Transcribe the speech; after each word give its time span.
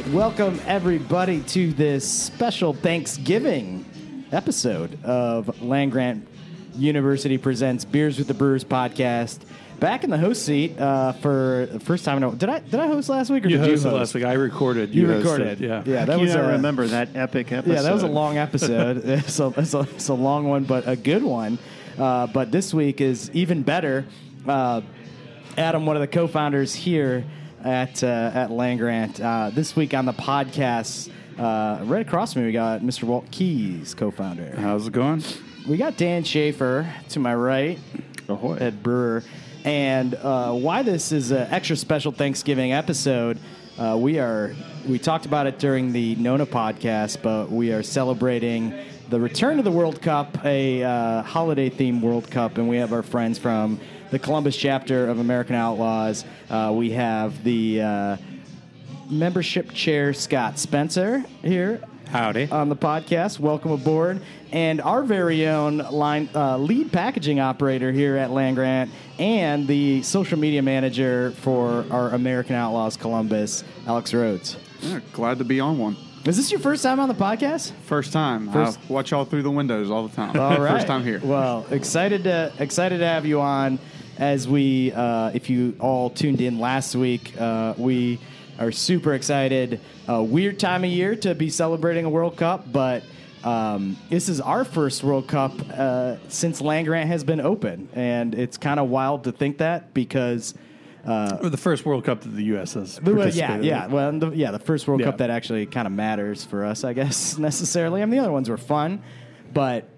Right, 0.00 0.12
welcome 0.14 0.58
everybody 0.66 1.40
to 1.42 1.72
this 1.72 2.10
special 2.10 2.72
Thanksgiving 2.72 3.84
episode 4.32 5.02
of 5.04 5.62
Land 5.62 5.92
Grant 5.92 6.26
University 6.74 7.36
presents 7.36 7.84
Beers 7.84 8.16
with 8.16 8.26
the 8.26 8.32
Brewers 8.32 8.64
podcast. 8.64 9.40
Back 9.78 10.04
in 10.04 10.08
the 10.10 10.16
host 10.16 10.46
seat 10.46 10.78
uh, 10.78 11.12
for 11.12 11.68
the 11.70 11.80
first 11.80 12.04
time. 12.04 12.18
In 12.18 12.24
a, 12.24 12.32
did 12.32 12.48
I 12.48 12.60
did 12.60 12.76
I 12.76 12.86
host 12.86 13.10
last 13.10 13.30
week 13.30 13.44
or 13.44 13.48
You 13.48 13.58
did 13.58 13.66
you 13.66 13.72
hosted 13.72 13.82
host? 13.82 13.96
last 13.96 14.14
week. 14.14 14.24
I 14.24 14.34
recorded. 14.34 14.94
You, 14.94 15.06
hosted, 15.06 15.18
recorded. 15.18 15.60
Yeah. 15.60 15.82
yeah. 15.84 16.04
That 16.04 16.14
Can 16.14 16.20
was 16.20 16.34
you 16.34 16.40
a, 16.40 16.48
remember 16.52 16.86
that 16.86 17.14
epic 17.14 17.52
episode? 17.52 17.72
Yeah, 17.74 17.82
that 17.82 17.92
was 17.92 18.02
a 18.02 18.08
long 18.08 18.38
episode. 18.38 18.98
it's, 19.04 19.38
a, 19.38 19.52
it's, 19.56 19.74
a, 19.74 19.80
it's 19.80 20.08
a 20.08 20.14
long 20.14 20.48
one, 20.48 20.64
but 20.64 20.88
a 20.88 20.96
good 20.96 21.22
one. 21.22 21.58
Uh, 21.98 22.26
but 22.26 22.52
this 22.52 22.72
week 22.72 23.00
is 23.02 23.30
even 23.32 23.62
better. 23.62 24.06
Uh, 24.46 24.80
Adam, 25.58 25.84
one 25.84 25.96
of 25.96 26.00
the 26.00 26.08
co-founders 26.08 26.74
here 26.74 27.24
at 27.64 28.02
uh, 28.02 28.30
at 28.34 28.50
Land 28.50 28.78
Grant, 28.80 29.20
uh, 29.20 29.50
this 29.50 29.76
week 29.76 29.94
on 29.94 30.06
the 30.06 30.12
podcast, 30.12 31.10
uh, 31.38 31.80
right 31.84 32.06
across 32.06 32.32
from 32.32 32.42
me, 32.42 32.46
we 32.46 32.52
got 32.52 32.80
Mr. 32.80 33.04
Walt 33.04 33.30
Keys, 33.30 33.94
co-founder. 33.94 34.56
How's 34.56 34.86
it 34.86 34.92
going? 34.92 35.22
We 35.68 35.76
got 35.76 35.96
Dan 35.96 36.24
Schaefer 36.24 36.92
to 37.10 37.18
my 37.18 37.34
right, 37.34 37.78
Ahoy. 38.28 38.56
head 38.58 38.82
brewer. 38.82 39.22
And 39.64 40.14
uh, 40.14 40.52
why 40.52 40.82
this 40.82 41.12
is 41.12 41.30
an 41.32 41.46
extra 41.50 41.76
special 41.76 42.12
Thanksgiving 42.12 42.72
episode, 42.72 43.38
uh, 43.78 43.96
we 43.98 44.18
are 44.18 44.54
we 44.88 44.98
talked 44.98 45.26
about 45.26 45.46
it 45.46 45.58
during 45.58 45.92
the 45.92 46.14
Nona 46.16 46.46
podcast, 46.46 47.22
but 47.22 47.50
we 47.50 47.72
are 47.72 47.82
celebrating 47.82 48.72
the 49.10 49.20
return 49.20 49.58
of 49.58 49.64
the 49.64 49.72
World 49.72 50.00
Cup, 50.00 50.44
a 50.44 50.84
uh, 50.84 51.22
holiday 51.22 51.68
themed 51.68 52.00
World 52.00 52.30
Cup, 52.30 52.58
and 52.58 52.68
we 52.68 52.76
have 52.76 52.92
our 52.92 53.02
friends 53.02 53.40
from 53.40 53.80
the 54.12 54.20
Columbus 54.20 54.56
chapter 54.56 55.08
of 55.08 55.18
American 55.18 55.56
Outlaws. 55.56 56.24
Uh, 56.48 56.72
we 56.72 56.92
have 56.92 57.42
the 57.42 57.82
uh, 57.82 58.16
membership 59.10 59.72
chair 59.72 60.14
Scott 60.14 60.60
Spencer 60.60 61.24
here 61.42 61.82
Howdy. 62.06 62.48
on 62.52 62.68
the 62.68 62.76
podcast. 62.76 63.40
Welcome 63.40 63.72
aboard. 63.72 64.22
And 64.52 64.80
our 64.80 65.02
very 65.02 65.48
own 65.48 65.78
line 65.78 66.28
uh, 66.32 66.56
lead 66.58 66.92
packaging 66.92 67.40
operator 67.40 67.90
here 67.90 68.16
at 68.16 68.30
Land 68.30 68.54
Grant 68.54 68.92
and 69.18 69.66
the 69.66 70.02
social 70.02 70.38
media 70.38 70.62
manager 70.62 71.32
for 71.32 71.84
our 71.90 72.10
American 72.10 72.54
Outlaws 72.54 72.96
Columbus, 72.96 73.64
Alex 73.88 74.14
Rhodes. 74.14 74.56
Yeah, 74.82 75.00
glad 75.12 75.38
to 75.38 75.44
be 75.44 75.58
on 75.58 75.78
one. 75.78 75.96
Is 76.26 76.36
this 76.36 76.50
your 76.50 76.60
first 76.60 76.82
time 76.82 77.00
on 77.00 77.08
the 77.08 77.14
podcast? 77.14 77.72
First 77.86 78.12
time. 78.12 78.50
First- 78.52 78.78
I 78.88 78.92
watch 78.92 79.10
y'all 79.10 79.24
through 79.24 79.42
the 79.42 79.50
windows 79.50 79.90
all 79.90 80.06
the 80.06 80.14
time. 80.14 80.38
All 80.38 80.60
right. 80.60 80.72
First 80.72 80.86
time 80.86 81.02
here. 81.02 81.18
Well, 81.22 81.66
excited 81.70 82.24
to 82.24 82.52
excited 82.58 82.98
to 82.98 83.06
have 83.06 83.24
you 83.24 83.40
on. 83.40 83.78
As 84.18 84.46
we, 84.46 84.92
uh, 84.92 85.30
if 85.32 85.48
you 85.48 85.74
all 85.80 86.10
tuned 86.10 86.42
in 86.42 86.58
last 86.58 86.94
week, 86.94 87.34
uh, 87.40 87.72
we 87.78 88.18
are 88.58 88.70
super 88.70 89.14
excited. 89.14 89.80
Uh, 90.06 90.22
weird 90.22 90.58
time 90.58 90.84
of 90.84 90.90
year 90.90 91.16
to 91.16 91.34
be 91.34 91.48
celebrating 91.48 92.04
a 92.04 92.10
World 92.10 92.36
Cup, 92.36 92.70
but 92.70 93.02
um, 93.44 93.96
this 94.10 94.28
is 94.28 94.38
our 94.38 94.66
first 94.66 95.02
World 95.02 95.26
Cup 95.26 95.54
uh, 95.72 96.16
since 96.28 96.60
Land 96.60 96.86
Grant 96.86 97.08
has 97.08 97.24
been 97.24 97.40
open, 97.40 97.88
and 97.94 98.34
it's 98.34 98.58
kind 98.58 98.78
of 98.78 98.90
wild 98.90 99.24
to 99.24 99.32
think 99.32 99.56
that 99.58 99.94
because. 99.94 100.52
Uh, 101.06 101.38
Or 101.42 101.48
the 101.48 101.56
first 101.56 101.86
World 101.86 102.04
Cup 102.04 102.20
that 102.22 102.28
the 102.28 102.44
U.S. 102.44 102.74
has 102.74 103.00
well, 103.00 103.28
yeah, 103.28 103.58
yeah. 103.60 103.86
in. 103.86 103.90
Well, 103.90 104.18
the, 104.18 104.30
yeah, 104.30 104.50
the 104.50 104.58
first 104.58 104.86
World 104.86 105.00
Yeah. 105.00 105.06
Cup 105.06 105.18
that 105.18 105.30
actually 105.30 105.66
kind 105.66 105.86
of 105.86 105.92
matters 105.92 106.44
for 106.44 106.64
us, 106.64 106.84
I 106.84 106.92
guess, 106.92 107.38
necessarily. 107.38 108.02
I 108.02 108.04
mean, 108.04 108.12
the 108.12 108.18
other 108.18 108.32
ones 108.32 108.50
were 108.50 108.58
fun, 108.58 109.02
but 109.52 109.88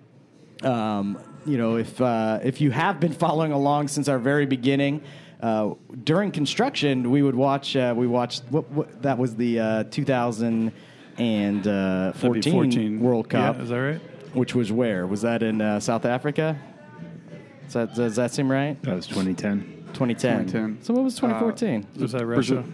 um, 0.62 1.18
you 1.44 1.58
know, 1.58 1.76
if 1.76 2.00
uh, 2.00 2.38
if 2.42 2.60
you 2.60 2.70
have 2.70 3.00
been 3.00 3.12
following 3.24 3.52
along 3.52 3.88
since 3.88 4.08
our 4.08 4.18
very 4.18 4.46
beginning, 4.46 5.02
uh, 5.40 5.74
during 6.04 6.30
construction, 6.30 7.10
we 7.10 7.22
would 7.22 7.34
watch. 7.34 7.74
Uh, 7.74 7.94
we 7.96 8.06
watched 8.06 8.44
what, 8.50 8.70
what 8.70 9.02
that 9.02 9.18
was 9.18 9.34
the 9.34 9.58
uh, 9.58 9.84
2014 9.84 12.12
14. 12.52 13.00
World 13.00 13.28
Cup, 13.28 13.56
Yeah, 13.56 13.62
is 13.62 13.68
that 13.70 13.76
right? 13.76 14.00
which 14.34 14.54
was 14.54 14.72
where 14.72 15.06
was 15.06 15.22
that 15.22 15.42
in 15.42 15.60
uh, 15.60 15.80
South 15.80 16.04
Africa? 16.04 16.58
Does 17.64 17.72
that, 17.74 17.94
does 17.94 18.16
that 18.16 18.32
seem 18.32 18.50
right? 18.50 18.80
That 18.82 18.94
was 18.94 19.06
2010. 19.06 19.81
2010. 19.94 20.46
2010. 20.46 20.84
So 20.84 20.94
what 20.94 21.04
was 21.04 21.14
2014? 21.16 21.86
Was 22.00 22.12
that 22.12 22.26
Russia? 22.26 22.64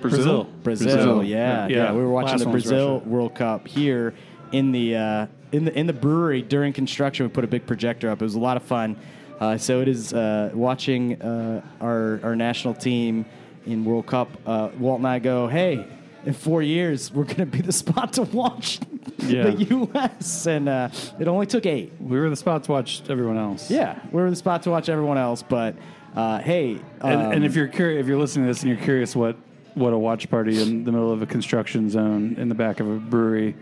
Brazil. 0.00 0.44
Brazil, 0.62 0.86
Brazil. 0.86 1.22
yeah, 1.24 1.66
yeah, 1.66 1.76
Yeah. 1.76 1.92
We 1.92 1.98
were 2.02 2.10
watching 2.10 2.32
Last 2.38 2.44
the 2.44 2.50
Brazil 2.50 2.94
Russia. 3.00 3.08
World 3.08 3.34
Cup 3.34 3.68
here 3.68 4.14
in 4.52 4.72
the 4.72 4.96
uh, 4.96 5.26
in 5.52 5.64
the 5.66 5.78
in 5.78 5.86
the 5.86 5.92
brewery 5.92 6.40
during 6.42 6.72
construction. 6.72 7.26
We 7.26 7.30
put 7.32 7.44
a 7.44 7.48
big 7.48 7.66
projector 7.66 8.08
up. 8.10 8.22
It 8.22 8.24
was 8.24 8.34
a 8.34 8.40
lot 8.40 8.56
of 8.56 8.62
fun. 8.62 8.96
Uh, 9.38 9.56
so 9.58 9.80
it 9.80 9.88
is 9.88 10.12
uh, 10.14 10.50
watching 10.54 11.20
uh, 11.20 11.62
our 11.82 12.20
our 12.22 12.34
national 12.36 12.74
team 12.74 13.26
in 13.66 13.84
World 13.84 14.06
Cup. 14.06 14.28
Uh, 14.46 14.70
Walt 14.78 14.98
and 15.00 15.06
I 15.08 15.18
go, 15.18 15.46
hey. 15.48 15.86
In 16.26 16.34
four 16.34 16.60
years, 16.60 17.10
we're 17.10 17.24
going 17.24 17.36
to 17.36 17.46
be 17.46 17.62
the 17.62 17.72
spot 17.72 18.12
to 18.12 18.22
watch 18.24 18.78
Yeah. 19.20 19.44
the 19.44 19.64
U.S. 19.64 20.46
And 20.46 20.68
uh, 20.68 20.90
it 21.18 21.26
only 21.28 21.46
took 21.46 21.64
eight. 21.64 21.94
We 21.98 22.20
were 22.20 22.28
the 22.28 22.36
spot 22.36 22.64
to 22.64 22.72
watch 22.72 23.00
everyone 23.08 23.38
else. 23.38 23.70
Yeah, 23.70 23.98
we 24.12 24.20
were 24.20 24.28
the 24.28 24.36
spot 24.36 24.62
to 24.64 24.70
watch 24.70 24.90
everyone 24.90 25.16
else. 25.16 25.42
But 25.42 25.76
uh, 26.14 26.38
hey, 26.38 26.80
And, 27.00 27.20
um, 27.22 27.32
and 27.32 27.44
if 27.44 27.54
you're 27.54 27.68
curious, 27.68 28.00
if 28.02 28.08
you're 28.08 28.18
listening 28.18 28.46
to 28.46 28.50
this 28.50 28.62
and 28.62 28.70
you're 28.72 28.84
curious 28.84 29.14
what 29.16 29.36
what 29.74 29.92
a 29.92 29.98
watch 29.98 30.28
party 30.28 30.60
in 30.60 30.82
the 30.84 30.90
middle 30.90 31.12
of 31.12 31.22
a 31.22 31.26
construction 31.26 31.88
zone 31.88 32.34
in 32.38 32.48
the 32.48 32.54
back 32.56 32.80
of 32.80 32.88
a 32.90 32.96
brewery 32.96 33.54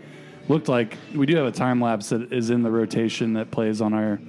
looked 0.47 0.67
like, 0.67 0.97
we 1.13 1.27
do 1.27 1.35
have 1.37 1.45
a 1.45 1.51
time 1.51 1.79
lapse 1.79 2.09
that 2.09 2.33
is 2.33 2.49
in 2.49 2.63
the 2.63 2.71
rotation 2.71 3.33
that 3.33 3.51
plays 3.51 3.79
on 3.79 3.93
our 3.93 4.19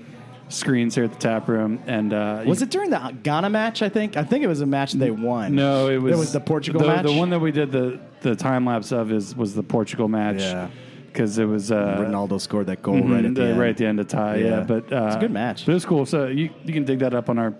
screens 0.50 0.94
here 0.94 1.04
at 1.04 1.12
the 1.12 1.18
tap 1.18 1.48
room. 1.48 1.82
And 1.86 2.12
uh, 2.12 2.42
was 2.46 2.60
it 2.60 2.68
during 2.70 2.90
the 2.90 3.16
Ghana 3.22 3.48
match? 3.48 3.80
I 3.80 3.88
think. 3.88 4.18
I 4.18 4.24
think 4.24 4.44
it 4.44 4.46
was 4.48 4.60
a 4.60 4.66
match 4.66 4.92
they 4.92 5.10
won. 5.10 5.54
No, 5.54 5.88
it 5.88 5.96
was. 5.96 6.12
It 6.14 6.18
was 6.18 6.32
the 6.32 6.40
Portugal 6.40 6.82
the, 6.82 6.88
match. 6.88 7.04
The 7.04 7.12
one 7.14 7.30
that 7.30 7.38
we 7.40 7.50
did 7.52 7.72
the 7.72 7.98
the 8.20 8.36
time 8.36 8.66
lapse 8.66 8.92
of 8.92 9.10
is 9.10 9.34
was 9.34 9.54
the 9.54 9.62
Portugal 9.62 10.08
match. 10.08 10.40
Yeah. 10.40 10.68
because 11.06 11.38
it 11.38 11.46
was 11.46 11.72
uh, 11.72 11.96
Ronaldo 11.98 12.38
scored 12.40 12.66
that 12.66 12.82
goal 12.82 12.96
mhm, 12.96 13.14
right 13.14 13.24
at 13.24 13.34
the, 13.34 13.42
end. 13.42 13.58
right 13.58 13.70
at 13.70 13.76
the 13.78 13.86
end 13.86 13.98
to 13.98 14.04
tie. 14.04 14.36
Yeah, 14.36 14.46
Yeah. 14.58 14.60
but 14.64 14.92
uh, 14.92 15.06
It's 15.06 15.16
a 15.16 15.20
good 15.20 15.32
match. 15.32 15.64
But 15.64 15.72
it 15.72 15.74
was 15.74 15.86
cool. 15.86 16.04
So 16.04 16.26
you 16.26 16.50
you 16.64 16.72
can 16.74 16.84
dig 16.84 16.98
that 16.98 17.14
up 17.14 17.30
on 17.30 17.38
our 17.38 17.54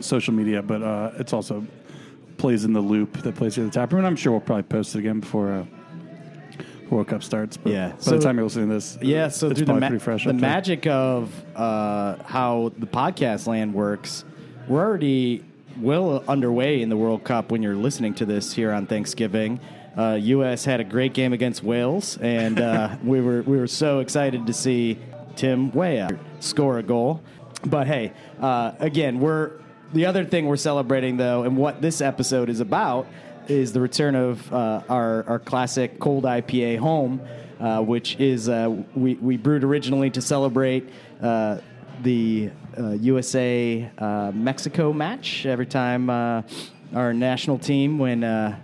social 0.00 0.34
media, 0.34 0.62
but 0.62 0.82
uh, 0.82 1.12
it's 1.18 1.32
also 1.32 1.66
plays 2.36 2.64
in 2.64 2.72
the 2.72 2.80
loop 2.80 3.18
that 3.22 3.34
plays 3.34 3.54
here 3.56 3.64
at 3.64 3.72
the 3.72 3.78
tap 3.80 3.92
room. 3.92 4.00
And 4.00 4.06
I'm 4.06 4.16
sure 4.16 4.32
we'll 4.32 4.40
probably 4.40 4.62
post 4.64 4.94
it 4.94 5.00
again 5.00 5.20
before. 5.20 5.52
Uh, 5.52 5.64
World 6.90 7.08
Cup 7.08 7.22
starts, 7.22 7.56
but 7.58 7.70
Yeah. 7.72 7.88
by 7.90 7.94
So- 7.98 8.10
the 8.16 8.20
time 8.20 8.36
you're 8.36 8.44
listening 8.44 8.68
to 8.68 8.74
this, 8.74 8.96
Yeah, 9.02 9.28
so 9.28 9.48
it's 9.48 9.58
through 9.58 9.66
the, 9.66 9.72
probably 9.72 9.80
ma- 9.80 9.88
pretty 9.88 10.02
fresh. 10.04 10.24
the 10.24 10.32
magic 10.32 10.86
of 10.86 11.30
uh, 11.54 12.16
how 12.24 12.72
the 12.78 12.86
podcast 12.86 13.46
land 13.46 13.74
works, 13.74 14.24
we're 14.68 14.80
already 14.82 15.44
well 15.82 16.24
underway 16.26 16.80
in 16.80 16.88
the 16.88 16.96
World 16.96 17.24
Cup 17.24 17.52
when 17.52 17.62
you're 17.62 17.74
listening 17.76 18.14
to 18.14 18.24
this 18.24 18.54
here 18.54 18.72
on 18.72 18.86
Thanksgiving. 18.86 19.60
Uh, 19.98 20.18
U.S. 20.22 20.64
had 20.64 20.80
a 20.80 20.84
great 20.84 21.12
game 21.12 21.34
against 21.34 21.62
Wales, 21.62 22.16
and 22.22 22.58
uh, 22.58 22.96
we 23.04 23.20
were 23.20 23.42
we 23.42 23.58
were 23.58 23.66
so 23.66 23.98
excited 23.98 24.46
to 24.46 24.52
see 24.54 24.96
Tim 25.36 25.70
Weah 25.72 26.08
score 26.40 26.78
a 26.78 26.82
goal. 26.82 27.20
But 27.66 27.86
hey, 27.86 28.12
uh, 28.40 28.72
again, 28.78 29.20
we're 29.20 29.50
the 29.92 30.06
other 30.06 30.24
thing 30.24 30.46
we're 30.46 30.56
celebrating 30.56 31.16
though, 31.16 31.44
and 31.44 31.56
what 31.56 31.80
this 31.80 32.00
episode 32.00 32.48
is 32.48 32.60
about 32.60 33.06
is 33.48 33.72
the 33.72 33.80
return 33.80 34.14
of 34.14 34.52
uh, 34.52 34.82
our 34.88 35.24
our 35.26 35.38
classic 35.38 35.98
cold 35.98 36.24
IPA 36.24 36.78
home, 36.78 37.20
uh, 37.60 37.80
which 37.80 38.16
is 38.20 38.48
uh, 38.48 38.74
we 38.94 39.14
we 39.14 39.36
brewed 39.36 39.64
originally 39.64 40.10
to 40.10 40.20
celebrate 40.20 40.88
uh, 41.22 41.58
the 42.02 42.50
uh, 42.78 42.90
USA 42.90 43.90
uh, 43.98 44.30
Mexico 44.34 44.92
match. 44.92 45.46
Every 45.46 45.66
time 45.66 46.10
uh, 46.10 46.42
our 46.94 47.12
national 47.12 47.58
team 47.58 47.98
when 47.98 48.24
uh, 48.24 48.58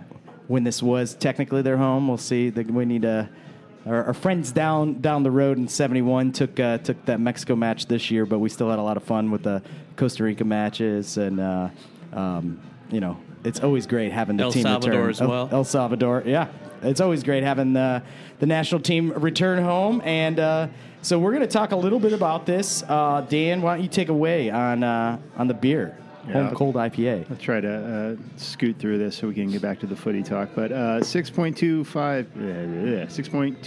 when 0.47 0.63
this 0.63 0.83
was 0.83 1.15
technically 1.15 1.61
their 1.61 1.77
home, 1.77 2.07
we'll 2.07 2.17
see 2.17 2.49
that 2.51 2.69
we 2.69 2.85
need. 2.85 3.05
Our, 3.05 4.05
our 4.05 4.13
friends 4.15 4.51
down 4.51 4.99
down 5.01 5.21
the 5.21 5.31
road 5.31 5.57
in 5.57 5.67
'71 5.67 6.31
took 6.31 6.59
uh, 6.59 6.79
took 6.79 7.03
that 7.05 7.19
Mexico 7.19 7.55
match 7.55 7.85
this 7.85 8.09
year, 8.09 8.25
but 8.25 8.39
we 8.39 8.49
still 8.49 8.69
had 8.69 8.79
a 8.79 8.81
lot 8.81 8.97
of 8.97 9.03
fun 9.03 9.29
with 9.29 9.43
the 9.43 9.61
Costa 9.95 10.23
Rica 10.23 10.43
matches, 10.43 11.17
and 11.17 11.39
uh, 11.39 11.69
um, 12.13 12.59
you 12.89 12.99
know 12.99 13.17
it's 13.43 13.61
always 13.61 13.87
great 13.87 14.11
having 14.11 14.37
the 14.37 14.43
team. 14.43 14.47
El 14.47 14.51
team 14.51 14.63
Salvador 14.63 14.91
return. 14.91 15.09
as 15.09 15.21
El- 15.21 15.29
well. 15.29 15.49
El 15.51 15.63
Salvador, 15.63 16.23
yeah, 16.25 16.47
it's 16.81 17.01
always 17.01 17.23
great 17.23 17.43
having 17.43 17.73
the 17.73 18.03
the 18.39 18.45
national 18.45 18.81
team 18.81 19.11
return 19.13 19.63
home, 19.63 20.01
and 20.03 20.39
uh, 20.39 20.67
so 21.01 21.19
we're 21.19 21.31
going 21.31 21.41
to 21.41 21.47
talk 21.47 21.71
a 21.71 21.75
little 21.75 21.99
bit 21.99 22.13
about 22.13 22.45
this. 22.45 22.83
Uh, 22.87 23.25
Dan, 23.29 23.61
why 23.61 23.75
don't 23.75 23.83
you 23.83 23.89
take 23.89 24.09
away 24.09 24.49
on 24.49 24.83
uh, 24.83 25.19
on 25.37 25.47
the 25.47 25.53
beer? 25.53 25.97
home 26.33 26.55
cold 26.55 26.75
IPA. 26.75 27.29
I'll 27.29 27.37
try 27.37 27.61
to 27.61 28.17
uh, 28.19 28.37
scoot 28.37 28.77
through 28.79 28.97
this 28.97 29.15
so 29.15 29.27
we 29.27 29.33
can 29.33 29.51
get 29.51 29.61
back 29.61 29.79
to 29.81 29.87
the 29.87 29.95
footy 29.95 30.23
talk. 30.23 30.49
But 30.55 30.71
uh, 30.71 30.99
6.25, 31.01 31.85
uh, 31.85 33.05
6.25% 33.05 33.57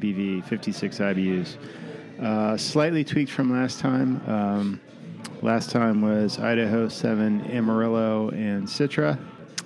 ABV, 0.00 0.44
56 0.44 0.98
IBUs. 0.98 1.56
Uh, 2.22 2.56
slightly 2.56 3.04
tweaked 3.04 3.30
from 3.30 3.52
last 3.52 3.80
time. 3.80 4.22
Um, 4.26 4.80
last 5.42 5.70
time 5.70 6.00
was 6.00 6.38
Idaho 6.38 6.88
7, 6.88 7.50
Amarillo, 7.50 8.30
and 8.30 8.66
Citra 8.66 9.18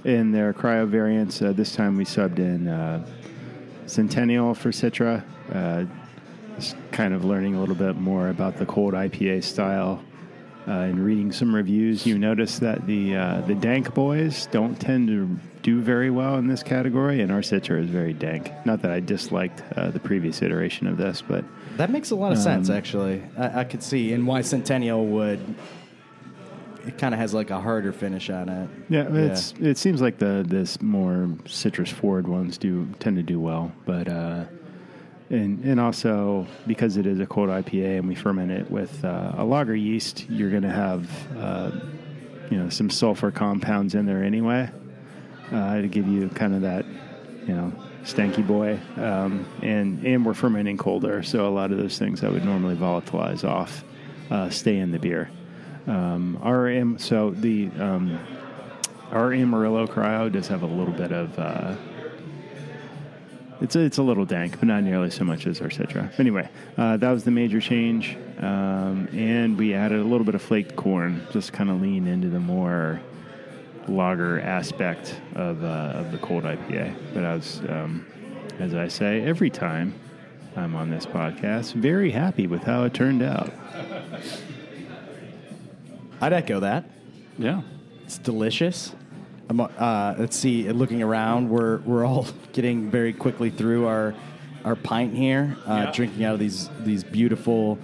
in 0.05 0.33
their 0.33 0.53
cryo 0.53 0.87
variants. 0.87 1.41
Uh, 1.41 1.53
this 1.53 1.75
time 1.75 1.97
we 1.97 2.05
subbed 2.05 2.39
in 2.39 2.69
uh, 2.69 3.07
Centennial 3.87 4.55
for 4.55 4.71
Citra. 4.71 5.25
Uh, 5.53 5.85
just 6.57 6.77
kind 6.91 7.15
of 7.15 7.25
learning 7.25 7.55
a 7.55 7.61
little 7.61 7.75
bit 7.75 7.97
more 7.97 8.29
about 8.29 8.59
the 8.59 8.67
cold 8.67 8.95
IPA 8.95 9.43
style 9.43 10.03
uh, 10.67 10.70
and 10.70 11.05
reading 11.05 11.32
some 11.32 11.55
reviews, 11.55 12.06
you 12.06 12.19
notice 12.19 12.59
that 12.61 12.87
the 12.87 13.17
uh, 13.17 13.41
the 13.43 13.55
dank 13.55 13.94
boys 13.94 14.47
don't 14.53 14.76
tend 14.76 15.09
to 15.09 15.29
do 15.62 15.81
very 15.81 16.11
well 16.11 16.37
in 16.37 16.47
this 16.47 16.62
category, 16.62 17.20
and 17.20 17.31
our 17.32 17.41
Citra 17.41 17.82
is 17.82 17.88
very 17.88 18.12
dank. 18.12 18.50
Not 18.64 18.82
that 18.82 18.91
I 18.91 19.00
disliked 19.00 19.62
uh, 19.76 19.91
the 19.91 20.00
previous 20.00 20.43
iteration 20.43 20.87
of 20.87 20.97
this, 20.97 21.23
but 21.23 21.44
That 21.76 21.91
makes 21.91 22.11
a 22.11 22.17
lot 22.17 22.32
of 22.32 22.38
sense, 22.38 22.70
actually. 22.70 23.23
I, 23.37 23.61
I 23.61 23.64
could 23.64 23.82
see 23.82 24.12
and 24.12 24.26
why 24.26 24.43
Centennial 24.43 25.05
would. 25.06 25.41
It 26.87 26.99
kind 26.99 27.15
of 27.15 27.20
has 27.20 27.32
like 27.32 27.50
a 27.50 27.61
harder 27.61 27.93
finish 27.93 28.29
on 28.29 28.49
it. 28.49 28.69
yeah, 28.88 29.06
it's 29.08 29.55
it 29.61 29.79
seems 29.79 30.00
like 30.00 30.19
the 30.19 30.44
this 30.47 30.82
more 30.82 31.29
citrus 31.47 31.91
forward 31.91 32.26
ones 32.26 32.58
do 32.58 32.88
tend 32.99 33.17
to 33.17 33.23
do 33.23 33.41
well, 33.41 33.73
but. 33.85 34.08
And, 35.32 35.64
and 35.64 35.81
also 35.81 36.46
because 36.67 36.99
it 36.99 37.06
is 37.06 37.19
a 37.19 37.26
cold 37.26 37.49
IPA 37.49 38.00
and 38.00 38.06
we 38.06 38.14
ferment 38.14 38.50
it 38.52 38.70
with 38.70 39.02
uh, 39.02 39.32
a 39.38 39.44
lager 39.44 39.75
yeast, 39.75 40.29
you're 40.29 40.50
going 40.50 40.62
to 40.62 40.70
have 40.70 41.08
uh, 41.38 41.70
you 42.50 42.58
know 42.58 42.69
some 42.69 42.90
sulfur 42.90 43.31
compounds 43.31 43.94
in 43.94 44.05
there 44.05 44.23
anyway 44.23 44.70
uh, 45.50 45.81
to 45.81 45.88
give 45.88 46.06
you 46.06 46.29
kind 46.29 46.55
of 46.55 46.61
that 46.61 46.84
you 47.46 47.55
know 47.55 47.73
stanky 48.05 48.46
boy. 48.46 48.79
Um, 48.96 49.46
and 49.62 50.05
and 50.05 50.26
we're 50.26 50.34
fermenting 50.34 50.76
colder, 50.76 51.23
so 51.23 51.49
a 51.49 51.50
lot 51.50 51.73
of 51.73 51.79
those 51.79 51.99
things 51.99 52.20
that 52.20 52.31
would 52.31 52.44
normally 52.44 52.76
volatilize 52.76 53.43
off 53.43 53.84
uh, 54.31 54.50
stay 54.50 54.76
in 54.76 54.93
the 54.93 54.99
beer. 54.99 55.31
Um, 55.87 56.38
Am- 56.44 56.99
so 56.99 57.31
the 57.31 57.70
um, 57.79 58.19
our 59.11 59.32
Amarillo 59.32 59.87
cryo 59.87 60.31
does 60.31 60.49
have 60.49 60.62
a 60.62 60.67
little 60.67 60.93
bit 60.93 61.11
of 61.11 61.38
uh, 61.38 61.75
it's 63.62 63.76
a, 63.76 63.81
it's 63.81 63.99
a 63.99 64.03
little 64.03 64.25
dank, 64.25 64.59
but 64.59 64.67
not 64.67 64.82
nearly 64.82 65.11
so 65.11 65.25
much 65.25 65.47
as 65.47 65.61
our 65.61 65.69
Citra. 65.69 66.19
Anyway, 66.19 66.49
uh, 66.76 66.97
that 66.97 67.11
was 67.11 67.25
the 67.25 67.31
major 67.31 67.61
change, 67.61 68.17
um, 68.38 69.09
and 69.12 69.56
we 69.56 69.73
added 69.73 70.00
a 70.00 70.05
little 70.05 70.25
bit 70.25 70.35
of 70.35 70.43
flaked 70.43 70.75
corn, 70.75 71.25
just 71.32 71.53
kind 71.53 71.70
of 71.70 71.81
lean 71.81 72.06
into 72.06 72.29
the 72.29 72.41
more 72.41 73.00
lager 73.88 74.41
aspect 74.41 75.20
of 75.35 75.62
uh, 75.62 75.93
of 75.94 76.12
the 76.12 76.19
cold 76.19 76.44
IPA. 76.44 76.94
But 77.14 77.25
I 77.25 77.35
was, 77.35 77.61
um, 77.69 78.06
as 78.59 78.75
I 78.75 78.88
say 78.88 79.23
every 79.23 79.50
time 79.50 79.94
I'm 80.56 80.75
on 80.75 80.91
this 80.91 81.06
podcast, 81.06 81.73
very 81.75 82.11
happy 82.11 82.47
with 82.47 82.65
how 82.65 82.85
it 82.85 82.94
turned 82.94 83.23
out. 83.23 83.53
I'd 86.20 86.32
echo 86.32 86.61
that. 86.61 86.85
Yeah. 87.38 87.62
It's 88.05 88.19
delicious. 88.19 88.94
Uh, 89.61 90.15
let's 90.19 90.37
see. 90.37 90.71
Looking 90.71 91.03
around, 91.03 91.49
we're 91.51 91.79
we're 91.79 92.05
all 92.07 92.27
getting 92.53 92.91
very 92.91 93.13
quickly 93.13 93.51
through 93.51 93.87
our 93.87 94.15
our 94.65 94.77
pint 94.77 95.15
here, 95.15 95.57
uh, 95.67 95.85
Yeah. 95.87 95.93
drinking 95.93 96.25
out 96.25 96.35
of 96.35 96.41
these 96.41 96.69
these 96.81 97.05
beautiful 97.05 97.79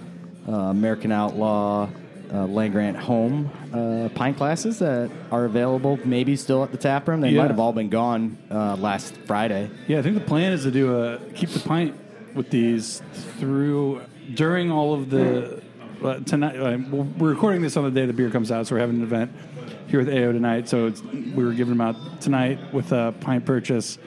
uh, 0.47 0.51
American 0.53 1.11
Outlaw 1.11 1.89
uh, 2.33 2.45
Land 2.45 2.73
Grant 2.73 2.95
Home 2.97 3.49
uh, 3.73 4.09
pint 4.15 4.37
glasses 4.37 4.79
that 4.79 5.09
are 5.31 5.45
available. 5.45 5.99
Maybe 6.05 6.35
still 6.35 6.63
at 6.63 6.71
the 6.71 6.77
tap 6.77 7.07
room. 7.07 7.21
They 7.21 7.29
Yeah. 7.31 7.41
might 7.41 7.49
have 7.51 7.59
all 7.59 7.73
been 7.73 7.89
gone 7.89 8.37
uh, 8.51 8.75
last 8.75 9.15
Friday. 9.25 9.69
Yeah, 9.87 9.99
I 9.99 10.01
think 10.01 10.15
the 10.15 10.21
plan 10.21 10.53
is 10.53 10.63
to 10.63 10.71
do 10.71 10.95
a 10.95 11.17
keep 11.35 11.49
the 11.49 11.59
pint 11.59 11.95
with 12.35 12.49
these 12.51 13.01
through 13.39 14.01
during 14.35 14.71
all 14.71 14.93
of 14.93 15.09
the 15.09 15.61
uh, 16.03 16.19
tonight. 16.19 16.55
Uh, 16.55 16.77
we're 16.91 17.29
recording 17.31 17.61
this 17.61 17.75
on 17.75 17.83
the 17.83 17.91
day 17.91 18.05
the 18.05 18.13
beer 18.13 18.29
comes 18.29 18.51
out, 18.51 18.67
so 18.67 18.75
we're 18.75 18.79
having 18.81 18.97
an 18.97 19.03
event 19.03 19.31
here 19.89 19.99
with 19.99 20.09
AO 20.09 20.31
tonight. 20.31 20.69
So 20.69 20.87
it's, 20.87 21.01
we 21.03 21.43
were 21.43 21.53
giving 21.53 21.77
them 21.77 21.81
out 21.81 22.21
tonight 22.21 22.59
with 22.73 22.91
a 22.91 23.13
pint 23.19 23.45
purchase, 23.45 23.97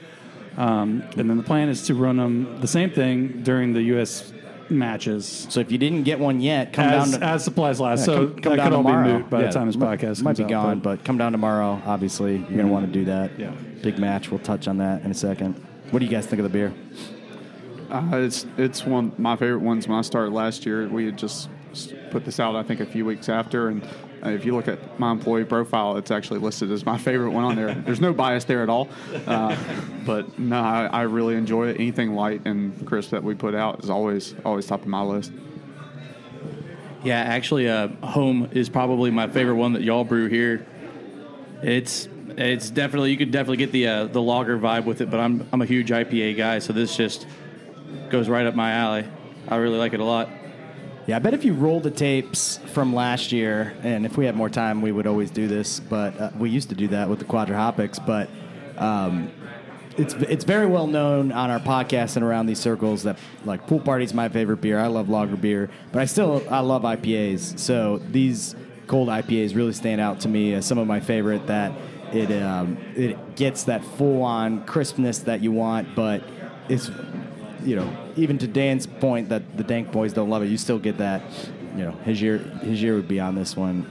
um, 0.57 1.03
and 1.17 1.29
then 1.29 1.37
the 1.37 1.43
plan 1.43 1.69
is 1.69 1.83
to 1.87 1.95
run 1.95 2.17
them 2.17 2.59
the 2.61 2.67
same 2.67 2.89
thing 2.91 3.43
during 3.43 3.73
the 3.73 3.81
U.S. 3.83 4.31
matches. 4.69 5.47
So 5.49 5.59
if 5.59 5.71
you 5.71 5.77
didn't 5.77 6.03
get 6.03 6.19
one 6.19 6.39
yet, 6.41 6.73
come 6.73 6.85
As, 6.85 7.11
down 7.11 7.19
to 7.19 7.25
as 7.25 7.43
supplies 7.43 7.79
last, 7.79 7.99
Yeah, 7.99 8.05
so 8.05 8.27
come, 8.27 8.27
come 8.41 8.41
that 8.51 8.55
down 8.57 8.65
could 8.67 8.73
all 8.75 8.83
tomorrow. 8.83 9.07
be 9.07 9.13
moot 9.19 9.29
by 9.29 9.41
Yeah, 9.41 9.47
the 9.47 9.53
time 9.53 9.67
this 9.67 9.75
might- 9.75 9.99
podcast 9.99 10.21
might 10.23 10.37
comes 10.37 10.37
be 10.37 10.43
out, 10.45 10.63
gone, 10.63 10.79
but 10.79 11.03
come 11.03 11.17
down 11.17 11.31
tomorrow. 11.31 11.81
Obviously, 11.85 12.37
you're 12.37 12.47
going 12.47 12.65
to 12.67 12.71
want 12.71 12.85
to 12.85 12.91
do 12.91 13.05
that. 13.05 13.37
Yeah. 13.39 13.51
big 13.81 13.99
match. 13.99 14.31
We'll 14.31 14.39
touch 14.39 14.67
on 14.69 14.77
that 14.77 15.03
in 15.03 15.11
a 15.11 15.13
second. 15.13 15.55
What 15.91 15.99
do 15.99 16.05
you 16.05 16.11
guys 16.11 16.25
think 16.25 16.39
of 16.39 16.43
the 16.43 16.49
beer? 16.49 16.73
Uh, 17.91 18.09
it's 18.13 18.45
it's 18.57 18.85
one 18.85 19.07
of 19.07 19.19
my 19.19 19.35
favorite 19.35 19.59
ones. 19.61 19.87
When 19.87 19.97
I 19.97 20.01
started 20.01 20.33
last 20.33 20.65
year, 20.65 20.87
we 20.87 21.05
had 21.05 21.17
just 21.17 21.47
s- 21.47 21.53
put 22.11 22.25
this 22.25 22.39
out. 22.39 22.55
I 22.55 22.63
think 22.63 22.79
a 22.79 22.85
few 22.85 23.05
weeks 23.05 23.29
after, 23.29 23.69
and 23.69 23.83
uh, 24.25 24.29
if 24.29 24.45
you 24.45 24.55
look 24.55 24.67
at 24.67 24.99
my 24.99 25.11
employee 25.11 25.45
profile, 25.45 25.97
it's 25.97 26.11
actually 26.11 26.39
listed 26.39 26.71
as 26.71 26.85
my 26.85 26.97
favorite 27.09 27.31
one 27.31 27.43
on 27.43 27.55
there. 27.55 27.73
There's 27.73 28.01
no 28.01 28.13
bias 28.13 28.45
there 28.45 28.63
at 28.63 28.69
all, 28.69 28.89
uh, 29.27 29.55
but 30.05 30.37
no, 30.39 30.59
I, 30.59 30.85
I 30.85 31.01
really 31.03 31.35
enjoy 31.35 31.69
it. 31.69 31.79
Anything 31.79 32.15
light 32.15 32.41
and 32.45 32.85
crisp 32.87 33.11
that 33.11 33.23
we 33.23 33.35
put 33.35 33.55
out 33.55 33.83
is 33.83 33.89
always 33.89 34.35
always 34.45 34.65
top 34.65 34.81
of 34.81 34.87
my 34.87 35.01
list. 35.01 35.31
Yeah, 37.03 37.19
actually, 37.19 37.67
uh, 37.67 37.89
home 38.01 38.49
is 38.53 38.69
probably 38.69 39.11
my 39.11 39.27
favorite 39.27 39.55
one 39.55 39.73
that 39.73 39.81
y'all 39.81 40.05
brew 40.05 40.27
here. 40.27 40.65
It's 41.61 42.07
it's 42.37 42.69
definitely 42.69 43.11
you 43.11 43.17
could 43.17 43.31
definitely 43.31 43.57
get 43.57 43.71
the 43.71 43.87
uh, 43.87 44.05
the 44.05 44.21
lager 44.21 44.57
vibe 44.57 44.85
with 44.85 45.01
it, 45.01 45.09
but 45.09 45.19
I'm 45.19 45.47
I'm 45.51 45.61
a 45.61 45.65
huge 45.65 45.89
IPA 45.89 46.37
guy, 46.37 46.59
so 46.59 46.71
this 46.71 46.95
just 46.95 47.27
goes 48.09 48.29
right 48.29 48.45
up 48.45 48.55
my 48.55 48.71
alley. 48.71 49.05
I 49.47 49.57
really 49.57 49.77
like 49.77 49.93
it 49.93 49.99
a 49.99 50.05
lot. 50.05 50.29
Yeah, 51.05 51.17
I 51.17 51.19
bet 51.19 51.33
if 51.33 51.43
you 51.43 51.53
roll 51.53 51.81
the 51.81 51.91
tapes 51.91 52.57
from 52.67 52.95
last 52.95 53.33
year, 53.33 53.75
and 53.83 54.05
if 54.05 54.15
we 54.15 54.25
had 54.25 54.35
more 54.35 54.49
time, 54.49 54.81
we 54.81 54.93
would 54.93 55.05
always 55.05 55.31
do 55.31 55.47
this. 55.47 55.81
But 55.81 56.19
uh, 56.19 56.31
we 56.37 56.49
used 56.49 56.69
to 56.69 56.75
do 56.75 56.87
that 56.89 57.09
with 57.09 57.19
the 57.19 57.25
Quadrahopics. 57.25 58.03
But 58.05 58.29
um, 58.77 59.29
it's 59.97 60.13
it's 60.13 60.45
very 60.45 60.65
well 60.65 60.87
known 60.87 61.33
on 61.33 61.49
our 61.51 61.59
podcast 61.59 62.15
and 62.15 62.23
around 62.23 62.45
these 62.45 62.59
circles 62.59 63.03
that 63.03 63.19
like 63.43 63.67
pool 63.67 63.81
party's 63.81 64.13
my 64.13 64.29
favorite 64.29 64.61
beer. 64.61 64.79
I 64.79 64.87
love 64.87 65.09
lager 65.09 65.35
beer, 65.35 65.69
but 65.91 66.01
I 66.01 66.05
still 66.05 66.41
I 66.49 66.59
love 66.59 66.83
IPAs. 66.83 67.59
So 67.59 67.97
these 67.97 68.55
cold 68.87 69.09
IPAs 69.09 69.55
really 69.55 69.73
stand 69.73 69.99
out 69.99 70.21
to 70.21 70.29
me 70.29 70.53
as 70.53 70.65
some 70.65 70.77
of 70.77 70.87
my 70.87 71.01
favorite. 71.01 71.47
That 71.47 71.73
it 72.13 72.31
um, 72.41 72.77
it 72.95 73.35
gets 73.35 73.65
that 73.65 73.83
full 73.83 74.23
on 74.23 74.65
crispness 74.65 75.19
that 75.19 75.41
you 75.41 75.51
want, 75.51 75.95
but 75.95 76.23
it's 76.69 76.89
you 77.63 77.75
know, 77.75 77.91
even 78.15 78.37
to 78.39 78.47
Dan's 78.47 78.85
point 78.85 79.29
that 79.29 79.57
the 79.57 79.63
Dank 79.63 79.91
boys 79.91 80.13
don't 80.13 80.29
love 80.29 80.43
it, 80.43 80.47
you 80.47 80.57
still 80.57 80.79
get 80.79 80.97
that. 80.97 81.21
You 81.75 81.85
know, 81.85 81.91
his 82.03 82.21
year 82.21 82.37
his 82.37 82.81
year 82.81 82.95
would 82.95 83.07
be 83.07 83.19
on 83.19 83.35
this 83.35 83.55
one. 83.55 83.89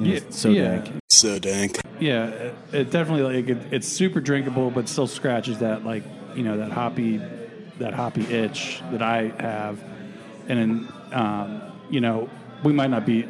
It's 0.00 0.38
so 0.38 0.50
yeah. 0.50 0.76
dank. 0.76 1.02
So 1.10 1.38
dank. 1.38 1.78
Yeah, 1.98 2.28
it, 2.28 2.54
it 2.72 2.90
definitely 2.90 3.42
like 3.42 3.48
it, 3.48 3.72
it's 3.72 3.88
super 3.88 4.20
drinkable, 4.20 4.70
but 4.70 4.88
still 4.88 5.06
scratches 5.06 5.58
that 5.58 5.84
like 5.84 6.04
you 6.34 6.42
know 6.42 6.56
that 6.58 6.70
hoppy 6.70 7.20
that 7.78 7.94
hoppy 7.94 8.22
itch 8.32 8.80
that 8.92 9.02
I 9.02 9.32
have, 9.40 9.82
and 10.48 10.58
then 10.58 10.92
um, 11.12 11.62
you 11.90 12.00
know 12.00 12.30
we 12.62 12.72
might 12.72 12.90
not 12.90 13.04
be 13.04 13.26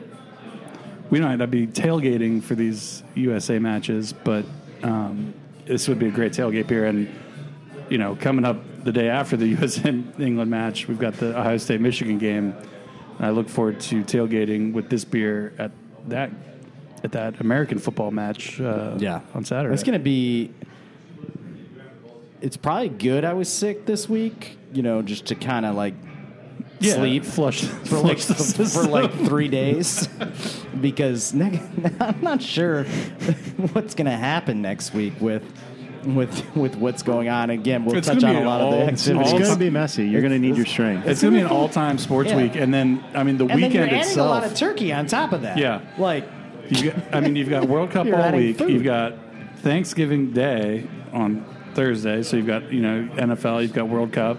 we 1.11 1.21
might 1.21 1.37
not 1.37 1.51
be 1.51 1.67
tailgating 1.67 2.43
for 2.43 2.55
these 2.55 3.03
USA 3.15 3.59
matches, 3.59 4.13
but 4.13 4.45
um, 4.83 5.35
this 5.65 5.89
would 5.89 5.99
be 5.99 6.09
a 6.09 6.11
great 6.11 6.33
tailgate 6.33 6.67
beer. 6.67 6.87
And 6.87 7.09
you 7.91 7.99
know, 7.99 8.17
coming 8.17 8.45
up 8.45 8.85
the 8.85 8.93
day 8.93 9.09
after 9.09 9.37
the 9.37 9.47
USA 9.59 9.89
England 9.91 10.51
match, 10.51 10.89
we've 10.89 10.99
got 10.99 11.15
the 11.15 11.39
Ohio 11.39 11.57
State 11.57 11.81
Michigan 11.81 12.19
game. 12.19 12.55
And 13.17 13.27
I 13.27 13.31
look 13.31 13.49
forward 13.49 13.81
to 13.81 14.05
tailgating 14.05 14.73
with 14.73 14.89
this 14.91 15.05
beer 15.05 15.53
at 15.59 15.73
that 16.09 16.31
at 17.05 17.13
that 17.13 17.41
American 17.41 17.79
football 17.79 18.11
match. 18.11 18.61
Uh, 18.61 18.97
Yeah, 18.99 19.21
on 19.35 19.45
Saturday. 19.45 19.75
It's 19.75 19.83
gonna 19.83 19.99
be. 19.99 20.53
It's 22.41 22.57
probably 22.57 22.89
good. 22.89 23.25
I 23.25 23.35
was 23.35 23.49
sick 23.49 23.87
this 23.87 24.09
week. 24.09 24.59
You 24.73 24.83
know, 24.83 25.03
just 25.03 25.27
to 25.27 25.35
kind 25.35 25.67
of 25.67 25.75
like 25.75 25.95
yeah, 26.81 26.95
sleep 26.95 27.25
flush 27.25 27.63
for 27.85 27.99
like 27.99 28.19
for 28.19 28.85
like 28.85 29.13
three 29.13 29.49
days 29.49 30.07
because 30.81 31.35
ne- 31.35 31.61
I'm 32.01 32.21
not 32.21 32.43
sure 32.43 32.85
what's 33.73 33.95
going 33.95 34.07
to 34.07 34.17
happen 34.17 34.63
next 34.63 34.95
week 34.95 35.15
with 35.21 35.43
with 36.05 36.45
with 36.57 36.77
what's 36.77 37.03
going 37.03 37.29
on. 37.29 37.51
Again, 37.51 37.85
we'll 37.85 37.97
It's 37.97 38.07
touch 38.09 38.23
on 38.25 38.37
a 38.37 38.41
lot 38.43 38.61
all- 38.61 38.69
of 38.69 38.79
the 38.79 38.83
all- 38.85 38.89
It's 38.89 39.09
activities. 39.09 39.33
going 39.33 39.53
to 39.53 39.59
be 39.59 39.71
messy. 39.71 40.07
You're 40.09 40.21
going 40.21 40.33
to 40.33 40.39
need 40.39 40.57
your 40.57 40.67
strength. 40.67 41.07
It's 41.07 41.23
gonna 41.23 41.37
be 41.37 41.41
an 41.43 41.47
all-time 41.49 41.99
sports 41.99 42.31
Yeah. 42.31 42.37
week, 42.37 42.57
and 42.57 42.73
then 42.73 43.03
I 43.15 43.23
mean 43.23 43.37
the 43.37 43.45
and 43.45 43.51
then 43.51 43.57
weekend 43.57 43.75
you're 43.75 43.85
adding 43.85 43.99
itself. 44.01 44.27
a 44.27 44.31
lot 44.31 44.45
of 44.45 44.55
turkey 44.55 44.93
on 44.93 45.07
top 45.07 45.33
of 45.33 45.43
that. 45.43 45.59
Yeah. 45.59 45.81
like 45.99 46.25
You've 46.71 46.95
got, 46.95 47.15
I 47.15 47.21
mean, 47.21 47.35
you've 47.37 47.49
got 47.49 47.67
World 47.69 47.91
Cup 47.91 48.07
all 48.13 48.33
week. 48.33 48.59
food. 48.59 48.71
You've 48.71 48.85
got 48.85 49.15
Thanksgiving 49.63 50.33
Day 50.33 50.87
on 51.13 51.45
Thursday, 51.75 52.23
so 52.23 52.37
you've 52.37 52.47
got 52.47 52.73
you 52.73 52.81
know 52.83 53.09
NFL. 53.17 53.63
You've 53.63 53.73
got 53.73 53.89
World 53.89 54.13
Cup, 54.13 54.39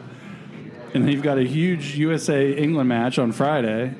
and 0.93 1.03
then 1.05 1.11
you've 1.11 1.23
got 1.23 1.37
a 1.39 1.43
huge 1.43 1.97
USA 1.97 2.51
England 2.53 2.87
match 2.89 3.17
on 3.17 3.31
Friday, 3.31 3.93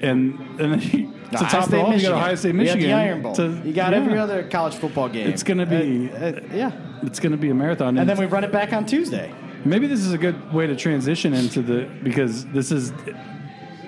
and 0.00 0.38
and 0.58 0.72
then 0.72 0.80
you 0.92 1.12
A 1.40 1.44
top 1.44 1.64
State, 1.64 1.76
roll. 1.76 1.84
You 1.84 1.84
got 1.84 1.90
Michigan. 1.92 2.14
Ohio 2.14 2.34
State, 2.34 2.48
You 2.48 2.52
got 2.54 2.62
Michigan. 2.64 2.88
the 2.88 2.92
Iron 2.94 3.22
Bowl. 3.22 3.40
A- 3.40 3.48
you 3.66 3.72
got 3.72 3.92
yeah. 3.92 3.98
every 3.98 4.18
other 4.18 4.42
college 4.44 4.74
football 4.74 5.08
game. 5.08 5.28
It's 5.28 5.42
gonna 5.42 5.66
be- 5.66 6.10
Uh, 6.10 6.16
uh, 6.26 6.40
yeah. 6.52 6.72
It's 7.02 7.18
going 7.20 7.32
to 7.32 7.38
be 7.38 7.50
a 7.50 7.54
marathon. 7.54 7.98
And 7.98 8.08
then 8.08 8.16
we 8.16 8.26
run 8.26 8.44
it 8.44 8.52
back 8.52 8.72
on 8.72 8.86
Tuesday. 8.86 9.32
Maybe 9.64 9.86
this 9.88 10.00
is 10.00 10.12
a 10.12 10.18
good 10.18 10.52
way 10.52 10.66
to 10.68 10.76
transition 10.76 11.34
into 11.34 11.62
the 11.62 11.88
because 12.02 12.44
this 12.46 12.70
is 12.70 12.92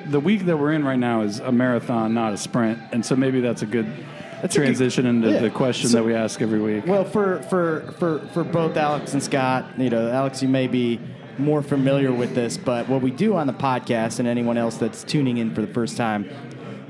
the 0.07 0.19
week 0.21 0.47
that 0.47 0.57
we're 0.59 0.73
in 0.73 0.85
right 0.85 0.99
now 0.99 1.23
is 1.23 1.39
a 1.41 1.53
marathon, 1.53 2.13
not 2.15 2.33
a 2.33 2.37
sprint, 2.37 2.79
and 2.93 3.05
so 3.07 3.15
maybe 3.17 3.41
that's 3.41 3.63
a 3.63 3.67
good 3.67 3.87
That's 4.43 4.55
a 4.55 4.59
good- 4.59 4.65
transition 4.67 5.07
into 5.07 5.31
yeah. 5.31 5.39
the 5.41 5.51
question 5.51 5.89
So- 5.89 5.99
that 5.99 6.05
we 6.05 6.15
ask 6.15 6.43
every 6.43 6.61
week. 6.61 6.87
Well, 6.87 7.05
for, 7.05 7.43
for, 7.45 7.93
for, 7.99 8.19
for 8.33 8.45
both 8.45 8.77
Alex 8.77 9.13
and 9.15 9.23
Scott, 9.23 9.65
you 9.79 9.91
know, 9.91 10.11
Alex, 10.11 10.43
you 10.43 10.49
may 10.49 10.67
be 10.67 11.01
more 11.39 11.63
familiar 11.63 12.13
with 12.13 12.35
this, 12.35 12.57
but 12.57 12.89
what 12.89 13.01
we 13.03 13.11
do 13.11 13.35
on 13.37 13.47
the 13.47 13.53
podcast 13.53 14.19
and 14.21 14.29
anyone 14.29 14.57
else 14.59 14.77
that's 14.77 15.03
tuning 15.03 15.39
in 15.39 15.53
for 15.55 15.61
the 15.63 15.67
first 15.73 15.97
time, 15.97 16.29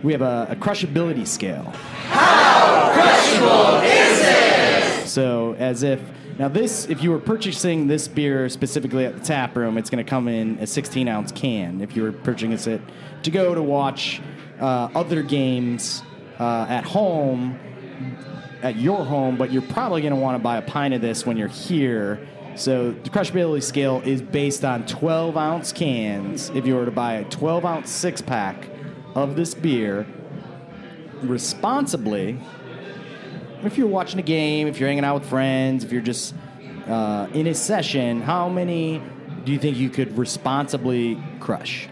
we 0.05 0.13
have 0.13 0.23
a, 0.23 0.47
a 0.51 0.57
crushability 0.57 1.27
scale. 1.27 1.65
How 2.09 2.93
crushable 2.93 3.81
is 3.81 4.21
it? 4.23 5.09
So, 5.09 5.55
as 5.59 5.83
if 5.83 6.01
now 6.39 6.49
this, 6.49 6.87
if 6.91 7.03
you 7.03 7.11
were 7.11 7.19
purchasing 7.19 7.87
this 7.87 8.07
beer 8.07 8.49
specifically 8.51 9.07
at 9.07 9.15
the 9.15 9.25
tap 9.25 9.57
room, 9.57 9.79
it's 9.79 9.89
going 9.89 10.05
to 10.05 10.09
come 10.09 10.29
in 10.29 10.59
a 10.59 10.67
16 10.67 11.09
ounce 11.09 11.33
can. 11.33 11.81
If 11.81 11.97
you 11.97 12.03
were 12.03 12.13
purchasing 12.13 12.75
it 12.75 12.83
to 13.23 13.31
go 13.31 13.55
to 13.55 13.63
watch 13.63 14.21
uh, 14.61 14.91
other 14.95 15.23
games 15.23 16.03
uh, 16.39 16.67
at 16.69 16.85
home, 16.85 17.59
at 18.63 18.77
your 18.77 19.07
home, 19.07 19.39
but 19.39 19.53
you're 19.53 19.63
probably 19.63 20.03
going 20.03 20.15
to 20.15 20.21
want 20.21 20.37
to 20.37 20.43
buy 20.43 20.59
a 20.59 20.63
pint 20.63 20.93
of 20.93 21.01
this 21.01 21.25
when 21.25 21.39
you're 21.39 21.49
here. 21.49 22.27
So 22.57 22.93
the 22.93 23.11
crushability 23.11 23.63
scale 23.63 24.03
is 24.05 24.21
based 24.21 24.67
on 24.67 24.85
12 24.87 25.37
ounce 25.37 25.73
cans. 25.73 26.51
If 26.51 26.67
you 26.67 26.75
were 26.75 26.85
to 26.85 26.91
buy 26.91 27.15
a 27.15 27.25
12 27.25 27.65
ounce 27.65 27.91
six 27.91 28.21
pack 28.21 28.69
of 29.15 29.37
this 29.37 29.55
beer 29.55 30.07
responsibly, 31.23 32.39
if 33.63 33.79
you're 33.79 33.87
watching 33.87 34.19
a 34.19 34.23
game, 34.23 34.67
if 34.67 34.79
you're 34.79 34.89
hanging 34.89 35.05
out 35.05 35.21
with 35.21 35.29
friends, 35.29 35.85
if 35.85 35.93
you're 35.93 36.03
just 36.03 36.35
uh, 36.89 37.29
in 37.33 37.47
a 37.47 37.55
session, 37.55 38.21
how 38.21 38.49
many 38.49 39.01
do 39.45 39.53
you 39.53 39.59
think 39.59 39.77
you 39.77 39.91
could 39.91 40.17
responsibly 40.19 41.23
crush? 41.41 41.89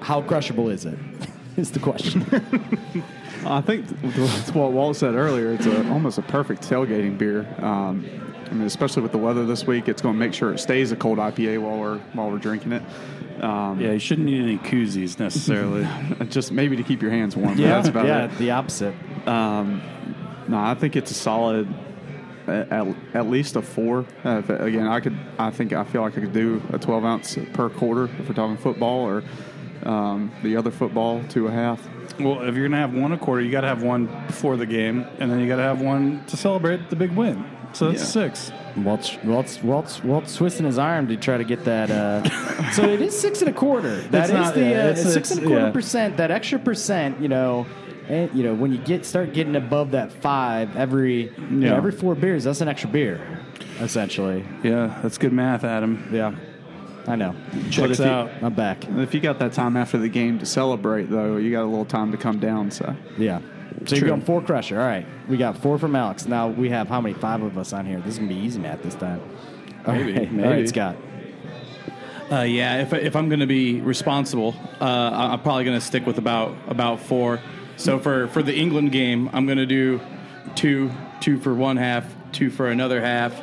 How 0.00 0.20
crushable 0.22 0.68
is 0.68 0.84
it? 0.84 0.98
is 1.56 1.70
the 1.70 1.80
question. 1.80 2.22
I 3.46 3.60
think 3.60 3.86
that's 4.02 4.54
what 4.54 4.72
Walt 4.72 4.96
said 4.96 5.14
earlier. 5.14 5.52
It's 5.52 5.66
a, 5.66 5.90
almost 5.90 6.18
a 6.18 6.22
perfect 6.22 6.62
tailgating 6.62 7.18
beer. 7.18 7.46
Um, 7.58 8.33
I 8.50 8.54
mean, 8.54 8.66
especially 8.66 9.02
with 9.02 9.12
the 9.12 9.18
weather 9.18 9.46
this 9.46 9.66
week, 9.66 9.88
it's 9.88 10.02
going 10.02 10.14
to 10.14 10.18
make 10.18 10.34
sure 10.34 10.52
it 10.52 10.58
stays 10.58 10.92
a 10.92 10.96
cold 10.96 11.18
IPA 11.18 11.60
while 11.60 11.78
we're 11.78 11.98
while 12.12 12.30
we're 12.30 12.38
drinking 12.38 12.72
it. 12.72 12.82
Um, 13.42 13.80
yeah, 13.80 13.92
you 13.92 13.98
shouldn't 13.98 14.26
need 14.26 14.42
any 14.42 14.58
koozies 14.58 15.18
necessarily. 15.18 15.86
just 16.28 16.52
maybe 16.52 16.76
to 16.76 16.82
keep 16.82 17.02
your 17.02 17.10
hands 17.10 17.36
warm. 17.36 17.58
Yeah, 17.58 17.70
that's 17.70 17.88
about 17.88 18.06
yeah, 18.06 18.24
it. 18.24 18.38
the 18.38 18.52
opposite. 18.52 18.94
Um, 19.26 19.82
no, 20.48 20.58
I 20.58 20.74
think 20.74 20.96
it's 20.96 21.10
a 21.10 21.14
solid, 21.14 21.68
at, 22.46 22.86
at, 23.14 23.26
least 23.26 23.56
a 23.56 23.62
four. 23.62 24.06
Uh, 24.24 24.38
if, 24.38 24.50
again, 24.50 24.86
I 24.86 25.00
could, 25.00 25.18
I 25.38 25.50
think, 25.50 25.72
I 25.72 25.84
feel 25.84 26.02
like 26.02 26.16
I 26.16 26.20
could 26.20 26.32
do 26.32 26.62
a 26.72 26.78
12 26.78 27.04
ounce 27.04 27.38
per 27.52 27.70
quarter 27.70 28.04
if 28.18 28.28
we're 28.28 28.34
talking 28.34 28.56
football 28.56 29.00
or 29.00 29.24
um, 29.84 30.32
the 30.42 30.56
other 30.56 30.70
football, 30.70 31.22
two 31.28 31.46
and 31.46 31.58
a 31.58 31.60
half. 31.60 31.88
well, 32.20 32.42
if 32.42 32.54
you're 32.54 32.66
gonna 32.68 32.80
have 32.80 32.94
one 32.94 33.12
a 33.12 33.18
quarter, 33.18 33.42
you 33.42 33.50
got 33.50 33.62
to 33.62 33.68
have 33.68 33.82
one 33.82 34.06
before 34.26 34.56
the 34.56 34.66
game, 34.66 35.06
and 35.18 35.30
then 35.30 35.40
you 35.40 35.46
got 35.46 35.56
to 35.56 35.62
have 35.62 35.80
one 35.80 36.24
to 36.26 36.36
celebrate 36.36 36.90
the 36.90 36.96
big 36.96 37.10
win. 37.12 37.44
So 37.74 37.88
that's 37.90 38.00
Yeah. 38.02 38.06
six. 38.28 38.52
Walt's, 38.76 39.16
Walt's, 39.24 39.62
Walt's, 39.62 40.02
Walt's 40.02 40.34
twisting 40.36 40.66
his 40.66 40.78
arm 40.78 41.06
to 41.08 41.16
try 41.16 41.36
to 41.36 41.44
get 41.44 41.64
that. 41.64 41.90
Uh, 41.90 42.70
so 42.72 42.84
it 42.84 43.00
is 43.02 43.18
six 43.18 43.40
and 43.40 43.50
a 43.50 43.52
quarter. 43.52 44.00
That 44.10 44.22
It's 44.22 44.28
is 44.30 44.34
not- 44.34 44.54
the 44.54 44.60
yeah, 44.60 44.66
uh, 44.86 44.88
it's- 44.90 45.12
six 45.12 45.30
and 45.32 45.42
a 45.42 45.46
quarter 45.46 45.66
yeah. 45.66 45.70
percent. 45.72 46.16
That 46.16 46.30
extra 46.30 46.58
percent, 46.58 47.20
you 47.20 47.28
know, 47.28 47.66
and 48.08 48.30
you 48.34 48.42
know 48.42 48.54
when 48.54 48.70
you 48.72 48.78
get 48.78 49.04
start 49.06 49.32
getting 49.32 49.56
above 49.56 49.92
that 49.92 50.12
five 50.12 50.76
every 50.76 51.32
you 51.50 51.56
know, 51.56 51.76
every 51.76 51.92
four 51.92 52.14
beers, 52.14 52.44
that's 52.44 52.60
an 52.60 52.68
extra 52.68 52.90
beer, 52.90 53.20
essentially. 53.80 54.44
Yeah, 54.62 54.98
that's 55.02 55.18
good 55.18 55.32
math, 55.32 55.64
Adam. 55.64 56.08
Yeah, 56.12 56.34
I 57.06 57.16
know. 57.16 57.34
Checks 57.70 57.98
you- 57.98 58.04
out. 58.04 58.30
I'm 58.42 58.54
back. 58.54 58.86
If 58.98 59.14
you 59.14 59.20
got 59.20 59.38
that 59.38 59.52
time 59.52 59.76
after 59.76 59.98
the 59.98 60.08
game 60.08 60.38
to 60.40 60.46
celebrate, 60.46 61.10
though, 61.10 61.36
you 61.38 61.50
got 61.50 61.62
a 61.62 61.66
little 61.66 61.84
time 61.84 62.12
to 62.12 62.18
come 62.18 62.38
down. 62.38 62.70
So 62.70 62.94
Yeah. 63.18 63.40
So 63.86 63.96
you're 63.96 64.08
going 64.08 64.22
four 64.22 64.40
crusher. 64.42 64.80
All 64.80 64.86
right. 64.86 65.06
We 65.28 65.36
got 65.36 65.58
four 65.58 65.78
from 65.78 65.94
Alex. 65.94 66.26
Now 66.26 66.48
we 66.48 66.70
have 66.70 66.88
how 66.88 67.00
many? 67.00 67.14
Five 67.14 67.42
of 67.42 67.58
us 67.58 67.72
on 67.72 67.84
here. 67.86 67.98
This 68.00 68.14
is 68.14 68.18
gonna 68.18 68.28
be 68.30 68.36
easy 68.38 68.58
math 68.58 68.82
this 68.82 68.94
time. 68.94 69.20
All 69.86 69.94
Maybe, 69.94 70.12
right. 70.18 70.32
Maybe. 70.32 70.48
right, 70.48 70.68
Scott. 70.68 70.96
Uh, 72.32 72.40
yeah, 72.40 72.80
if, 72.80 72.92
if 72.94 73.14
I'm 73.16 73.28
going 73.28 73.40
to 73.40 73.46
be 73.46 73.82
responsible, 73.82 74.54
uh, 74.80 74.84
I- 74.84 75.32
I'm 75.34 75.40
probably 75.42 75.64
going 75.64 75.78
to 75.78 75.84
stick 75.84 76.06
with 76.06 76.16
about 76.16 76.56
about 76.68 77.00
four. 77.00 77.38
So 77.76 77.98
for, 77.98 78.28
for 78.28 78.42
the 78.42 78.54
England 78.54 78.92
game, 78.92 79.28
I'm 79.34 79.44
going 79.44 79.58
to 79.58 79.66
do 79.66 80.00
two 80.54 80.90
two 81.20 81.38
for 81.38 81.54
one 81.54 81.76
half, 81.76 82.06
two 82.32 82.48
for 82.50 82.68
another 82.68 83.00
half, 83.02 83.38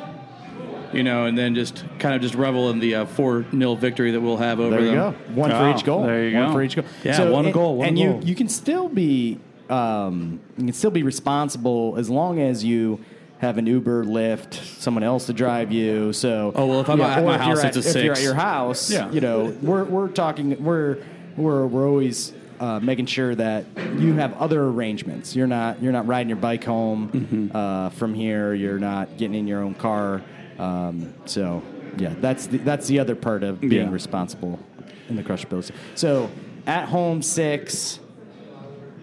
you 0.92 1.04
know, 1.04 1.26
and 1.26 1.38
then 1.38 1.54
just 1.54 1.84
kind 2.00 2.14
of 2.16 2.22
just 2.22 2.34
revel 2.34 2.70
in 2.70 2.80
the 2.80 2.96
uh, 2.96 3.06
four 3.06 3.44
0 3.52 3.76
victory 3.76 4.10
that 4.10 4.20
we'll 4.20 4.36
have 4.38 4.58
over 4.58 4.70
There 4.70 4.80
you 4.80 4.90
them. 4.96 5.12
go. 5.12 5.34
One 5.40 5.50
for 5.50 5.56
Oh, 5.56 5.74
each 5.76 5.84
goal. 5.84 6.02
there 6.02 6.28
you 6.28 6.36
one 6.36 6.48
go. 6.48 6.52
for 6.54 6.62
each 6.62 6.74
goal. 6.76 6.84
Yeah, 7.04 7.28
one 7.28 7.44
and, 7.46 7.54
goal, 7.54 7.76
one 7.76 7.88
and 7.88 7.96
goal. 7.96 8.20
you 8.20 8.28
you 8.30 8.34
can 8.34 8.48
still 8.48 8.88
be 8.88 9.38
um, 9.70 10.40
you 10.58 10.64
can 10.64 10.72
still 10.72 10.90
be 10.90 11.02
responsible 11.02 11.96
as 11.98 12.08
long 12.10 12.40
as 12.40 12.64
you 12.64 13.00
have 13.38 13.58
an 13.58 13.66
Uber, 13.66 14.04
Lyft, 14.04 14.54
someone 14.78 15.02
else 15.02 15.26
to 15.26 15.32
drive 15.32 15.72
you. 15.72 16.12
So 16.12 16.52
Oh, 16.54 16.66
well, 16.66 16.80
if 16.80 16.88
I'm 16.88 17.00
at 17.00 17.24
my 17.24 17.36
house, 17.38 17.56
you're 17.58 17.66
at, 17.66 17.76
it's 17.76 17.86
a 17.94 17.98
if 17.98 18.04
you're 18.04 18.14
at 18.14 18.22
your 18.22 18.34
house, 18.34 18.90
Yeah. 18.90 19.10
you 19.10 19.20
know, 19.20 19.56
we're 19.62 19.84
we're 19.84 20.08
talking 20.08 20.62
we're 20.62 20.98
we're 21.36 21.66
we're 21.66 21.86
always. 21.88 22.32
Uh, 22.60 22.78
making 22.78 23.06
sure 23.06 23.34
that 23.34 23.64
you 23.98 24.12
have 24.12 24.34
other 24.34 24.62
arrangements. 24.62 25.34
You're 25.34 25.48
not 25.48 25.82
you're 25.82 25.90
not 25.90 26.06
riding 26.06 26.28
your 26.28 26.36
bike 26.38 26.62
home 26.62 27.08
Mm-hmm. 27.10 27.56
uh, 27.56 27.90
from 27.90 28.14
here. 28.14 28.54
You're 28.54 28.78
not 28.78 29.16
getting 29.16 29.34
in 29.34 29.48
your 29.48 29.62
own 29.62 29.74
car. 29.74 30.22
Um, 30.60 31.12
so 31.24 31.60
yeah, 31.98 32.14
that's 32.20 32.46
the, 32.46 32.58
that's 32.58 32.86
the 32.86 33.00
other 33.00 33.16
part 33.16 33.42
of 33.42 33.60
being 33.60 33.72
Yeah. 33.88 33.90
responsible 33.92 34.60
in 35.08 35.16
the 35.16 35.24
crushability. 35.24 35.72
So 35.96 36.30
at 36.64 36.84
home 36.88 37.20
six. 37.20 37.98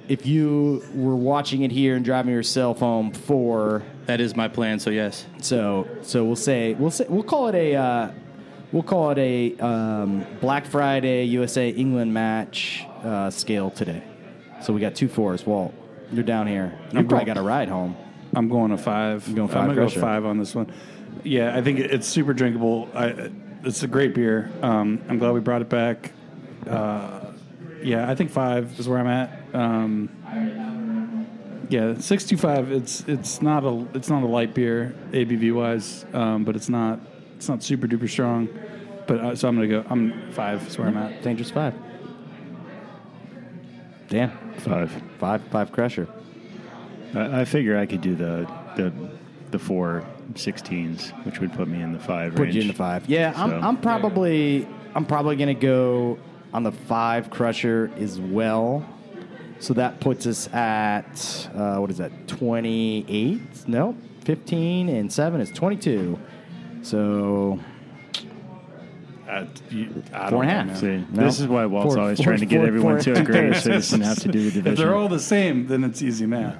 If 0.09 0.25
you 0.25 0.83
were 0.95 1.15
watching 1.15 1.61
it 1.61 1.71
here 1.71 1.95
and 1.95 2.03
driving 2.03 2.33
yourself 2.33 2.79
home 2.79 3.11
for 3.13 3.83
That 4.07 4.19
is 4.19 4.35
my 4.35 4.47
plan. 4.47 4.79
So 4.79 4.89
yes, 4.89 5.25
so 5.39 5.87
so 6.01 6.25
we'll 6.25 6.35
say 6.35 6.73
we'll 6.73 6.89
say 6.89 7.05
we'll 7.07 7.21
call 7.23 7.47
it 7.47 7.55
a 7.55 7.75
uh, 7.75 8.11
we'll 8.71 8.81
call 8.83 9.11
it 9.11 9.19
a 9.19 9.55
um, 9.63 10.25
Black 10.41 10.65
Friday 10.65 11.25
USA 11.25 11.69
England 11.69 12.11
match 12.11 12.85
uh, 13.03 13.29
scale 13.29 13.69
today. 13.69 14.03
So 14.63 14.73
we 14.73 14.81
got 14.81 14.95
two 14.95 15.07
fours. 15.07 15.45
Walt, 15.45 15.75
you're 16.11 16.23
down 16.23 16.47
here. 16.47 16.73
You 16.91 16.99
I'm 16.99 17.07
probably 17.07 17.25
going- 17.25 17.35
got 17.35 17.37
a 17.37 17.43
ride 17.43 17.69
home. 17.69 17.95
I'm 18.35 18.49
going 18.49 18.71
a 18.71 18.77
five. 18.79 19.27
I'm 19.27 19.35
going 19.35 19.47
five, 19.47 19.69
I'm 19.69 19.75
gonna 19.75 19.89
go 19.89 20.01
five 20.01 20.25
on 20.25 20.39
this 20.39 20.55
one. 20.55 20.71
Yeah, 21.23 21.55
I 21.55 21.61
think 21.61 21.79
it's 21.79 22.07
super 22.07 22.33
drinkable. 22.33 22.89
I, 22.95 23.31
it's 23.63 23.83
a 23.83 23.87
great 23.87 24.15
beer. 24.15 24.51
Um, 24.61 25.01
I'm 25.07 25.19
glad 25.19 25.33
we 25.33 25.39
brought 25.39 25.61
it 25.61 25.69
back. 25.69 26.11
Uh, 26.67 27.25
yeah, 27.83 28.09
I 28.09 28.15
think 28.15 28.31
five 28.31 28.79
is 28.79 28.87
where 28.87 28.99
I'm 28.99 29.07
at. 29.07 29.38
Um, 29.53 30.09
yeah, 31.69 31.95
six 31.99 32.25
two 32.25 32.37
five. 32.37 32.71
It's 32.71 33.01
it's 33.07 33.41
not 33.41 33.63
a 33.63 33.85
it's 33.93 34.09
not 34.09 34.23
a 34.23 34.27
light 34.27 34.53
beer 34.53 34.93
ABV 35.11 35.53
wise, 35.53 36.05
um, 36.13 36.43
but 36.43 36.55
it's 36.55 36.69
not 36.69 36.99
it's 37.35 37.47
not 37.49 37.61
super 37.63 37.87
duper 37.87 38.09
strong. 38.09 38.49
But 39.07 39.19
uh, 39.19 39.35
so 39.35 39.47
I'm 39.47 39.55
gonna 39.55 39.67
go. 39.67 39.83
I'm 39.89 40.31
five. 40.31 40.65
Is 40.67 40.77
where 40.77 40.87
I'm 40.87 40.97
at. 40.97 41.21
Dangerous 41.21 41.51
five. 41.51 41.73
Dan, 44.09 44.31
Five. 44.57 44.91
five, 45.19 45.41
five 45.51 45.71
crusher. 45.71 46.07
I, 47.13 47.41
I 47.41 47.45
figure 47.45 47.77
I 47.77 47.85
could 47.85 48.01
do 48.01 48.15
the 48.15 48.47
the 48.75 48.91
the 49.51 49.59
four 49.59 50.03
16s, 50.33 51.09
which 51.25 51.39
would 51.39 51.51
put 51.53 51.67
me 51.67 51.81
in 51.81 51.91
the 51.93 51.99
five 51.99 52.33
Put 52.35 52.43
range. 52.43 52.55
you 52.55 52.61
in 52.61 52.67
the 52.67 52.73
five. 52.73 53.07
Yeah, 53.09 53.33
I'm, 53.35 53.63
I'm 53.63 53.77
probably 53.77 54.67
I'm 54.95 55.05
probably 55.05 55.35
gonna 55.35 55.53
go 55.53 56.17
on 56.53 56.63
the 56.63 56.71
five 56.71 57.29
crusher 57.29 57.91
as 57.97 58.19
well. 58.19 58.83
So 59.59 59.73
that 59.73 59.99
puts 59.99 60.25
us 60.25 60.47
at 60.53 61.49
uh, 61.53 61.77
what 61.77 61.89
is 61.91 61.97
that? 61.97 62.27
Twenty 62.27 63.05
eight? 63.09 63.67
No, 63.67 63.95
fifteen 64.23 64.87
and 64.89 65.11
seven 65.11 65.41
is 65.41 65.51
twenty 65.51 65.75
two. 65.77 66.17
So 66.81 67.59
Uh, 69.29 69.45
you, 69.69 70.01
I 70.13 70.29
Four 70.29 70.43
don't 70.43 70.49
and 70.51 70.69
a 70.69 70.73
half. 70.73 70.79
See, 70.81 71.05
No. 71.11 71.23
this 71.23 71.39
is 71.39 71.47
why 71.47 71.65
Walt's 71.65 71.93
Four- 71.93 72.01
always 72.03 72.17
four- 72.17 72.25
trying 72.25 72.39
to 72.39 72.45
get 72.45 72.59
four- 72.59 72.67
everyone 72.67 72.93
four- 73.01 73.13
to 73.13 73.21
agree 73.21 73.53
so 73.53 73.69
he 73.69 73.75
doesn't 73.75 74.01
have 74.01 74.19
to 74.19 74.27
do 74.29 74.39
the 74.39 74.47
If 74.59 74.63
division. 74.63 74.75
they're 74.87 74.95
all 74.95 75.09
the 75.09 75.19
same, 75.19 75.67
then 75.67 75.83
it's 75.83 76.01
easy 76.01 76.25
math. 76.25 76.57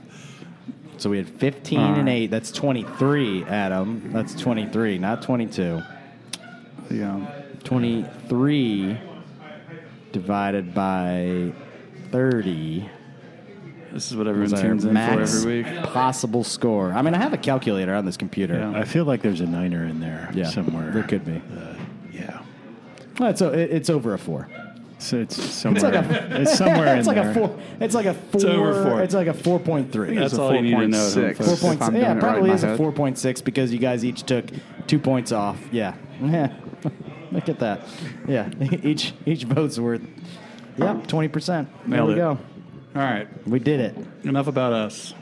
so 0.98 1.10
we 1.10 1.18
had 1.18 1.30
fifteen 1.30 1.80
All 1.80 1.96
and 1.96 2.10
eight. 2.10 2.30
That's 2.30 2.52
twenty 2.52 2.84
three, 2.98 3.44
Adam. 3.46 4.12
That's 4.12 4.36
twenty 4.36 4.68
three, 4.68 4.98
not 5.00 5.22
twenty 5.22 5.48
two. 5.48 5.82
Yeah. 6.92 7.26
Twenty 7.64 8.06
three 8.28 8.98
divided 10.12 10.74
by 10.74 11.54
thirty. 12.12 12.90
This 13.92 14.12
is 14.12 14.16
what 14.18 14.28
everyone 14.28 14.46
is 14.46 14.54
our 14.54 14.62
tunes 14.62 14.84
in 14.84 14.90
for 14.90 14.94
max 14.94 15.36
every 15.40 15.64
week. 15.64 15.84
Possible 15.84 16.44
score. 16.44 16.92
I 16.92 17.02
mean, 17.02 17.16
I 17.16 17.18
have 17.18 17.34
a 17.34 17.38
calculator 17.38 17.96
on 17.96 18.06
this 18.06 18.18
computer. 18.18 18.54
Yeah. 18.60 18.80
I 18.80 18.84
feel 18.84 19.06
like 19.06 19.22
there's 19.24 19.42
a 19.42 19.48
niner 19.48 19.84
in 19.86 20.00
there 20.00 20.30
Yeah, 20.34 20.46
somewhere. 20.50 20.92
there 20.92 21.02
could 21.04 21.26
be. 21.26 21.38
Uh, 21.58 21.74
yeah. 22.12 22.42
Well, 23.18 23.30
it's, 23.32 23.42
o- 23.42 23.52
it- 23.52 23.72
it's 23.72 23.90
over 23.90 24.14
a 24.14 24.20
four. 24.20 24.48
So 25.00 25.18
it's 25.18 25.42
somewhere. 25.42 25.78
It's 25.78 25.84
like 25.84 26.22
a. 26.22 26.42
it's 26.42 26.56
somewhere 26.58 26.98
it's 26.98 27.08
in 27.08 27.16
like 27.16 27.24
there. 27.24 27.32
a 27.32 27.48
four. 27.48 27.60
It's 27.80 27.96
like 27.96 28.06
a 28.06 28.14
four. 28.14 28.30
It's 28.36 28.44
over 28.44 28.84
four. 28.84 29.02
It's 29.02 29.14
like 29.16 29.28
a 29.28 29.34
four 29.34 29.58
point 29.60 29.92
three. 29.92 30.14
That's 30.16 30.34
a 30.34 30.42
all 30.42 30.54
you 30.54 30.62
need 30.62 30.72
to 30.76 30.88
know. 30.90 30.98
4.6. 30.98 31.38
folks. 31.38 31.62
Point. 31.62 31.76
If 31.82 31.88
I'm 31.88 31.96
Yeah, 31.96 32.02
doing 32.02 32.04
it 32.04 32.14
right 32.14 32.20
probably 32.20 32.50
in 32.52 32.56
is 32.58 32.64
a 32.64 32.68
head. 32.68 32.78
four 32.78 32.92
point 32.92 33.18
six 33.18 33.40
because 33.42 33.72
you 33.72 33.80
guys 33.80 34.04
each 34.06 34.24
took 34.24 34.46
two 34.88 35.00
points 35.00 35.32
off. 35.32 35.58
Yeah. 35.72 35.96
Yeah. 36.22 36.54
Look 37.32 37.48
at 37.50 37.60
that. 37.60 37.82
Yeah. 38.28 38.50
each 38.84 39.14
each 39.26 39.46
vote's 39.46 39.80
worth. 39.80 40.02
Yep. 40.80 41.08
Twenty 41.08 41.28
percent. 41.28 41.70
There 41.86 41.98
Nailed 41.98 42.08
we 42.10 42.14
it. 42.16 42.18
go. 42.18 42.30
All 42.96 43.02
right. 43.02 43.28
We 43.48 43.60
did 43.60 43.80
it. 43.80 43.96
Enough 44.24 44.48
about 44.48 44.74
us. 44.74 45.14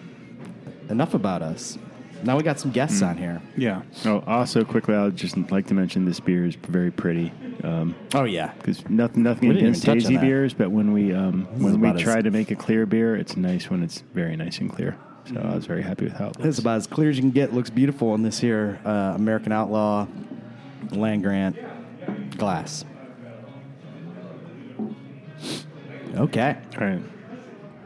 Enough 0.89 1.13
about 1.13 1.41
us. 1.41 1.77
Now 2.23 2.35
we 2.35 2.41
got 2.43 2.59
some 2.59 2.71
guests 2.71 3.01
on 3.03 3.15
here. 3.17 3.41
Yeah. 3.55 3.83
Oh, 4.05 4.23
also 4.25 4.63
quickly, 4.63 4.95
I'd 4.95 5.15
just 5.15 5.37
like 5.51 5.67
to 5.67 5.73
mention 5.75 6.05
this 6.05 6.19
beer 6.19 6.45
is 6.45 6.55
very 6.55 6.89
pretty. 6.89 7.31
Um, 7.63 7.93
Oh 8.15 8.23
yeah. 8.23 8.53
because 8.53 8.87
nothing, 8.89 9.21
nothing 9.23 9.49
We 9.49 9.55
didn't 9.55 9.69
against 9.69 9.83
even 9.83 9.95
touch 9.97 10.05
on 10.05 10.11
hazy 10.11 10.15
that. 10.15 10.21
beers, 10.21 10.53
but 10.53 10.71
when 10.71 10.93
we 10.93 11.13
um, 11.13 11.45
when 11.59 11.73
we 11.79 11.87
about 11.89 11.97
as- 11.97 12.01
try 12.01 12.21
to 12.21 12.31
make 12.31 12.49
a 12.51 12.55
clear 12.55 12.85
beer, 12.85 13.15
it's 13.15 13.37
nice 13.37 13.69
when 13.69 13.83
it's 13.83 14.01
very 14.13 14.35
nice 14.35 14.59
and 14.59 14.71
clear. 14.71 14.97
So 15.25 15.41
I 15.41 15.53
was 15.55 15.65
very 15.65 15.83
happy 15.83 16.05
with 16.05 16.13
how 16.13 16.27
it 16.29 16.37
This 16.37 16.55
is 16.55 16.59
about 16.59 16.77
as 16.77 16.87
clear 16.87 17.09
as 17.09 17.17
you 17.17 17.21
can 17.21 17.31
get. 17.31 17.53
Looks 17.53 17.69
beautiful 17.69 18.15
in 18.15 18.23
this 18.23 18.39
here 18.39 18.79
uh, 18.85 19.13
American 19.15 19.51
Outlaw 19.51 20.07
Land 20.91 21.21
Grant 21.23 21.57
glass. 22.37 22.85
Okay. 26.17 26.57
All 26.79 26.87
right, 26.87 27.01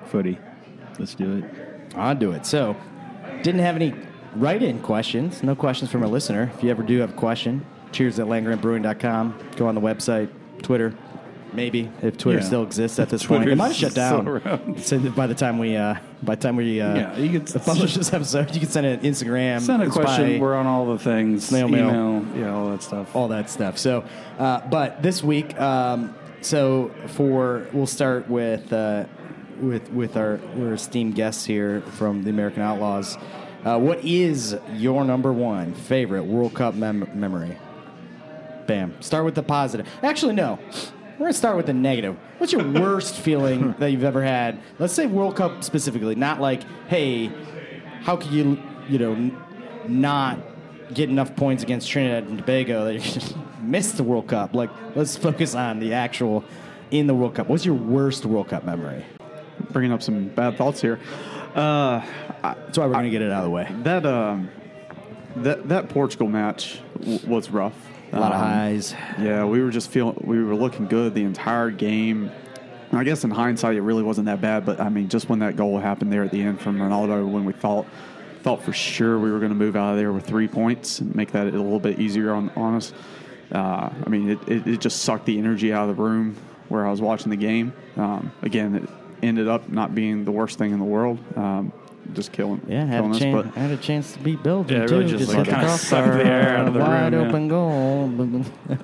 footy, 0.06 0.38
let's 1.00 1.16
do 1.16 1.38
it. 1.38 1.96
I'll 1.96 2.16
do 2.16 2.32
it. 2.32 2.46
So, 2.46 2.76
didn't 3.44 3.62
have 3.62 3.76
any 3.76 3.94
write 4.36 4.64
in 4.64 4.80
questions. 4.80 5.44
No 5.44 5.56
questions 5.56 5.92
from 5.92 6.04
a 6.04 6.08
listener. 6.08 6.52
If 6.56 6.64
you 6.64 6.70
ever 6.72 6.84
do 6.84 7.00
have 7.00 7.10
a 7.12 7.14
question, 7.14 7.66
cheers 7.92 8.20
at 8.20 8.28
landgrantbrewing.com. 8.28 9.38
Go 9.58 9.68
on 9.68 9.76
the 9.76 9.82
website, 9.82 10.30
Twitter. 10.62 10.94
Maybe 11.54 11.92
if 12.02 12.18
Twitter 12.18 12.40
Yeah. 12.40 12.46
still 12.46 12.64
exists 12.64 12.98
at 12.98 13.10
this 13.10 13.26
point, 13.28 13.50
it 13.50 13.58
might 13.58 13.68
have 13.68 13.76
shut 13.76 13.94
down. 13.94 14.78
So 14.78 14.98
by 15.00 15.28
the 15.28 15.36
time 15.36 15.58
we, 15.58 15.76
uh, 15.76 15.96
by 16.24 16.36
the 16.36 16.42
time 16.42 16.56
we 16.56 16.80
uh, 16.80 16.96
Yeah, 16.96 17.18
you 17.18 17.42
could- 17.42 17.62
publish 17.66 17.96
this 17.96 18.14
episode, 18.14 18.54
you 18.54 18.62
can 18.62 18.70
send 18.70 18.86
it 18.88 19.02
Instagram, 19.02 19.60
Send 19.60 19.84
a 19.84 19.90
question. 19.90 20.40
We're 20.40 20.56
on 20.56 20.66
all 20.66 20.86
the 20.86 20.98
things. 20.98 21.48
Snail 21.48 21.68
mail. 21.68 21.90
email. 21.90 22.26
Yeah, 22.38 22.54
all 22.56 22.70
that 22.70 22.82
stuff. 22.84 23.14
all 23.14 23.28
that 23.28 23.50
stuff. 23.50 23.78
So, 23.78 24.06
uh, 24.40 24.62
but 24.70 25.04
this 25.04 25.22
week, 25.22 25.60
um, 25.60 26.16
so 26.42 26.92
for 27.08 27.68
we'll 27.74 27.86
start 27.88 28.30
with 28.30 28.72
uh, 28.74 29.06
with 29.62 29.90
with 29.92 30.18
our 30.18 30.40
our 30.60 30.74
esteemed 30.74 31.16
guests 31.16 31.46
here 31.46 31.82
from 31.82 32.24
the 32.24 32.30
American 32.30 32.62
Outlaws. 32.62 33.18
Uh, 33.64 33.78
what 33.78 34.04
is 34.04 34.58
your 34.74 35.06
number 35.06 35.32
one 35.32 35.74
favorite 35.74 36.24
World 36.24 36.54
Cup 36.56 36.74
mem- 36.74 37.08
memory? 37.14 37.58
Bam. 38.66 39.00
Start 39.02 39.26
with 39.26 39.36
the 39.36 39.44
positive. 39.44 39.88
Actually, 40.02 40.34
no. 40.34 40.58
We're 41.20 41.26
gonna 41.28 41.34
start 41.34 41.58
with 41.58 41.68
the 41.68 41.74
negative. 41.74 42.18
What's 42.40 42.52
your 42.52 42.68
worst 42.68 43.16
feeling 43.20 43.74
that 43.78 43.92
you've 43.92 44.04
ever 44.04 44.24
had? 44.24 44.60
Let's 44.80 44.94
say 44.94 45.06
World 45.06 45.36
Cup 45.36 45.64
specifically, 45.64 46.16
not 46.16 46.42
like, 46.42 46.64
hey, 46.88 47.32
how 48.02 48.16
could 48.18 48.32
you, 48.32 48.58
you 48.90 48.98
know, 48.98 49.14
n- 49.14 49.38
not 49.88 50.40
get 50.94 51.10
enough 51.10 51.36
points 51.36 51.62
against 51.62 51.88
Trinidad 51.90 52.24
and 52.24 52.40
Tobago 52.40 52.86
that 52.86 52.94
you 53.16 53.22
missed 53.64 53.98
the 53.98 54.04
World 54.04 54.28
Cup? 54.28 54.54
Like, 54.54 54.70
let's 54.96 55.18
focus 55.18 55.56
on 55.56 55.80
the 55.80 55.94
actual 55.94 56.44
in 56.92 57.08
the 57.08 57.14
World 57.14 57.36
Cup. 57.36 57.48
What's 57.48 57.66
your 57.66 57.76
worst 57.76 58.26
World 58.26 58.50
Cup 58.50 58.64
memory? 58.66 59.06
Bringing 59.72 59.92
up 59.92 60.02
some 60.02 60.28
bad 60.30 60.58
thoughts 60.58 60.82
here. 60.82 61.00
Uh, 61.56 62.02
I, 62.44 62.56
That's 62.66 62.78
why 62.78 62.86
we're 62.88 62.94
gonna 62.94 63.10
get 63.10 63.22
it 63.22 63.32
out 63.32 63.40
of 63.40 63.46
the 63.46 63.50
way. 63.52 63.68
that 63.84 64.06
um, 64.06 64.50
that 65.38 65.68
that 65.70 65.90
Portugal 65.90 66.28
match 66.28 66.80
w- 67.00 67.20
was 67.28 67.50
rough. 67.50 67.74
A 68.14 68.20
lot 68.20 68.34
of 68.34 68.42
Um, 68.42 68.48
highs. 68.48 68.94
Yeah, 69.20 69.46
we 69.46 69.62
were 69.62 69.70
just 69.72 69.90
feeling 69.90 70.18
we 70.26 70.44
were 70.44 70.56
looking 70.56 70.88
good 70.88 71.14
the 71.14 71.24
entire 71.24 71.70
game. 71.72 72.32
I 72.94 73.06
guess 73.06 73.24
in 73.24 73.32
hindsight, 73.32 73.78
it 73.78 73.82
really 73.82 74.04
wasn't 74.04 74.26
that 74.26 74.42
bad. 74.42 74.66
But 74.66 74.82
I 74.82 74.90
mean, 74.90 75.08
just 75.08 75.30
when 75.30 75.40
that 75.40 75.56
goal 75.56 75.80
happened 75.80 76.12
there 76.12 76.24
at 76.24 76.32
the 76.32 76.42
end 76.42 76.60
from 76.60 76.78
Ronaldo, 76.78 77.26
when 77.30 77.46
we 77.46 77.54
thought 77.54 77.86
thought 78.44 78.62
for 78.64 78.74
sure 78.74 79.20
we 79.20 79.32
were 79.32 79.38
going 79.38 79.52
to 79.52 79.56
move 79.58 79.76
out 79.76 79.92
of 79.92 79.98
there 79.98 80.12
with 80.12 80.26
three 80.26 80.48
points 80.48 81.00
and 81.00 81.16
make 81.16 81.32
that 81.32 81.46
a 81.48 81.52
little 81.52 81.80
bit 81.80 82.00
easier 82.00 82.34
on, 82.34 82.50
on 82.56 82.74
us. 82.76 82.92
Uh, 83.52 83.90
I 84.06 84.10
mean, 84.10 84.30
it, 84.30 84.40
it, 84.48 84.68
it 84.68 84.82
just 84.82 85.02
sucked 85.04 85.26
the 85.26 85.38
energy 85.38 85.74
out 85.74 85.90
of 85.90 85.96
the 85.98 86.02
room 86.02 86.36
where 86.70 86.86
I 86.88 86.92
was 86.92 87.02
watching 87.02 87.30
the 87.30 87.36
game. 87.38 87.74
Um, 87.98 88.32
again, 88.42 88.76
it 88.76 88.90
ended 89.22 89.48
up 89.48 89.68
not 89.70 89.94
being 89.94 90.24
the 90.26 90.32
worst 90.32 90.58
thing 90.58 90.72
in 90.72 90.80
the 90.80 90.86
world. 90.86 91.20
Um, 91.38 91.74
just 92.14 92.32
killing, 92.32 92.62
Yeah, 92.68 92.86
had 92.86 92.98
killing 92.98 93.12
a 93.12 93.16
us. 93.16 93.20
chance. 93.20 93.46
But 93.48 93.56
had 93.56 93.72
a 93.72 93.78
chance 93.78 94.14
to 94.14 94.20
beat 94.20 94.42
Belgium 94.42 94.78
Yeah, 94.78 94.84
it 94.84 94.88
too. 94.88 94.98
really 95.00 95.12
just, 95.12 95.28
like, 95.28 95.38
hit 95.38 95.46
the 95.46 95.52
kinda 95.52 95.66
crossbar, 95.68 96.04
sucked 96.06 96.18
the 96.18 96.26
air 96.26 96.58
out 96.58 96.68
of 96.68 96.74
the 96.74 96.80
wide 96.80 97.14
room, 97.14 97.22
yeah. 97.22 97.28
open 97.30 97.48
goal. 97.48 98.04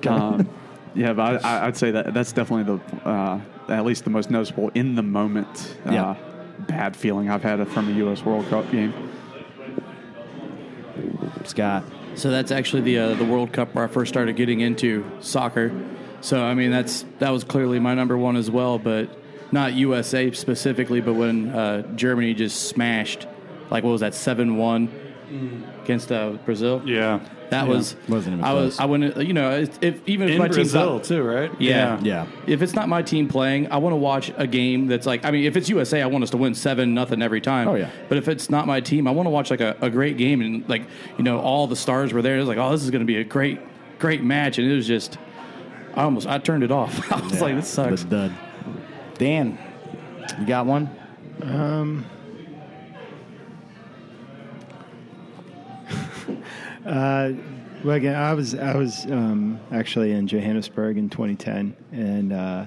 um, 0.08 0.48
yeah, 0.94 1.12
but 1.14 1.44
I, 1.44 1.66
I'd 1.66 1.76
say 1.76 1.90
that 1.90 2.14
that's 2.14 2.32
definitely 2.32 2.76
the 2.76 3.08
uh, 3.08 3.40
at 3.68 3.84
least 3.84 4.04
the 4.04 4.10
most 4.10 4.30
noticeable 4.30 4.70
in 4.74 4.94
the 4.94 5.02
moment. 5.02 5.76
Uh, 5.86 5.92
Yeah. 5.92 6.14
Bad 6.66 6.96
feeling 6.96 7.30
I've 7.30 7.42
had 7.42 7.66
from 7.68 7.88
a 7.88 7.92
U.S. 7.98 8.24
World 8.24 8.46
Cup 8.48 8.68
game. 8.72 8.92
Scott. 11.44 11.84
So 12.18 12.30
that's 12.30 12.50
actually 12.50 12.82
the 12.82 12.98
uh, 12.98 13.14
the 13.14 13.24
World 13.24 13.52
Cup 13.52 13.74
where 13.74 13.84
I 13.84 13.86
first 13.86 14.08
started 14.08 14.34
getting 14.34 14.58
into 14.58 15.04
soccer. 15.20 15.72
So 16.20 16.42
I 16.42 16.54
mean 16.54 16.72
that's 16.72 17.04
that 17.20 17.30
was 17.30 17.44
clearly 17.44 17.78
my 17.78 17.94
number 17.94 18.18
one 18.18 18.34
as 18.34 18.50
well, 18.50 18.78
but 18.78 19.08
not 19.52 19.74
USA 19.74 20.32
specifically, 20.32 21.00
but 21.00 21.14
when 21.14 21.50
uh, 21.50 21.82
Germany 21.94 22.34
just 22.34 22.68
smashed, 22.68 23.28
like 23.70 23.84
what 23.84 23.92
was 23.92 24.00
that 24.00 24.14
seven 24.14 24.56
one 24.56 24.90
against 25.84 26.10
uh, 26.10 26.30
Brazil? 26.44 26.82
Yeah. 26.84 27.20
That 27.50 27.66
was 27.66 27.96
Wasn't 28.08 28.34
even 28.34 28.44
I 28.44 28.52
was. 28.52 28.78
I 28.78 28.84
wouldn't 28.84 29.16
you 29.26 29.32
know 29.32 29.52
if, 29.52 29.82
if 29.82 30.00
even 30.06 30.28
if 30.28 30.34
In 30.34 30.38
my 30.38 30.46
team's 30.48 30.56
Brazil 30.72 30.94
not, 30.94 31.04
too, 31.04 31.22
right? 31.22 31.50
yeah. 31.58 31.98
Yeah. 32.02 32.26
If 32.46 32.62
it's 32.62 32.74
not 32.74 32.88
my 32.88 33.02
team 33.02 33.28
playing, 33.28 33.70
I 33.72 33.78
want 33.78 33.92
to 33.92 33.96
watch 33.98 34.30
a 34.36 34.46
game 34.46 34.86
that's 34.86 35.06
like 35.06 35.24
I 35.24 35.30
mean, 35.30 35.44
if 35.44 35.56
it's 35.56 35.68
USA, 35.68 36.02
I 36.02 36.06
want 36.06 36.24
us 36.24 36.30
to 36.30 36.36
win 36.36 36.54
seven 36.54 36.94
nothing 36.94 37.22
every 37.22 37.40
time. 37.40 37.68
Oh, 37.68 37.74
yeah. 37.74 37.90
But 38.08 38.18
if 38.18 38.28
it's 38.28 38.50
not 38.50 38.66
my 38.66 38.80
team, 38.80 39.06
I 39.06 39.10
want 39.10 39.26
to 39.26 39.30
watch 39.30 39.50
like 39.50 39.60
a, 39.60 39.76
a 39.80 39.90
great 39.90 40.16
game 40.16 40.40
and 40.40 40.68
like 40.68 40.82
you 41.16 41.24
know 41.24 41.38
all 41.40 41.66
the 41.66 41.76
stars 41.76 42.12
were 42.12 42.22
there. 42.22 42.36
It 42.36 42.40
was 42.40 42.48
like 42.48 42.58
oh 42.58 42.70
this 42.70 42.82
is 42.82 42.90
going 42.90 43.00
to 43.02 43.06
be 43.06 43.16
a 43.16 43.24
great 43.24 43.60
great 43.98 44.22
match, 44.22 44.58
and 44.58 44.70
it 44.70 44.74
was 44.74 44.86
just 44.86 45.18
I 45.94 46.02
almost 46.04 46.26
I 46.26 46.38
turned 46.38 46.62
it 46.64 46.70
off. 46.70 47.10
I 47.12 47.20
was 47.20 47.40
like 47.40 47.54
this 47.56 47.68
sucks. 47.68 48.04
The 48.04 48.08
dud. 48.10 48.32
Dan, 49.16 49.58
you 50.38 50.46
got 50.46 50.66
one? 50.66 50.88
Um, 51.42 52.04
Uh, 56.88 57.34
well, 57.84 57.96
again, 57.96 58.14
I 58.14 58.32
was 58.32 58.54
I 58.54 58.74
was 58.74 59.04
um, 59.06 59.60
actually 59.70 60.12
in 60.12 60.26
Johannesburg 60.26 60.96
in 60.96 61.10
2010, 61.10 61.76
and 61.92 62.32
uh, 62.32 62.66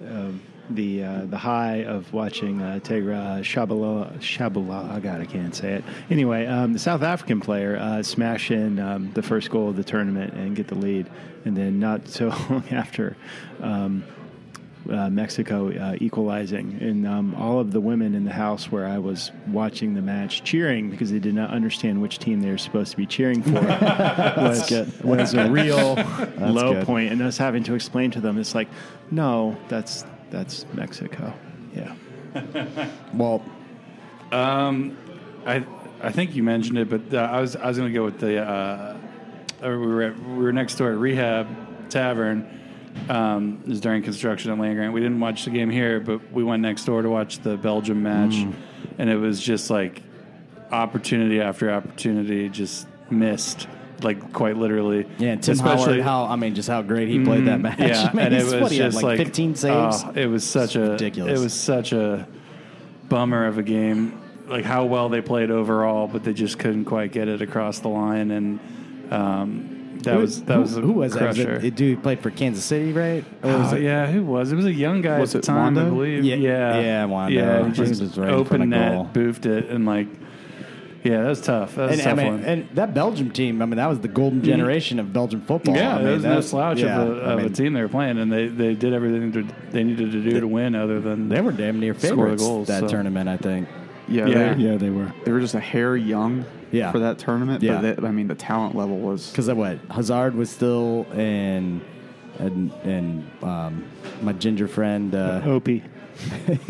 um, 0.00 0.42
the 0.70 1.04
uh, 1.04 1.26
the 1.26 1.36
high 1.36 1.84
of 1.84 2.10
watching 2.14 2.62
uh, 2.62 2.80
Tegra 2.82 3.40
Shabala 3.40 4.18
Shabala. 4.20 4.96
Oh 4.96 5.00
God, 5.00 5.20
I 5.20 5.26
can't 5.26 5.54
say 5.54 5.74
it. 5.74 5.84
Anyway, 6.08 6.46
um, 6.46 6.72
the 6.72 6.78
South 6.78 7.02
African 7.02 7.40
player 7.40 7.76
uh, 7.76 8.02
smash 8.02 8.50
in 8.50 8.78
um, 8.78 9.12
the 9.12 9.22
first 9.22 9.50
goal 9.50 9.68
of 9.68 9.76
the 9.76 9.84
tournament 9.84 10.32
and 10.32 10.56
get 10.56 10.68
the 10.68 10.74
lead, 10.74 11.10
and 11.44 11.54
then 11.54 11.78
not 11.78 12.08
so 12.08 12.28
long 12.50 12.64
after. 12.70 13.18
Uh, 14.90 15.08
Mexico 15.08 15.70
uh, 15.70 15.94
equalizing, 16.00 16.76
and 16.80 17.06
um, 17.06 17.36
all 17.36 17.60
of 17.60 17.70
the 17.70 17.80
women 17.80 18.16
in 18.16 18.24
the 18.24 18.32
house 18.32 18.72
where 18.72 18.84
I 18.84 18.98
was 18.98 19.30
watching 19.46 19.94
the 19.94 20.02
match 20.02 20.42
cheering 20.42 20.90
because 20.90 21.12
they 21.12 21.20
did 21.20 21.34
not 21.34 21.50
understand 21.50 22.02
which 22.02 22.18
team 22.18 22.40
they 22.40 22.50
were 22.50 22.58
supposed 22.58 22.90
to 22.90 22.96
be 22.96 23.06
cheering 23.06 23.42
for 23.44 23.52
was, 24.36 24.68
good. 24.68 25.04
was 25.04 25.34
a 25.34 25.48
real 25.48 25.94
low 26.40 26.74
good. 26.74 26.84
point, 26.84 27.12
and 27.12 27.22
us 27.22 27.38
having 27.38 27.62
to 27.62 27.74
explain 27.74 28.10
to 28.10 28.20
them, 28.20 28.38
it's 28.38 28.56
like, 28.56 28.66
no, 29.12 29.56
that's 29.68 30.04
that's 30.30 30.66
Mexico. 30.74 31.32
Yeah, 31.76 31.94
Well, 33.14 33.40
Um, 34.32 34.96
I 35.46 35.64
I 36.02 36.10
think 36.10 36.34
you 36.34 36.42
mentioned 36.42 36.78
it, 36.78 36.90
but 36.90 37.14
uh, 37.14 37.18
I 37.22 37.40
was 37.40 37.54
I 37.54 37.68
was 37.68 37.78
going 37.78 37.92
to 37.92 37.94
go 37.96 38.04
with 38.04 38.18
the 38.18 38.42
uh, 38.42 38.96
uh, 39.62 39.68
we 39.68 39.76
were 39.76 40.02
at, 40.02 40.18
we 40.18 40.42
were 40.42 40.52
next 40.52 40.74
door 40.74 40.90
at 40.90 40.98
Rehab 40.98 41.46
Tavern. 41.88 42.58
Um, 43.08 43.62
was 43.66 43.80
during 43.80 44.02
construction 44.02 44.50
at 44.52 44.58
Land 44.58 44.76
Grant. 44.76 44.92
We 44.92 45.00
didn't 45.00 45.18
watch 45.20 45.44
the 45.44 45.50
game 45.50 45.70
here, 45.70 45.98
but 45.98 46.32
we 46.32 46.44
went 46.44 46.62
next 46.62 46.84
door 46.84 47.02
to 47.02 47.08
watch 47.08 47.38
the 47.40 47.56
Belgium 47.56 48.02
match, 48.02 48.32
Mm. 48.34 48.52
and 48.98 49.10
it 49.10 49.16
was 49.16 49.40
just 49.40 49.70
like 49.70 50.02
opportunity 50.70 51.40
after 51.40 51.70
opportunity 51.70 52.48
just 52.48 52.86
missed, 53.10 53.66
like 54.02 54.32
quite 54.32 54.56
literally. 54.56 55.06
yeah, 55.18 55.36
Tim 55.36 55.52
Especially- 55.52 56.00
Howard, 56.00 56.26
how 56.28 56.32
I 56.32 56.36
mean, 56.36 56.54
just 56.54 56.68
how 56.68 56.82
great 56.82 57.08
he 57.08 57.24
played 57.24 57.46
that 57.46 57.60
match. 57.60 57.78
yeah, 57.80 58.10
Man, 58.14 58.26
and 58.26 58.34
it 58.36 58.44
was 58.44 58.54
what, 58.54 58.70
he 58.72 58.78
had, 58.78 58.92
just 58.92 59.02
like 59.02 59.18
like 59.18 59.26
15 59.26 59.54
saves. 59.56 60.04
oh, 60.06 60.12
it 60.14 60.26
was 60.26 60.44
such 60.44 60.76
a 60.76 60.90
ridiculous. 60.92 61.38
It 61.40 61.42
was 61.42 61.52
such 61.54 61.92
a 61.92 62.26
bummer 63.08 63.46
of 63.46 63.58
a 63.58 63.62
game. 63.62 64.18
Like 64.48 64.64
how 64.64 64.84
well 64.84 65.08
they 65.08 65.20
played 65.22 65.50
overall, 65.50 66.08
but 66.08 66.24
they 66.24 66.32
just 66.34 66.58
couldn't 66.58 66.84
quite 66.84 67.10
get 67.12 67.28
it 67.28 67.40
across 67.42 67.78
the 67.80 67.88
line, 67.88 68.30
and 68.30 68.60
um, 69.10 69.71
that 70.04 70.14
Who- 70.14 70.20
was 70.20 70.42
that 70.42 70.54
who, 70.54 70.60
was 70.60 70.76
a 70.76 70.80
who 70.80 70.92
was 70.92 71.12
that? 71.14 71.28
Was 71.28 71.36
crusher. 71.36 71.54
it, 71.66 71.74
dude 71.74 72.02
played 72.02 72.20
for 72.20 72.30
Kansas 72.30 72.64
City, 72.64 72.92
right? 72.92 73.24
Or 73.42 73.58
was 73.58 73.72
Oh, 73.72 73.76
it- 73.76 73.82
yeah, 73.82 74.06
who 74.10 74.22
was? 74.24 74.52
It 74.52 74.56
was 74.56 74.66
a 74.66 74.72
young 74.72 75.00
guy 75.02 75.18
Was 75.20 75.34
at 75.34 75.42
the 75.42 75.46
time, 75.46 75.76
I 75.78 75.84
believe. 75.84 76.24
Yeah, 76.24 76.36
yeah, 76.36 76.80
yeah, 76.80 77.04
Wondo. 77.04 77.32
Yeah, 77.34 77.66
He 77.66 77.72
just 77.72 78.00
was 78.00 78.18
right 78.18 78.28
in 78.28 78.34
front 78.44 78.46
open 78.46 78.62
of 78.62 78.68
net, 78.68 78.92
goal. 78.92 79.10
boofed 79.12 79.46
it, 79.46 79.68
and 79.70 79.86
like 79.86 80.08
Yeah, 81.04 81.22
that's 81.22 81.40
tough. 81.40 81.74
That's 81.74 81.92
And, 81.94 82.00
a 82.00 82.04
tough 82.04 82.12
I 82.12 82.22
mean, 82.22 82.32
one. 82.34 82.44
and 82.44 82.68
that 82.74 82.94
Belgium 82.94 83.32
team, 83.32 83.60
I 83.60 83.66
mean, 83.66 83.76
that 83.78 83.88
was 83.88 83.98
the 83.98 84.06
golden 84.06 84.38
mm-hmm. 84.38 84.46
generation 84.50 85.00
of 85.00 85.12
Belgian 85.12 85.40
football. 85.40 85.74
yeah, 85.74 85.94
I 85.94 85.96
mean, 85.96 86.04
there 86.04 86.14
was 86.14 86.24
no 86.24 86.40
slouch 86.40 86.78
yeah, 86.78 87.00
of, 87.02 87.08
a, 87.18 87.20
I 87.20 87.32
of 87.32 87.38
a 87.40 87.42
mean, 87.42 87.52
team 87.52 87.72
they 87.72 87.80
were 87.82 87.88
playing, 87.88 88.18
and 88.18 88.32
they, 88.32 88.46
they 88.46 88.74
did 88.76 88.92
everything 88.92 89.52
they 89.72 89.82
needed 89.82 90.12
to 90.12 90.22
do 90.22 90.38
to 90.38 90.46
win, 90.46 90.76
other 90.76 91.00
than 91.00 91.28
They 91.28 91.40
were 91.40 91.50
damn 91.50 91.80
near 91.80 91.94
favorites 91.94 92.40
goals, 92.44 92.68
that 92.68 92.82
so. 92.82 92.86
tournament, 92.88 93.28
I 93.28 93.36
think. 93.36 93.66
Yeah, 94.08 94.26
Yeah. 94.26 94.54
They, 94.54 94.62
Yeah, 94.62 94.76
they 94.76 94.90
were. 94.90 95.12
they 95.24 95.32
were 95.32 95.40
just 95.40 95.54
a 95.54 95.60
hair 95.60 95.96
young 95.96 96.44
Yeah. 96.70 96.90
for 96.92 96.98
that 97.00 97.18
tournament. 97.18 97.62
Yeah. 97.62 97.80
But 97.80 98.00
they, 98.00 98.06
I 98.06 98.10
mean, 98.10 98.26
the 98.28 98.34
talent 98.34 98.74
level 98.74 98.98
was. 98.98 99.30
Because 99.30 99.48
of 99.48 99.56
what 99.56 99.78
Hazard 99.90 100.34
was 100.34 100.50
still 100.50 101.06
and 101.12 101.80
and 102.38 102.72
and 102.84 103.30
um, 103.42 103.84
my 104.22 104.32
ginger 104.32 104.66
friend 104.68 105.14
uh, 105.14 105.40
Opie. 105.46 105.82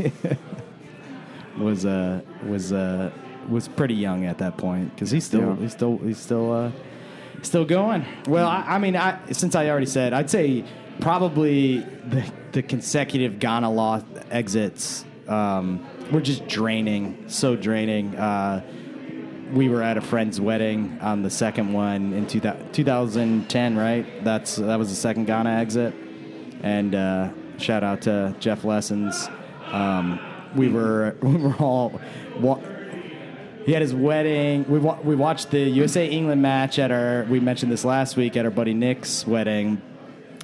was 1.58 1.84
uh, 1.84 2.20
was 2.46 2.72
uh, 2.72 3.10
was 3.48 3.68
pretty 3.68 3.94
young 3.94 4.24
at 4.24 4.38
that 4.38 4.56
point 4.56 4.94
because 4.94 5.10
he's 5.10 5.24
still 5.24 5.40
Yeah. 5.40 5.56
he's 5.56 5.72
still 5.72 5.98
he's 5.98 6.18
still 6.18 6.52
uh, 6.52 6.70
still 7.42 7.64
going. 7.64 8.04
Well, 8.28 8.48
I, 8.48 8.62
I 8.62 8.78
mean, 8.78 8.96
I, 8.96 9.18
since 9.32 9.54
I 9.54 9.68
already 9.68 9.86
said, 9.86 10.12
I'd 10.12 10.30
say 10.30 10.64
probably 11.00 11.78
the 12.06 12.24
the 12.52 12.62
consecutive 12.62 13.38
Ghana 13.38 13.70
loss 13.70 14.02
exits 14.30 15.04
um, 15.28 15.84
were 16.10 16.20
just 16.20 16.46
draining, 16.48 17.24
so 17.28 17.56
draining. 17.56 18.16
Uh, 18.16 18.62
we 19.52 19.68
were 19.68 19.82
at 19.82 19.96
a 19.98 20.00
friend's 20.00 20.40
wedding 20.40 20.98
on 21.02 21.22
the 21.22 21.30
second 21.30 21.72
one 21.72 22.12
in 22.14 22.26
2000, 22.26 22.72
2010, 22.72 23.76
right? 23.76 24.24
That's 24.24 24.56
that 24.56 24.78
was 24.78 24.88
the 24.88 24.96
second 24.96 25.26
Ghana 25.26 25.50
exit, 25.50 25.94
and 26.62 26.94
uh, 26.94 27.30
shout 27.58 27.84
out 27.84 28.02
to 28.02 28.34
Jeff 28.40 28.64
Lessons. 28.64 29.28
Um, 29.66 30.18
we 30.56 30.68
were 30.68 31.16
we 31.22 31.36
were 31.36 31.54
all. 31.56 32.00
Wa- 32.40 32.60
he 33.66 33.72
had 33.72 33.82
his 33.82 33.94
wedding. 33.94 34.64
We 34.68 34.78
wa- 34.80 34.98
we 35.04 35.14
watched 35.14 35.50
the 35.52 35.60
USA 35.60 36.08
England 36.08 36.42
match 36.42 36.78
at 36.78 36.90
our. 36.90 37.24
We 37.28 37.38
mentioned 37.38 37.70
this 37.70 37.84
last 37.84 38.16
week 38.16 38.36
at 38.36 38.44
our 38.44 38.50
buddy 38.50 38.74
Nick's 38.74 39.26
wedding, 39.26 39.80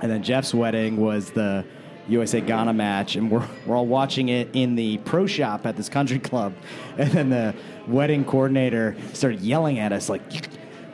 and 0.00 0.10
then 0.10 0.22
Jeff's 0.22 0.54
wedding 0.54 0.98
was 0.98 1.30
the 1.30 1.64
USA 2.08 2.40
Ghana 2.40 2.72
match, 2.72 3.16
and 3.16 3.30
we're 3.30 3.46
we're 3.66 3.76
all 3.76 3.86
watching 3.86 4.28
it 4.28 4.48
in 4.52 4.74
the 4.74 4.98
pro 4.98 5.26
shop 5.26 5.66
at 5.66 5.76
this 5.76 5.88
country 5.88 6.18
club, 6.18 6.54
and 6.98 7.10
then 7.12 7.30
the 7.30 7.54
wedding 7.86 8.24
coordinator 8.24 8.96
started 9.12 9.40
yelling 9.40 9.78
at 9.78 9.92
us 9.92 10.08
like. 10.08 10.22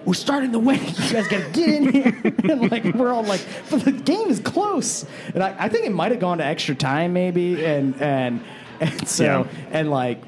We're 0.04 0.12
starting 0.12 0.52
the 0.52 0.58
wedding. 0.58 0.86
You 0.86 1.12
guys 1.14 1.28
gotta 1.28 1.50
get 1.54 1.66
in 1.66 1.90
here. 1.90 2.22
and 2.50 2.70
like 2.70 2.84
we're 2.92 3.10
all 3.10 3.22
like, 3.22 3.40
but 3.70 3.86
the 3.86 3.92
game 3.92 4.28
is 4.28 4.38
close. 4.38 5.06
And 5.32 5.42
I, 5.42 5.56
I 5.58 5.70
think 5.70 5.86
it 5.86 5.92
might 5.92 6.10
have 6.10 6.20
gone 6.20 6.36
to 6.36 6.44
extra 6.44 6.74
time 6.74 7.14
maybe. 7.14 7.64
And 7.64 7.98
and 8.02 8.44
and 8.80 9.08
so 9.08 9.48
and 9.70 9.90
like 9.90 10.20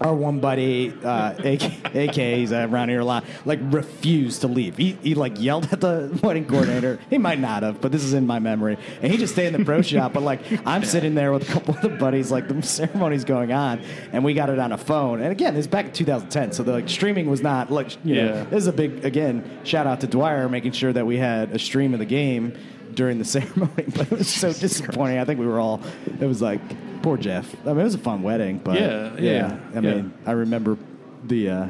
our 0.00 0.14
one 0.14 0.40
buddy, 0.40 0.92
uh, 1.04 1.32
AK, 1.38 1.94
AK, 1.94 2.14
he's 2.14 2.52
around 2.52 2.90
here 2.90 3.00
a 3.00 3.04
lot, 3.04 3.24
like 3.44 3.58
refused 3.62 4.42
to 4.42 4.46
leave. 4.46 4.76
He, 4.76 4.92
he 5.02 5.14
like 5.14 5.40
yelled 5.40 5.72
at 5.72 5.80
the 5.80 6.18
wedding 6.22 6.44
coordinator. 6.44 6.98
He 7.08 7.18
might 7.18 7.38
not 7.38 7.62
have, 7.62 7.80
but 7.80 7.92
this 7.92 8.04
is 8.04 8.12
in 8.12 8.26
my 8.26 8.38
memory. 8.38 8.76
And 9.00 9.10
he 9.10 9.18
just 9.18 9.32
stayed 9.32 9.48
in 9.48 9.52
the 9.54 9.64
pro 9.64 9.82
shop. 9.82 10.12
But 10.12 10.22
like, 10.22 10.40
I'm 10.66 10.84
sitting 10.84 11.14
there 11.14 11.32
with 11.32 11.48
a 11.48 11.52
couple 11.52 11.74
of 11.74 11.82
the 11.82 11.88
buddies, 11.88 12.30
like 12.30 12.48
the 12.48 12.62
ceremony's 12.62 13.24
going 13.24 13.52
on, 13.52 13.80
and 14.12 14.22
we 14.22 14.34
got 14.34 14.50
it 14.50 14.58
on 14.58 14.72
a 14.72 14.78
phone. 14.78 15.20
And 15.20 15.32
again, 15.32 15.54
this 15.54 15.64
is 15.64 15.70
back 15.70 15.86
in 15.86 15.92
2010, 15.92 16.52
so 16.52 16.62
the 16.62 16.72
like 16.72 16.88
streaming 16.88 17.30
was 17.30 17.42
not 17.42 17.70
like 17.70 17.96
you 18.04 18.16
know. 18.16 18.34
Yeah. 18.34 18.44
This 18.44 18.58
is 18.58 18.66
a 18.66 18.72
big 18.72 19.04
again 19.04 19.60
shout 19.64 19.86
out 19.86 20.00
to 20.00 20.06
Dwyer 20.06 20.48
making 20.48 20.72
sure 20.72 20.92
that 20.92 21.06
we 21.06 21.16
had 21.16 21.52
a 21.52 21.58
stream 21.58 21.92
of 21.92 22.00
the 22.00 22.06
game 22.06 22.56
during 22.96 23.18
the 23.18 23.24
ceremony. 23.36 23.84
But 23.94 24.10
it 24.10 24.18
was 24.18 24.28
so 24.28 24.52
disappointing. 24.52 25.18
I 25.18 25.24
think 25.24 25.38
we 25.38 25.46
were 25.46 25.60
all. 25.60 25.80
It 26.20 26.26
was 26.26 26.42
like 26.42 26.60
poor 27.02 27.16
Jeff. 27.16 27.54
I 27.64 27.68
mean, 27.68 27.80
it 27.80 27.84
was 27.84 27.94
a 27.94 27.98
fun 27.98 28.22
wedding, 28.24 28.58
but 28.58 28.74
Yeah, 28.80 29.14
yeah, 29.20 29.58
I 29.70 29.74
yeah. 29.74 29.80
mean, 29.80 30.14
I 30.26 30.32
remember 30.32 30.76
the 31.24 31.50
uh, 31.50 31.66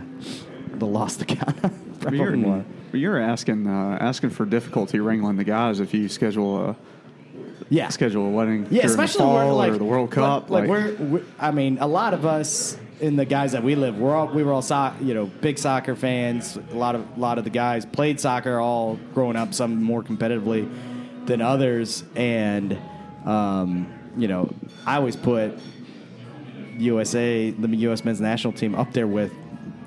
the 0.75 0.87
lost 0.87 1.21
account. 1.23 1.61
But 2.01 2.15
you're, 2.15 2.37
but 2.93 3.01
you're 3.01 3.19
asking 3.19 3.67
uh, 3.67 3.99
asking 4.01 4.31
for 4.31 4.47
difficulty 4.47 5.01
wrangling 5.01 5.37
the 5.37 5.45
guys 5.45 5.81
if 5.81 5.93
you 5.93 6.09
schedule 6.09 6.71
a 6.71 6.77
Yeah, 7.69 7.89
schedule 7.89 8.27
a 8.27 8.31
wedding 8.31 8.63
yeah, 8.71 8.83
during 8.83 8.87
especially 8.87 9.19
the 9.19 9.25
fall 9.25 9.35
where, 9.35 9.53
like 9.53 9.73
or 9.73 9.79
the 9.79 9.85
World 9.85 10.11
Cup. 10.13 10.49
Like, 10.51 10.69
we're, 10.69 10.95
we 10.95 11.23
I 11.39 11.51
mean, 11.51 11.79
a 11.81 11.87
lot 11.89 12.15
of 12.15 12.25
us 12.25 12.79
in 13.01 13.17
the 13.17 13.25
guys 13.25 13.53
that 13.53 13.63
we 13.65 13.75
live, 13.75 13.99
we're 13.99 14.15
all 14.15 14.29
we 14.29 14.43
were 14.45 14.53
all 14.53 14.63
so, 14.63 14.93
you 15.01 15.15
know 15.15 15.27
big 15.27 15.59
soccer 15.59 15.97
fans. 15.97 16.57
A 16.71 16.75
lot 16.77 16.95
of 16.95 17.05
a 17.17 17.21
lot 17.21 17.39
of 17.39 17.45
the 17.45 17.51
guys 17.51 17.85
played 17.85 18.21
soccer 18.21 18.61
all 18.61 18.99
growing 19.15 19.37
up, 19.37 19.53
some 19.53 19.83
more 19.83 20.03
competitively 20.03 20.69
than 21.27 21.41
others, 21.41 22.05
and 22.15 22.79
um, 23.25 23.93
you 24.17 24.29
know, 24.29 24.53
I 24.85 24.97
always 24.97 25.17
put 25.17 25.59
USA, 26.79 27.51
the 27.51 27.69
U.S. 27.69 28.05
men's 28.05 28.21
national 28.21 28.53
team, 28.53 28.75
up 28.75 28.93
there 28.93 29.07
with 29.07 29.33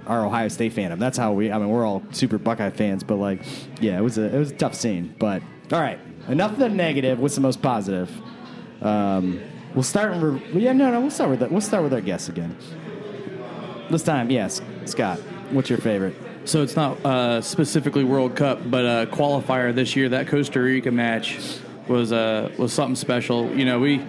our 0.08 0.26
Ohio 0.26 0.48
State 0.48 0.74
fandom. 0.74 1.00
That's 1.00 1.18
how 1.18 1.34
we. 1.34 1.52
I 1.52 1.58
mean, 1.58 1.70
we're 1.70 1.86
all 1.86 2.04
super 2.12 2.38
Buckeye 2.38 2.72
fans, 2.72 3.04
but 3.04 3.16
like, 3.16 3.42
yeah, 3.80 3.98
it 3.98 4.02
was 4.02 4.18
a 4.18 4.34
it 4.36 4.38
was 4.38 4.52
a 4.52 4.56
tough 4.56 4.76
scene. 4.76 5.16
But 5.20 5.42
all 5.72 5.80
right, 5.80 6.00
enough 6.28 6.54
of 6.54 6.60
the 6.60 6.70
negative. 6.70 7.20
What's 7.20 7.36
the 7.36 7.42
most 7.42 7.62
positive? 7.62 8.12
Um, 8.82 9.42
we'll 9.74 9.84
start. 9.84 10.14
Re- 10.22 10.42
yeah, 10.54 10.74
no, 10.74 10.92
no. 10.92 11.02
We'll 11.02 11.12
start 11.12 11.30
with 11.30 11.40
that. 11.40 11.52
We'll 11.52 11.62
start 11.62 11.84
with 11.84 11.94
our 11.94 12.02
guests 12.02 12.30
again. 12.30 12.58
This 13.90 14.04
time, 14.04 14.30
yes, 14.30 14.62
Scott. 14.86 15.20
What's 15.52 15.70
your 15.70 15.80
favorite? 15.80 16.16
So 16.50 16.64
it's 16.64 16.76
not 16.76 17.06
uh, 17.06 17.42
specifically 17.42 18.04
World 18.04 18.36
Cup, 18.36 18.72
but 18.72 18.84
a 18.84 19.06
qualifier 19.06 19.72
this 19.72 19.96
year. 19.96 20.10
That 20.10 20.28
Costa 20.28 20.60
Rica 20.60 20.90
match 20.90 21.38
was 21.88 22.12
uh, 22.12 22.52
was 22.58 22.74
something 22.74 22.96
special. 22.96 23.56
You 23.56 23.66
know, 23.66 23.80
we 23.80 24.04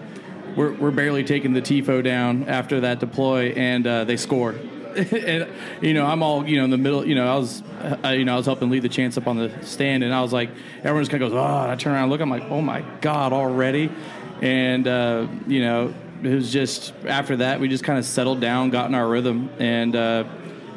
we're, 0.56 0.72
we're 0.72 0.90
barely 0.90 1.22
taking 1.22 1.52
the 1.52 1.60
tifo 1.60 2.02
down 2.02 2.48
after 2.48 2.80
that 2.80 2.98
deploy, 2.98 3.50
and 3.50 3.86
uh, 3.86 4.04
they 4.04 4.16
score. 4.16 4.52
and 4.96 5.48
you 5.82 5.92
know, 5.92 6.06
I'm 6.06 6.22
all 6.22 6.48
you 6.48 6.56
know 6.56 6.64
in 6.64 6.70
the 6.70 6.78
middle. 6.78 7.06
You 7.06 7.14
know, 7.14 7.30
I 7.30 7.36
was 7.36 7.62
uh, 8.02 8.08
you 8.08 8.24
know 8.24 8.32
I 8.32 8.36
was 8.38 8.46
helping 8.46 8.70
lead 8.70 8.84
the 8.84 8.88
chance 8.88 9.18
up 9.18 9.26
on 9.26 9.36
the 9.36 9.52
stand, 9.60 10.02
and 10.02 10.14
I 10.14 10.22
was 10.22 10.32
like, 10.32 10.48
everyone 10.78 11.02
just 11.02 11.10
kind 11.10 11.22
of 11.22 11.32
goes, 11.32 11.38
oh. 11.38 11.62
And 11.64 11.70
I 11.70 11.76
turn 11.76 11.92
around, 11.92 12.04
and 12.04 12.10
look, 12.10 12.22
I'm 12.22 12.30
like, 12.30 12.44
oh 12.44 12.62
my 12.62 12.80
god, 13.02 13.34
already. 13.34 13.92
And 14.40 14.88
uh, 14.88 15.26
you 15.46 15.60
know, 15.60 15.92
it 16.22 16.34
was 16.34 16.50
just 16.50 16.94
after 17.04 17.36
that 17.36 17.60
we 17.60 17.68
just 17.68 17.84
kind 17.84 17.98
of 17.98 18.06
settled 18.06 18.40
down, 18.40 18.70
got 18.70 18.88
in 18.88 18.94
our 18.94 19.06
rhythm, 19.06 19.50
and 19.58 19.94
uh, 19.94 20.24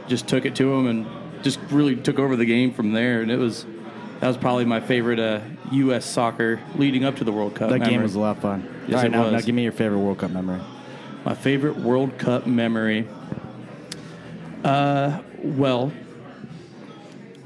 just 0.09 0.27
took 0.27 0.43
it 0.43 0.57
to 0.57 0.65
them 0.65 0.87
and 0.87 1.22
just 1.43 1.59
really 1.69 1.95
took 1.95 2.17
over 2.17 2.35
the 2.35 2.45
game 2.45 2.73
from 2.73 2.93
there. 2.93 3.21
And 3.21 3.29
it 3.29 3.37
was 3.37 3.65
that 4.19 4.27
was 4.27 4.37
probably 4.37 4.65
my 4.65 4.79
favorite 4.79 5.19
uh, 5.19 5.41
U.S. 5.73 6.05
soccer 6.05 6.61
leading 6.75 7.03
up 7.03 7.17
to 7.17 7.23
the 7.23 7.31
World 7.31 7.55
Cup. 7.55 7.69
That 7.69 7.83
game 7.83 8.01
was 8.01 8.15
a 8.15 8.19
lot 8.19 8.37
of 8.37 8.41
fun. 8.41 8.61
Yes, 8.87 8.95
all 8.95 9.01
right, 9.01 9.05
it 9.05 9.11
now, 9.11 9.23
was. 9.23 9.31
now 9.33 9.41
give 9.41 9.53
me 9.53 9.63
your 9.63 9.73
favorite 9.73 9.99
World 9.99 10.19
Cup 10.19 10.31
memory. 10.31 10.61
My 11.25 11.35
favorite 11.35 11.75
World 11.75 12.17
Cup 12.17 12.47
memory. 12.47 13.07
Uh, 14.63 15.21
well, 15.43 15.91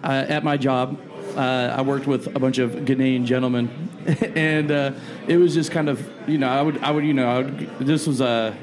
uh, 0.04 0.26
at 0.30 0.44
my 0.44 0.56
job, 0.56 1.00
uh, 1.36 1.76
I 1.76 1.82
worked 1.82 2.06
with 2.06 2.36
a 2.36 2.40
bunch 2.40 2.60
of 2.60 2.72
Ghanaian 2.72 3.26
gentlemen, 3.26 3.90
and 4.36 4.70
uh, 4.72 4.92
it 5.28 5.38
was 5.38 5.56
just 5.56 5.72
kind 5.72 5.90
of 5.90 6.08
you 6.28 6.38
know 6.38 6.48
I 6.48 6.62
would 6.62 6.78
I 6.84 6.92
would 6.92 7.06
you 7.06 7.14
know 7.14 7.28
I 7.28 7.38
would, 7.40 7.58
this 7.80 8.06
was 8.06 8.22
uh, 8.22 8.54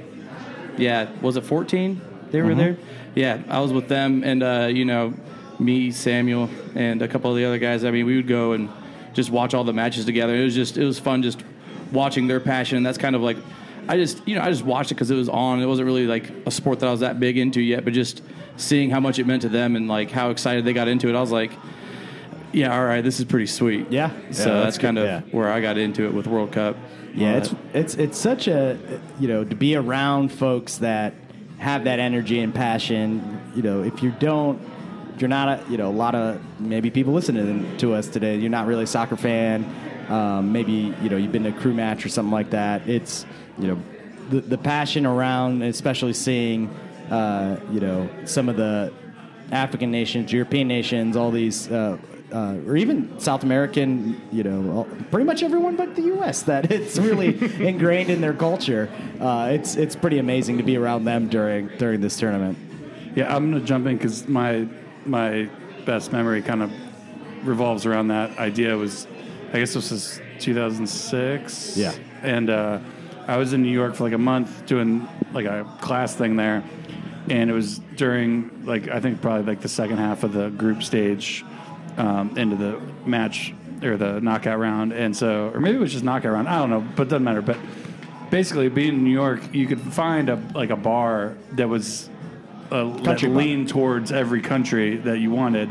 yeah 0.76 1.10
was 1.20 1.36
it 1.36 1.44
fourteen 1.44 2.00
they 2.34 2.42
were 2.42 2.54
there 2.54 2.76
yeah 3.14 3.42
I 3.48 3.60
was 3.60 3.72
with 3.72 3.88
them 3.88 4.22
and 4.24 4.42
uh, 4.42 4.68
you 4.70 4.84
know 4.84 5.14
me 5.58 5.90
Samuel 5.92 6.50
and 6.74 7.00
a 7.00 7.08
couple 7.08 7.30
of 7.30 7.36
the 7.36 7.44
other 7.44 7.58
guys 7.58 7.84
I 7.84 7.90
mean 7.90 8.06
we 8.06 8.16
would 8.16 8.28
go 8.28 8.52
and 8.52 8.68
just 9.12 9.30
watch 9.30 9.54
all 9.54 9.64
the 9.64 9.72
matches 9.72 10.04
together 10.04 10.34
it 10.34 10.44
was 10.44 10.54
just 10.54 10.76
it 10.76 10.84
was 10.84 10.98
fun 10.98 11.22
just 11.22 11.42
watching 11.92 12.26
their 12.26 12.40
passion 12.40 12.82
that's 12.82 12.98
kind 12.98 13.14
of 13.14 13.22
like 13.22 13.36
I 13.88 13.96
just 13.96 14.26
you 14.26 14.34
know 14.34 14.42
I 14.42 14.50
just 14.50 14.64
watched 14.64 14.90
it 14.90 14.94
because 14.94 15.10
it 15.10 15.16
was 15.16 15.28
on 15.28 15.60
it 15.60 15.66
wasn't 15.66 15.86
really 15.86 16.06
like 16.06 16.30
a 16.46 16.50
sport 16.50 16.80
that 16.80 16.88
I 16.88 16.90
was 16.90 17.00
that 17.00 17.20
big 17.20 17.38
into 17.38 17.60
yet 17.60 17.84
but 17.84 17.92
just 17.92 18.22
seeing 18.56 18.90
how 18.90 19.00
much 19.00 19.18
it 19.18 19.26
meant 19.26 19.42
to 19.42 19.48
them 19.48 19.76
and 19.76 19.88
like 19.88 20.10
how 20.10 20.30
excited 20.30 20.64
they 20.64 20.72
got 20.72 20.88
into 20.88 21.08
it 21.08 21.14
I 21.14 21.20
was 21.20 21.30
like 21.30 21.52
yeah, 22.54 22.72
all 22.72 22.84
right, 22.84 23.02
this 23.02 23.18
is 23.18 23.24
pretty 23.24 23.46
sweet. 23.46 23.90
Yeah. 23.90 24.10
So 24.10 24.14
Yeah, 24.16 24.24
that's 24.30 24.44
that's, 24.64 24.78
kind 24.78 24.96
good, 24.96 25.08
of 25.08 25.24
yeah. 25.26 25.32
where 25.32 25.52
I 25.52 25.60
got 25.60 25.76
into 25.76 26.04
it 26.04 26.14
with 26.14 26.26
World 26.26 26.52
Cup. 26.52 26.76
Yeah, 27.12 27.36
it's 27.36 27.54
it's 27.72 27.94
it's 27.94 28.18
such 28.18 28.48
a 28.48 28.78
you 29.18 29.28
know 29.28 29.44
to 29.44 29.54
be 29.54 29.76
around 29.76 30.32
folks 30.32 30.78
that 30.78 31.14
have 31.58 31.84
that 31.84 31.98
energy 31.98 32.40
and 32.40 32.54
passion. 32.54 33.40
You 33.54 33.62
know, 33.62 33.82
if 33.82 34.02
you 34.02 34.10
don't, 34.12 34.60
you're 35.18 35.28
not 35.28 35.48
a 35.48 35.70
you 35.70 35.76
know 35.76 35.88
a 35.88 35.92
lot 35.92 36.14
of 36.14 36.40
maybe 36.60 36.90
people 36.90 37.12
listening 37.12 37.76
to 37.78 37.94
us 37.94 38.08
today, 38.08 38.36
you're 38.36 38.50
not 38.50 38.66
really 38.66 38.84
a 38.84 38.86
soccer 38.86 39.16
fan. 39.16 39.64
Um, 40.08 40.52
maybe 40.52 40.94
you 41.02 41.08
know 41.08 41.16
you've 41.16 41.32
been 41.32 41.44
to 41.44 41.50
a 41.50 41.52
crew 41.52 41.74
match 41.74 42.04
or 42.04 42.08
something 42.08 42.32
like 42.32 42.50
that. 42.50 42.88
It's 42.88 43.24
you 43.58 43.68
know 43.68 43.82
the 44.30 44.40
the 44.40 44.58
passion 44.58 45.06
around, 45.06 45.62
especially 45.62 46.12
seeing 46.12 46.68
uh, 47.10 47.60
you 47.70 47.80
know 47.80 48.08
some 48.24 48.48
of 48.48 48.56
the 48.56 48.92
African 49.52 49.90
nations, 49.90 50.32
European 50.32 50.68
nations, 50.68 51.16
all 51.16 51.30
these, 51.30 51.70
uh, 51.70 51.96
uh, 52.34 52.56
or 52.66 52.76
even 52.76 53.18
South 53.20 53.44
American, 53.44 54.20
you 54.32 54.42
know, 54.42 54.88
pretty 55.12 55.24
much 55.24 55.44
everyone 55.44 55.76
but 55.76 55.94
the 55.94 56.02
U.S. 56.02 56.42
That 56.42 56.70
it's 56.72 56.98
really 56.98 57.28
ingrained 57.66 58.10
in 58.10 58.20
their 58.20 58.34
culture. 58.34 58.90
Uh, 59.20 59.50
it's 59.52 59.76
it's 59.76 59.94
pretty 59.94 60.18
amazing 60.18 60.58
to 60.58 60.64
be 60.64 60.76
around 60.76 61.04
them 61.04 61.28
during 61.28 61.68
during 61.78 62.00
this 62.00 62.16
tournament. 62.18 62.58
Yeah, 63.14 63.34
I'm 63.34 63.52
gonna 63.52 63.64
jump 63.64 63.86
in 63.86 63.96
because 63.96 64.26
my 64.26 64.66
my 65.06 65.48
best 65.86 66.12
memory 66.12 66.42
kind 66.42 66.62
of 66.62 66.72
revolves 67.46 67.86
around 67.86 68.08
that 68.08 68.36
idea. 68.38 68.76
Was 68.76 69.06
I 69.52 69.60
guess 69.60 69.74
this 69.74 69.92
was 69.92 70.20
2006. 70.40 71.76
Yeah. 71.76 71.94
and 72.22 72.50
uh, 72.50 72.80
I 73.28 73.36
was 73.36 73.52
in 73.52 73.62
New 73.62 73.70
York 73.70 73.94
for 73.94 74.02
like 74.02 74.12
a 74.12 74.18
month 74.18 74.66
doing 74.66 75.08
like 75.32 75.46
a 75.46 75.64
class 75.80 76.16
thing 76.16 76.34
there, 76.34 76.64
and 77.30 77.48
it 77.48 77.52
was 77.52 77.78
during 77.94 78.64
like 78.64 78.88
I 78.88 78.98
think 78.98 79.22
probably 79.22 79.46
like 79.46 79.60
the 79.60 79.68
second 79.68 79.98
half 79.98 80.24
of 80.24 80.32
the 80.32 80.48
group 80.50 80.82
stage 80.82 81.44
um, 81.96 82.36
into 82.36 82.56
the 82.56 82.80
match 83.06 83.54
or 83.82 83.96
the 83.96 84.20
knockout 84.20 84.58
round, 84.58 84.92
and 84.92 85.16
so 85.16 85.50
or 85.52 85.60
maybe 85.60 85.76
it 85.76 85.80
was 85.80 85.92
just 85.92 86.04
knockout 86.04 86.32
round. 86.32 86.48
I 86.48 86.58
don't 86.58 86.70
know, 86.70 86.80
but 86.96 87.04
it 87.06 87.10
doesn't 87.10 87.24
matter. 87.24 87.42
But 87.42 87.58
basically, 88.30 88.68
being 88.68 88.94
in 88.94 89.04
New 89.04 89.10
York, 89.12 89.54
you 89.54 89.66
could 89.66 89.80
find 89.80 90.28
a 90.28 90.36
like 90.54 90.70
a 90.70 90.76
bar 90.76 91.36
that 91.52 91.68
was 91.68 92.08
uh, 92.70 92.84
that 92.98 93.20
bar. 93.20 93.30
leaned 93.30 93.68
towards 93.68 94.12
every 94.12 94.40
country 94.40 94.96
that 94.98 95.18
you 95.18 95.30
wanted. 95.30 95.68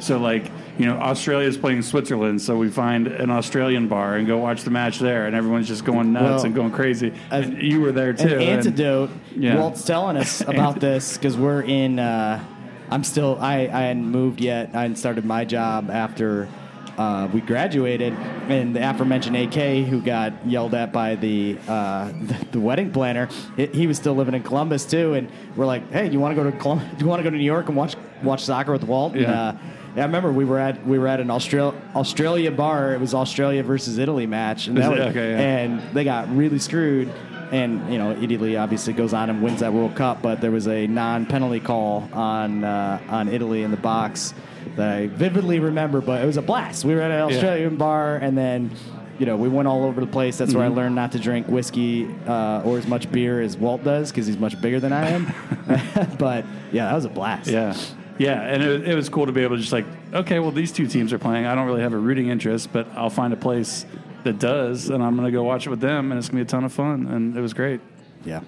So 0.00 0.18
like 0.18 0.50
you 0.78 0.86
know, 0.86 0.96
Australia's 0.96 1.58
playing 1.58 1.82
Switzerland, 1.82 2.40
so 2.40 2.56
we 2.56 2.70
find 2.70 3.08
an 3.08 3.30
Australian 3.30 3.88
bar 3.88 4.14
and 4.14 4.28
go 4.28 4.38
watch 4.38 4.62
the 4.62 4.70
match 4.70 5.00
there, 5.00 5.26
and 5.26 5.34
everyone's 5.34 5.66
just 5.66 5.84
going 5.84 6.12
nuts 6.12 6.24
Well, 6.24 6.44
and 6.46 6.54
going 6.54 6.70
crazy. 6.70 7.12
And 7.32 7.60
you 7.60 7.80
were 7.80 7.90
there 7.90 8.12
too. 8.12 8.26
An 8.28 8.32
and- 8.34 8.42
antidote. 8.42 9.10
Yeah. 9.34 9.56
Walt's 9.56 9.84
telling 9.84 10.16
us 10.16 10.40
about 10.46 10.78
this 10.80 11.16
because 11.16 11.36
we're 11.36 11.62
in. 11.62 11.98
Uh, 11.98 12.44
I'm 12.90 13.04
still. 13.04 13.38
I, 13.40 13.60
I 13.62 13.82
hadn't 13.82 14.06
moved 14.06 14.40
yet. 14.40 14.70
I 14.74 14.82
hadn't 14.82 14.96
started 14.96 15.24
my 15.24 15.44
job 15.44 15.90
after 15.90 16.48
uh, 16.96 17.28
we 17.32 17.40
graduated, 17.40 18.12
and 18.48 18.74
the 18.74 18.90
aforementioned 18.90 19.36
AK, 19.36 19.86
who 19.86 20.00
got 20.00 20.32
yelled 20.46 20.74
at 20.74 20.92
by 20.92 21.14
the 21.14 21.58
uh, 21.68 22.08
the, 22.22 22.46
the 22.52 22.60
wedding 22.60 22.90
planner, 22.90 23.28
he 23.56 23.66
he 23.66 23.86
was 23.86 23.96
still 23.98 24.14
living 24.14 24.34
in 24.34 24.42
Columbus 24.42 24.84
too. 24.86 25.14
And 25.14 25.30
we're 25.56 25.66
like, 25.66 25.90
"Hey, 25.92 26.06
do 26.08 26.12
you 26.12 26.20
want 26.20 26.36
to 26.36 26.42
go 26.42 26.50
to 26.50 26.56
Do 26.96 27.04
you 27.04 27.06
want 27.06 27.20
to 27.20 27.24
go 27.24 27.30
to 27.30 27.36
New 27.36 27.44
York 27.44 27.68
and 27.68 27.76
watch 27.76 27.94
watch 28.22 28.42
soccer 28.44 28.72
with 28.72 28.84
Walt?" 28.84 29.12
And, 29.12 29.22
Yeah. 29.22 29.40
uh, 29.42 29.56
yeah, 29.96 30.02
I 30.02 30.06
remember 30.06 30.32
we 30.32 30.44
were 30.44 30.58
at 30.58 30.86
we 30.86 30.98
were 30.98 31.08
at 31.08 31.18
an 31.20 31.30
Austral- 31.30 31.74
Australia 31.94 32.50
bar. 32.50 32.94
It 32.94 33.00
was 33.00 33.14
Australia 33.14 33.62
versus 33.62 33.98
Italy 33.98 34.26
match, 34.26 34.66
and 34.66 34.76
that 34.76 34.90
was, 34.90 35.00
Okay, 35.00 35.30
yeah. 35.32 35.38
and 35.38 35.82
they 35.94 36.04
got 36.04 36.34
really 36.34 36.58
screwed. 36.58 37.12
And 37.52 37.90
you 37.92 37.98
know, 37.98 38.12
Italy 38.20 38.56
obviously 38.56 38.92
goes 38.92 39.12
on 39.14 39.30
and 39.30 39.42
wins 39.42 39.60
that 39.60 39.72
World 39.72 39.94
Cup, 39.94 40.20
but 40.22 40.40
there 40.40 40.50
was 40.50 40.66
a 40.68 40.86
non-penalty 40.86 41.60
call 41.60 42.08
on 42.12 42.64
uh, 42.64 43.00
on 43.08 43.28
Italy 43.28 43.62
in 43.62 43.70
the 43.70 43.76
box 43.76 44.34
that 44.76 44.96
I 44.98 45.06
vividly 45.06 45.58
remember. 45.60 46.00
But 46.00 46.22
it 46.22 46.26
was 46.26 46.36
a 46.36 46.42
blast. 46.42 46.84
We 46.84 46.94
were 46.94 47.00
at 47.00 47.10
an 47.10 47.20
Australian 47.22 47.76
bar, 47.76 48.16
and 48.16 48.36
then 48.36 48.70
you 49.18 49.26
know 49.26 49.36
we 49.36 49.48
went 49.48 49.66
all 49.68 49.84
over 49.84 50.00
the 50.00 50.06
place. 50.06 50.36
That's 50.38 50.54
where 50.54 50.64
I 50.64 50.68
Mm-hmm. 50.68 50.76
learned 50.76 50.94
not 50.94 51.12
to 51.12 51.18
drink 51.18 51.48
whiskey 51.48 52.06
uh, 52.26 52.62
or 52.64 52.76
as 52.78 52.86
much 52.86 53.10
beer 53.10 53.40
as 53.40 53.56
Walt 53.56 53.82
does 53.82 54.10
because 54.10 54.26
he's 54.26 54.38
much 54.38 54.60
bigger 54.60 54.78
than 54.80 54.92
I 54.92 55.08
am. 55.10 55.26
but 56.18 56.44
yeah, 56.72 56.86
that 56.86 56.94
was 56.94 57.04
a 57.04 57.08
blast. 57.10 57.48
Yeah. 57.50 57.76
Yeah, 58.18 58.40
and 58.42 58.64
it, 58.64 58.88
it 58.88 58.94
was 58.96 59.08
cool 59.08 59.26
to 59.26 59.32
be 59.32 59.42
able 59.42 59.54
to 59.54 59.60
just 59.60 59.72
like, 59.72 59.86
okay, 60.12 60.40
well, 60.40 60.50
these 60.50 60.72
two 60.72 60.88
teams 60.88 61.12
are 61.12 61.20
playing. 61.20 61.46
I 61.46 61.54
don't 61.54 61.66
really 61.66 61.82
have 61.82 61.92
a 61.92 61.98
rooting 61.98 62.26
interest, 62.30 62.72
but 62.72 62.88
I'll 62.96 63.10
find 63.10 63.32
a 63.32 63.36
place 63.36 63.86
that 64.24 64.38
does, 64.38 64.88
and 64.90 65.02
I'm 65.02 65.16
going 65.16 65.26
to 65.26 65.32
go 65.32 65.42
watch 65.42 65.66
it 65.66 65.70
with 65.70 65.80
them, 65.80 66.10
and 66.12 66.18
it's 66.18 66.28
going 66.28 66.38
to 66.38 66.44
be 66.44 66.48
a 66.48 66.50
ton 66.50 66.64
of 66.64 66.72
fun. 66.72 67.06
And 67.06 67.36
it 67.36 67.40
was 67.40 67.54
great. 67.54 67.80
yeah. 68.24 68.40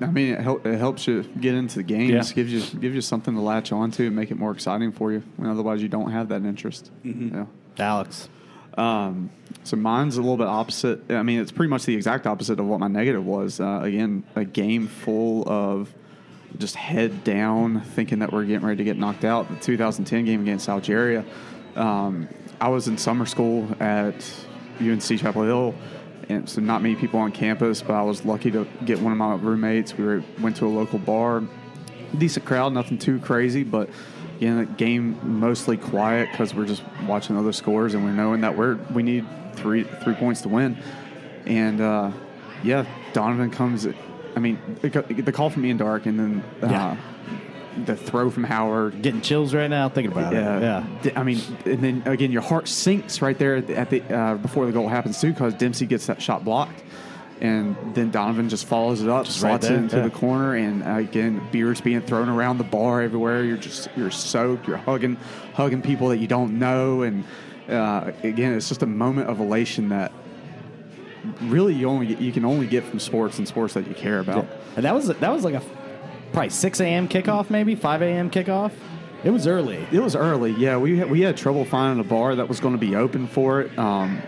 I 0.00 0.06
mean, 0.06 0.34
it, 0.34 0.40
hel- 0.40 0.60
it 0.64 0.76
helps 0.78 1.06
you 1.06 1.22
get 1.40 1.54
into 1.54 1.76
the 1.76 1.82
games, 1.84 2.30
Yeah. 2.30 2.34
gives 2.34 2.52
you 2.52 2.80
gives 2.80 2.94
you 2.94 3.00
something 3.00 3.34
to 3.34 3.40
latch 3.40 3.70
onto 3.72 4.06
and 4.06 4.16
make 4.16 4.30
it 4.30 4.38
more 4.38 4.52
exciting 4.52 4.92
for 4.92 5.12
you. 5.12 5.22
When 5.36 5.48
otherwise, 5.48 5.80
you 5.82 5.88
don't 5.88 6.10
have 6.10 6.28
that 6.30 6.44
interest. 6.44 6.90
Yeah. 7.04 7.46
Alex. 7.78 8.28
Um, 8.76 9.30
so 9.64 9.76
mine's 9.76 10.16
a 10.16 10.20
little 10.22 10.36
bit 10.38 10.46
opposite. 10.46 11.10
I 11.10 11.22
mean, 11.22 11.40
it's 11.40 11.52
pretty 11.52 11.68
much 11.70 11.84
the 11.84 11.94
exact 11.94 12.26
opposite 12.26 12.58
of 12.58 12.66
what 12.66 12.80
my 12.80 12.88
negative 12.88 13.24
was. 13.24 13.60
Uh, 13.60 13.80
again, 13.82 14.24
a 14.34 14.44
game 14.44 14.86
full 14.88 15.46
of 15.48 15.92
just 16.58 16.74
head 16.76 17.22
down, 17.22 17.80
thinking 17.82 18.18
that 18.20 18.32
we're 18.32 18.44
getting 18.44 18.66
ready 18.66 18.78
to 18.78 18.84
get 18.84 18.96
knocked 18.98 19.24
out. 19.24 19.48
The 19.48 19.56
2010 19.56 20.24
game 20.24 20.40
against 20.42 20.68
Algeria. 20.68 21.24
Um, 21.76 22.28
I 22.60 22.68
was 22.68 22.88
in 22.88 22.96
summer 22.98 23.26
school 23.26 23.68
at 23.80 24.14
UNC 24.80 25.02
Chapel 25.02 25.42
Hill, 25.42 25.74
and 26.28 26.48
so 26.48 26.60
not 26.60 26.82
many 26.82 26.94
people 26.96 27.20
on 27.20 27.32
campus. 27.32 27.82
But 27.82 27.94
I 27.94 28.02
was 28.02 28.24
lucky 28.24 28.50
to 28.52 28.66
get 28.84 29.00
one 29.00 29.12
of 29.12 29.18
my 29.18 29.34
roommates. 29.34 29.96
We 29.96 30.04
were, 30.04 30.24
went 30.40 30.56
to 30.56 30.66
a 30.66 30.68
local 30.68 30.98
bar, 30.98 31.42
decent 32.16 32.46
crowd, 32.46 32.72
nothing 32.72 32.98
too 32.98 33.18
crazy, 33.20 33.62
but 33.64 33.88
again, 34.36 34.58
the 34.58 34.66
game 34.66 35.18
mostly 35.22 35.76
quiet 35.76 36.28
because 36.30 36.54
we're 36.54 36.66
just 36.66 36.82
watching 37.06 37.36
other 37.36 37.52
scores 37.52 37.94
and 37.94 38.04
we're 38.04 38.12
knowing 38.12 38.40
that 38.40 38.56
we're 38.56 38.76
we 38.92 39.02
need 39.02 39.26
three 39.54 39.84
three 39.84 40.14
points 40.14 40.42
to 40.42 40.48
win. 40.48 40.76
And 41.46 41.80
uh, 41.80 42.12
yeah, 42.62 42.86
Donovan 43.12 43.50
comes. 43.50 43.86
I 44.34 44.40
mean, 44.40 44.58
the 44.80 45.32
call 45.32 45.50
from 45.50 45.66
Ian 45.66 45.76
Darke 45.76 46.06
and 46.06 46.18
then 46.18 46.44
uh, 46.62 46.68
Yeah. 46.68 46.96
The 47.84 47.96
throw 47.96 48.30
from 48.30 48.44
Howard. 48.44 49.02
Getting 49.02 49.20
chills 49.20 49.54
right 49.54 49.68
now 49.68 49.88
thinking 49.88 50.12
about 50.12 50.32
Yeah, 50.32 50.80
it. 50.80 51.04
Yeah. 51.06 51.12
I 51.20 51.22
mean, 51.22 51.40
and 51.64 51.82
then 51.82 52.02
again, 52.06 52.32
your 52.32 52.42
heart 52.42 52.68
sinks 52.68 53.22
right 53.22 53.38
there 53.38 53.56
at 53.56 53.90
the, 53.90 54.02
uh, 54.14 54.34
before 54.36 54.66
the 54.66 54.72
goal 54.72 54.88
happens 54.88 55.20
too, 55.20 55.32
because 55.32 55.54
Dempsey 55.54 55.86
gets 55.86 56.06
that 56.06 56.20
shot 56.20 56.44
blocked, 56.44 56.82
and 57.40 57.76
then 57.94 58.10
Donovan 58.10 58.48
just 58.48 58.66
follows 58.66 59.02
it 59.02 59.08
up, 59.08 59.24
Just 59.26 59.40
slots 59.40 59.66
there, 59.66 59.76
it 59.76 59.80
into 59.80 59.96
yeah. 59.96 60.02
the 60.02 60.10
corner, 60.10 60.54
and 60.54 60.82
uh, 60.82 60.94
again, 60.96 61.40
beers 61.50 61.80
being 61.80 62.00
thrown 62.02 62.28
around 62.28 62.58
the 62.58 62.64
bar 62.64 63.02
everywhere. 63.02 63.44
You're 63.44 63.56
just 63.56 63.88
you're 63.96 64.10
soaked. 64.10 64.66
You're 64.68 64.76
hugging 64.76 65.16
hugging 65.54 65.82
people 65.82 66.08
that 66.08 66.18
you 66.18 66.26
don't 66.28 66.58
know, 66.58 67.02
and 67.02 67.24
uh, 67.68 68.12
again, 68.22 68.54
it's 68.54 68.68
just 68.68 68.82
a 68.82 68.86
moment 68.86 69.28
of 69.28 69.40
elation 69.40 69.88
that 69.90 70.12
really 71.42 71.74
you 71.74 71.88
only 71.88 72.14
you 72.16 72.32
can 72.32 72.44
only 72.44 72.66
get 72.66 72.84
from 72.84 72.98
sports 72.98 73.38
and 73.38 73.46
sports 73.46 73.74
that 73.74 73.86
you 73.86 73.94
care 73.94 74.18
about. 74.20 74.46
And 74.76 74.84
that 74.84 74.94
was 74.94 75.06
that 75.08 75.32
was 75.32 75.44
like 75.44 75.54
a 75.54 75.62
probably 76.32 76.50
six 76.50 76.80
a.m. 76.80 77.08
kickoff, 77.08 77.50
maybe 77.50 77.74
five 77.74 78.02
a.m. 78.02 78.30
kickoff. 78.30 78.72
It 79.24 79.30
was 79.30 79.46
early. 79.46 79.86
It 79.92 80.00
was 80.00 80.16
early. 80.16 80.52
Yeah, 80.52 80.78
we 80.78 80.98
had, 80.98 81.10
we 81.10 81.20
had 81.20 81.36
trouble 81.36 81.64
finding 81.64 82.04
a 82.04 82.08
bar 82.08 82.34
that 82.34 82.48
was 82.48 82.58
going 82.58 82.74
to 82.74 82.80
be 82.80 82.96
open 82.96 83.28
for 83.28 83.60
it. 83.60 83.78
Um, 83.78 84.20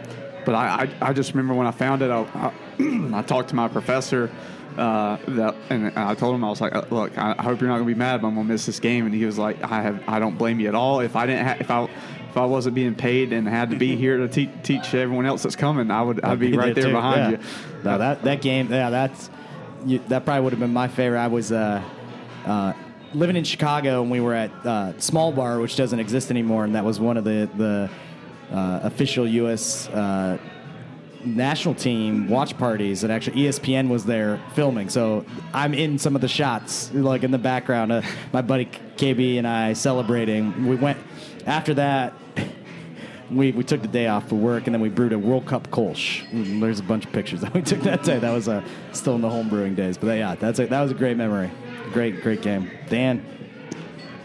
but 0.44 0.54
I, 0.54 0.88
I, 1.00 1.08
I 1.08 1.12
just 1.12 1.32
remember 1.32 1.54
when 1.54 1.66
I 1.66 1.72
found 1.72 2.02
it, 2.02 2.10
I, 2.10 2.22
I, 2.34 2.52
I 3.18 3.22
talked 3.22 3.48
to 3.48 3.56
my 3.56 3.68
professor. 3.68 4.30
Uh, 4.76 5.18
that 5.28 5.54
and 5.70 5.96
I 5.96 6.16
told 6.16 6.34
him 6.34 6.42
I 6.42 6.48
was 6.48 6.60
like, 6.60 6.74
"Uh, 6.74 6.84
look, 6.90 7.16
I, 7.16 7.40
hope 7.40 7.60
you're 7.60 7.70
not 7.70 7.76
going 7.76 7.88
to 7.88 7.94
be 7.94 7.98
mad, 7.98 8.22
but 8.22 8.28
I'm 8.28 8.34
going 8.34 8.48
to 8.48 8.52
miss 8.52 8.66
this 8.66 8.80
game. 8.80 9.06
And 9.06 9.14
he 9.14 9.24
was 9.24 9.38
like, 9.38 9.62
I 9.62 9.82
have, 9.82 10.02
I 10.08 10.18
don't 10.18 10.36
blame 10.36 10.58
you 10.58 10.66
at 10.66 10.74
all. 10.74 10.98
If 10.98 11.14
I 11.14 11.26
didn't, 11.26 11.46
ha- 11.46 11.56
if 11.60 11.70
I, 11.70 11.84
if 12.28 12.36
I 12.36 12.44
wasn't 12.44 12.74
being 12.74 12.96
paid 12.96 13.32
and 13.32 13.46
had 13.46 13.70
to 13.70 13.76
be 13.76 13.94
here 14.04 14.16
to 14.18 14.28
te- 14.28 14.50
teach 14.64 14.92
everyone 14.92 15.26
else 15.26 15.44
that's 15.44 15.54
coming, 15.54 15.92
I 15.92 16.02
would, 16.02 16.24
I'd 16.24 16.40
be 16.40 16.56
right 16.56 16.74
there 16.74 16.86
too, 16.86 16.92
behind 16.92 17.32
yeah. 17.32 17.38
you. 17.38 17.44
No, 17.84 17.98
that 17.98 18.22
that 18.24 18.42
game, 18.42 18.68
yeah, 18.72 18.90
that's 18.90 19.30
you, 19.86 20.00
that 20.08 20.24
probably 20.24 20.42
would 20.42 20.52
have 20.52 20.60
been 20.60 20.72
my 20.72 20.88
favorite. 20.88 21.20
I 21.20 21.28
was 21.28 21.52
uh, 21.52 21.80
uh, 22.46 22.72
living 23.12 23.36
in 23.36 23.44
Chicago, 23.44 24.02
and 24.02 24.10
we 24.10 24.20
were 24.20 24.34
at 24.34 24.50
uh, 24.66 24.98
Small 25.00 25.32
Bar, 25.32 25.60
which 25.60 25.76
doesn't 25.76 25.98
exist 25.98 26.30
anymore, 26.30 26.64
and 26.64 26.74
that 26.74 26.84
was 26.84 27.00
one 27.00 27.16
of 27.16 27.24
the 27.24 27.48
the 27.56 27.90
uh, 28.52 28.80
official 28.82 29.26
U.S. 29.26 29.88
Uh, 29.88 30.38
national 31.24 31.74
team 31.74 32.28
watch 32.28 32.56
parties 32.58 33.02
and 33.02 33.10
actually 33.10 33.40
ESPN 33.40 33.88
was 33.88 34.04
there 34.04 34.38
filming 34.52 34.90
so 34.90 35.24
I'm 35.54 35.72
in 35.72 35.98
some 35.98 36.14
of 36.14 36.20
the 36.20 36.28
shots 36.28 36.92
like 36.92 37.22
in 37.22 37.30
the 37.30 37.38
background 37.38 37.92
uh, 37.92 38.02
my 38.34 38.42
buddy 38.42 38.66
KB 38.96 39.38
and 39.38 39.46
I 39.46 39.72
celebrating 39.72 40.66
we 40.66 40.76
went 40.76 40.98
after 41.46 41.72
that 41.72 42.12
we, 43.30 43.52
we 43.52 43.64
took 43.64 43.82
the 43.82 43.88
day 43.88 44.06
off 44.06 44.28
for 44.28 44.34
work 44.34 44.66
and 44.66 44.74
then 44.74 44.80
we 44.80 44.88
brewed 44.88 45.12
a 45.12 45.18
World 45.18 45.46
Cup 45.46 45.70
Kolsch. 45.70 46.28
Mm, 46.30 46.60
There's 46.60 46.80
a 46.80 46.82
bunch 46.82 47.06
of 47.06 47.12
pictures 47.12 47.40
that 47.40 47.54
we 47.54 47.62
took 47.62 47.80
that 47.80 48.02
day. 48.02 48.18
That 48.18 48.32
was 48.32 48.48
uh, 48.48 48.62
still 48.92 49.14
in 49.14 49.20
the 49.20 49.30
home 49.30 49.48
brewing 49.48 49.74
days. 49.74 49.96
But 49.96 50.18
yeah, 50.18 50.34
that's 50.34 50.58
a, 50.58 50.66
that 50.66 50.82
was 50.82 50.90
a 50.90 50.94
great 50.94 51.16
memory. 51.16 51.50
Great, 51.92 52.22
great 52.22 52.42
game. 52.42 52.70
Dan, 52.88 53.24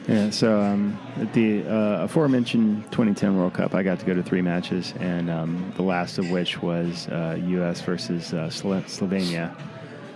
Yeah, 0.08 0.32
so 0.32 0.60
um, 0.60 0.98
at 1.18 1.34
the 1.34 1.64
uh, 1.68 2.06
aforementioned 2.06 2.84
2010 2.86 3.38
World 3.38 3.54
Cup, 3.54 3.76
I 3.76 3.84
got 3.84 4.00
to 4.00 4.06
go 4.08 4.16
to 4.16 4.24
three 4.24 4.42
matches, 4.42 4.96
and 5.00 5.30
um, 5.30 5.72
the 5.76 5.84
last 5.84 6.18
of 6.18 6.32
which 6.32 6.64
was 6.64 7.08
uh, 7.10 7.38
U.S. 7.40 7.82
versus 7.82 8.34
uh, 8.34 8.50
Slo- 8.50 8.82
Slovenia, 8.82 9.56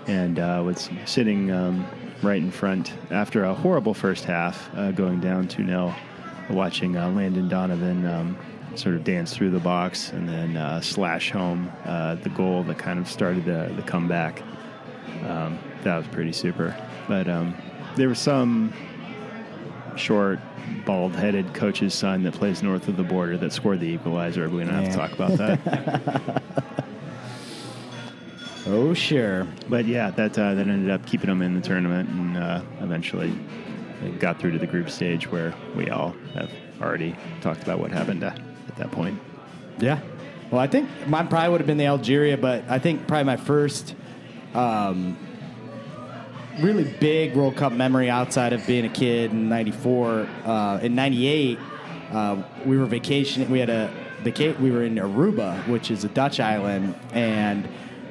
and 0.07 0.39
uh, 0.39 0.63
was 0.65 0.89
sitting 1.05 1.51
um, 1.51 1.85
right 2.23 2.41
in 2.41 2.49
front 2.49 2.93
after 3.11 3.43
a 3.43 3.53
horrible 3.53 3.93
first 3.93 4.23
half, 4.23 4.67
uh, 4.75 4.91
going 4.91 5.19
down 5.19 5.47
2 5.47 5.63
0, 5.63 5.93
watching 6.49 6.97
uh, 6.97 7.11
Landon 7.11 7.47
Donovan 7.47 8.07
um, 8.07 8.37
sort 8.75 8.95
of 8.95 9.03
dance 9.03 9.35
through 9.35 9.51
the 9.51 9.59
box 9.59 10.11
and 10.11 10.27
then 10.27 10.81
slash 10.81 11.29
home 11.29 11.71
the 11.85 12.31
goal 12.35 12.63
that 12.63 12.79
kind 12.79 12.97
of 12.97 13.07
started 13.07 13.45
the, 13.45 13.71
the 13.75 13.83
comeback. 13.83 14.41
Um, 15.27 15.59
that 15.83 15.97
was 15.97 16.07
pretty 16.07 16.31
super. 16.31 16.75
But 17.07 17.27
um, 17.27 17.55
there 17.95 18.09
was 18.09 18.19
some 18.19 18.73
short, 19.95 20.39
bald-headed 20.85 21.53
coach's 21.53 21.93
son 21.93 22.23
that 22.23 22.33
plays 22.33 22.63
north 22.63 22.87
of 22.87 22.97
the 22.97 23.03
border 23.03 23.37
that 23.37 23.53
scored 23.53 23.79
the 23.79 23.87
equalizer. 23.87 24.49
We 24.49 24.63
don't 24.63 24.73
have 24.73 24.91
to 24.91 24.95
talk 24.95 25.11
about 25.11 25.37
that. 25.37 26.43
oh 28.67 28.93
sure. 28.93 29.47
but 29.69 29.85
yeah, 29.85 30.11
that 30.11 30.37
uh, 30.37 30.55
that 30.55 30.67
ended 30.67 30.89
up 30.89 31.05
keeping 31.05 31.27
them 31.27 31.41
in 31.41 31.53
the 31.53 31.61
tournament, 31.61 32.09
and 32.09 32.37
uh, 32.37 32.61
eventually 32.81 33.33
got 34.19 34.39
through 34.39 34.51
to 34.51 34.59
the 34.59 34.67
group 34.67 34.89
stage 34.89 35.31
where 35.31 35.53
we 35.75 35.89
all 35.89 36.15
have 36.33 36.51
already 36.81 37.15
talked 37.41 37.63
about 37.63 37.79
what 37.79 37.91
happened 37.91 38.23
uh, 38.23 38.35
at 38.67 38.75
that 38.77 38.91
point. 38.91 39.19
Yeah. 39.79 39.99
Well, 40.51 40.61
I 40.61 40.67
think 40.67 40.89
mine 41.07 41.27
probably 41.27 41.49
would 41.49 41.61
have 41.61 41.67
been 41.67 41.77
the 41.77 41.85
Algeria, 41.85 42.37
but 42.37 42.63
I 42.69 42.79
think 42.79 43.07
probably 43.07 43.23
my 43.23 43.37
first 43.37 43.95
um, 44.53 45.17
really 46.59 46.83
big 46.83 47.35
World 47.35 47.55
Cup 47.55 47.73
memory 47.73 48.09
outside 48.09 48.53
of 48.53 48.65
being 48.67 48.85
a 48.85 48.89
kid 48.89 49.31
in 49.31 49.49
'94. 49.49 50.27
Uh, 50.45 50.79
in 50.81 50.95
'98, 50.95 51.59
uh, 52.11 52.43
we 52.65 52.77
were 52.77 52.85
vacationing. 52.85 53.49
We 53.49 53.59
had 53.59 53.69
a 53.69 53.91
vaca- 54.21 54.55
We 54.59 54.71
were 54.71 54.83
in 54.83 54.95
Aruba, 54.95 55.67
which 55.67 55.91
is 55.91 56.03
a 56.03 56.09
Dutch 56.09 56.39
island, 56.39 56.95
and 57.11 57.67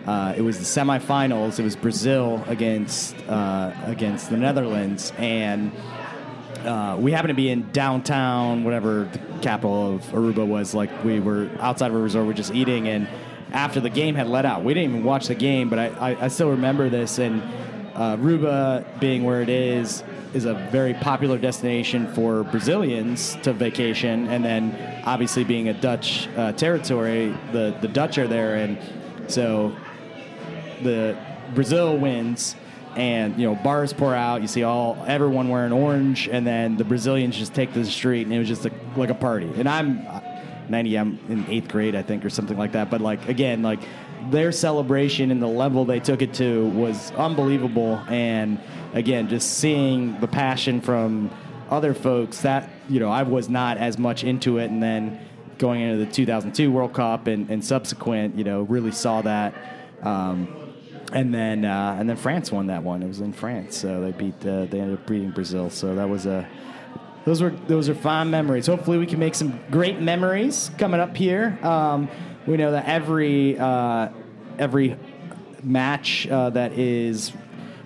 uh, 0.06 0.34
it 0.36 0.42
was 0.42 0.58
the 0.58 0.64
semifinals. 0.80 1.58
It 1.58 1.62
was 1.62 1.76
Brazil 1.76 2.44
against 2.48 3.16
uh, 3.28 3.72
against 3.86 4.30
the 4.30 4.36
Netherlands, 4.36 5.12
and 5.18 5.72
uh, 6.64 6.96
we 6.98 7.12
happened 7.12 7.30
to 7.30 7.34
be 7.34 7.50
in 7.50 7.70
downtown, 7.72 8.64
whatever 8.64 9.08
the 9.12 9.18
capital 9.40 9.94
of 9.96 10.02
Aruba 10.06 10.46
was. 10.46 10.74
Like 10.74 11.04
we 11.04 11.20
were 11.20 11.50
outside 11.60 11.90
of 11.90 11.96
a 11.96 12.00
resort, 12.00 12.26
we 12.26 12.32
are 12.32 12.36
just 12.36 12.54
eating, 12.54 12.88
and 12.88 13.08
after 13.52 13.80
the 13.80 13.90
game 13.90 14.14
had 14.14 14.28
let 14.28 14.46
out, 14.46 14.64
we 14.64 14.72
didn't 14.74 14.90
even 14.90 15.04
watch 15.04 15.26
the 15.28 15.34
game, 15.34 15.68
but 15.68 15.78
I, 15.78 15.86
I, 16.12 16.24
I 16.24 16.28
still 16.28 16.50
remember 16.50 16.88
this. 16.88 17.18
And 17.18 17.42
uh, 17.94 18.16
Aruba 18.16 19.00
being 19.00 19.24
where 19.24 19.42
it 19.42 19.48
is 19.48 20.02
is 20.34 20.44
a 20.46 20.54
very 20.70 20.94
popular 20.94 21.36
destination 21.36 22.06
for 22.14 22.44
Brazilians 22.44 23.36
to 23.42 23.52
vacation, 23.52 24.28
and 24.28 24.44
then 24.44 25.02
obviously 25.04 25.44
being 25.44 25.68
a 25.68 25.74
Dutch 25.74 26.28
uh, 26.36 26.52
territory, 26.52 27.36
the 27.52 27.76
the 27.80 27.88
Dutch 27.88 28.18
are 28.18 28.28
there, 28.28 28.56
and 28.56 28.78
so 29.28 29.74
the 30.82 31.16
Brazil 31.54 31.96
wins 31.96 32.56
and 32.96 33.38
you 33.38 33.46
know 33.46 33.54
bars 33.54 33.92
pour 33.92 34.14
out. 34.14 34.42
You 34.42 34.48
see 34.48 34.62
all 34.62 35.02
everyone 35.06 35.48
wearing 35.48 35.72
orange. 35.72 36.28
And 36.28 36.46
then 36.46 36.76
the 36.76 36.84
brazilians 36.84 37.36
just 37.36 37.54
take 37.54 37.72
the 37.72 37.84
street 37.84 38.26
and 38.26 38.34
it 38.34 38.38
was 38.38 38.48
just 38.48 38.66
a, 38.66 38.72
like 38.96 39.10
a 39.10 39.14
party. 39.14 39.50
And 39.56 39.68
i'm 39.68 40.06
90 40.68 40.98
i'm 40.98 41.18
in 41.28 41.46
eighth 41.48 41.68
grade 41.68 41.94
i 41.94 42.02
think 42.02 42.24
or 42.24 42.30
something 42.30 42.58
like 42.58 42.72
that. 42.72 42.90
But 42.90 43.00
like 43.00 43.28
again 43.28 43.62
like 43.62 43.80
their 44.30 44.52
celebration 44.52 45.30
and 45.30 45.42
the 45.42 45.46
level 45.46 45.84
they 45.84 46.00
took 46.00 46.22
it 46.22 46.34
to 46.34 46.66
was 46.68 47.10
unbelievable 47.12 47.96
and 48.08 48.60
again 48.94 49.28
just 49.28 49.58
seeing 49.58 50.18
the 50.20 50.28
passion 50.28 50.80
from 50.80 51.30
other 51.70 51.94
folks 51.94 52.42
that 52.42 52.68
you 52.88 53.00
know 53.00 53.10
i 53.10 53.22
was 53.22 53.48
not 53.48 53.78
as 53.78 53.98
much 53.98 54.24
into 54.24 54.58
it 54.58 54.70
and 54.70 54.82
then 54.82 55.20
going 55.58 55.80
into 55.80 56.04
the 56.04 56.10
2002 56.10 56.70
world 56.70 56.92
cup 56.92 57.26
and, 57.26 57.50
and 57.50 57.64
subsequent 57.64 58.36
you 58.36 58.44
know 58.44 58.62
really 58.62 58.92
saw 58.92 59.22
that 59.22 59.54
um, 60.02 60.62
and 61.12 61.32
then 61.32 61.64
uh, 61.64 61.96
and 61.98 62.08
then 62.08 62.16
France 62.16 62.50
won 62.50 62.66
that 62.66 62.82
one. 62.82 63.02
It 63.02 63.06
was 63.06 63.20
in 63.20 63.32
France, 63.32 63.76
so 63.76 64.00
they 64.00 64.12
beat 64.12 64.34
uh, 64.46 64.66
they 64.66 64.80
ended 64.80 64.98
up 64.98 65.06
beating 65.06 65.30
Brazil. 65.30 65.70
So 65.70 65.94
that 65.94 66.08
was 66.08 66.26
a 66.26 66.48
those 67.24 67.42
were 67.42 67.50
those 67.68 67.88
are 67.88 67.94
fond 67.94 68.30
memories. 68.30 68.66
Hopefully, 68.66 68.98
we 68.98 69.06
can 69.06 69.18
make 69.18 69.34
some 69.34 69.60
great 69.70 70.00
memories 70.00 70.70
coming 70.78 71.00
up 71.00 71.16
here. 71.16 71.58
Um, 71.62 72.08
we 72.46 72.56
know 72.56 72.72
that 72.72 72.86
every 72.86 73.58
uh, 73.58 74.08
every 74.58 74.96
match 75.62 76.26
uh, 76.28 76.50
that 76.50 76.72
is 76.72 77.32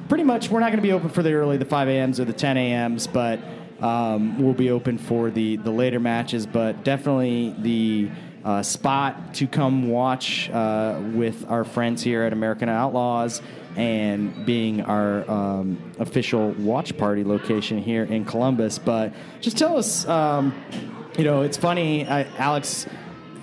pretty 0.09 0.25
much 0.25 0.51
we're 0.51 0.61
not 0.61 0.69
going 0.69 0.79
to 0.79 0.83
be 0.83 0.93
open 0.93 1.09
for 1.09 1.23
the 1.23 1.33
early 1.33 1.57
the 1.57 1.65
5 1.65 1.89
a.m.s 1.89 2.21
or 2.21 2.25
the 2.25 2.33
10 2.33 2.57
a.m.s, 2.57 3.07
but 3.07 3.41
um, 3.81 4.41
we'll 4.43 4.55
be 4.55 4.71
open 4.71 4.99
for 4.99 5.31
the 5.31 5.57
the 5.57 5.71
later 5.71 6.01
matches. 6.01 6.47
But 6.47 6.85
definitely 6.85 7.55
the 7.59 8.11
uh, 8.45 8.63
spot 8.63 9.35
to 9.35 9.47
come 9.47 9.89
watch 9.89 10.49
uh, 10.51 11.01
with 11.13 11.45
our 11.51 11.65
friends 11.65 12.03
here 12.03 12.23
at 12.23 12.33
American 12.33 12.69
Outlaws 12.69 13.43
and 13.77 14.47
being 14.47 14.81
our 14.83 15.29
um, 15.31 15.93
official 15.99 16.53
watch 16.53 16.97
party 16.97 17.25
location 17.25 17.79
here 17.79 18.05
in 18.05 18.25
Columbus. 18.25 18.79
But 18.79 19.13
just 19.41 19.59
tell 19.59 19.77
us, 19.77 20.07
um, 20.07 20.55
you 21.19 21.25
know, 21.25 21.43
it's 21.43 21.57
funny, 21.57 22.07
I, 22.07 22.23
Alex. 22.39 22.87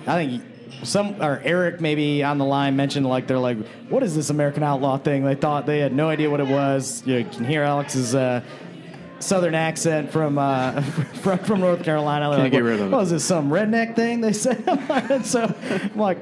I 0.06 0.24
think 0.24 0.42
some 0.82 1.20
or 1.22 1.40
Eric 1.44 1.80
maybe 1.80 2.22
on 2.22 2.38
the 2.38 2.44
line 2.44 2.76
mentioned 2.76 3.06
like 3.06 3.26
they're 3.26 3.38
like, 3.38 3.58
what 3.88 4.02
is 4.02 4.14
this 4.14 4.30
American 4.30 4.62
Outlaw 4.62 4.98
thing? 4.98 5.24
They 5.24 5.34
thought 5.34 5.66
they 5.66 5.78
had 5.78 5.92
no 5.92 6.08
idea 6.08 6.30
what 6.30 6.40
it 6.40 6.46
was. 6.46 7.02
You 7.06 7.24
can 7.24 7.44
hear 7.44 7.62
Alex's 7.62 8.14
uh, 8.14 8.42
southern 9.18 9.54
accent 9.54 10.10
from 10.10 10.38
uh, 10.38 10.80
from, 11.22 11.38
from 11.38 11.60
North 11.60 11.82
Carolina. 11.84 12.26
They're 12.28 12.38
Can't 12.38 12.44
like, 12.44 12.52
get 12.52 12.62
rid 12.62 12.80
of 12.80 12.86
it. 12.88 12.90
what 12.90 13.02
is 13.04 13.10
this? 13.10 13.24
Some 13.24 13.50
redneck 13.50 13.96
thing? 13.96 14.20
They 14.20 14.32
said. 14.44 15.22
so 15.24 15.54
I'm 15.70 15.96
like. 15.98 16.18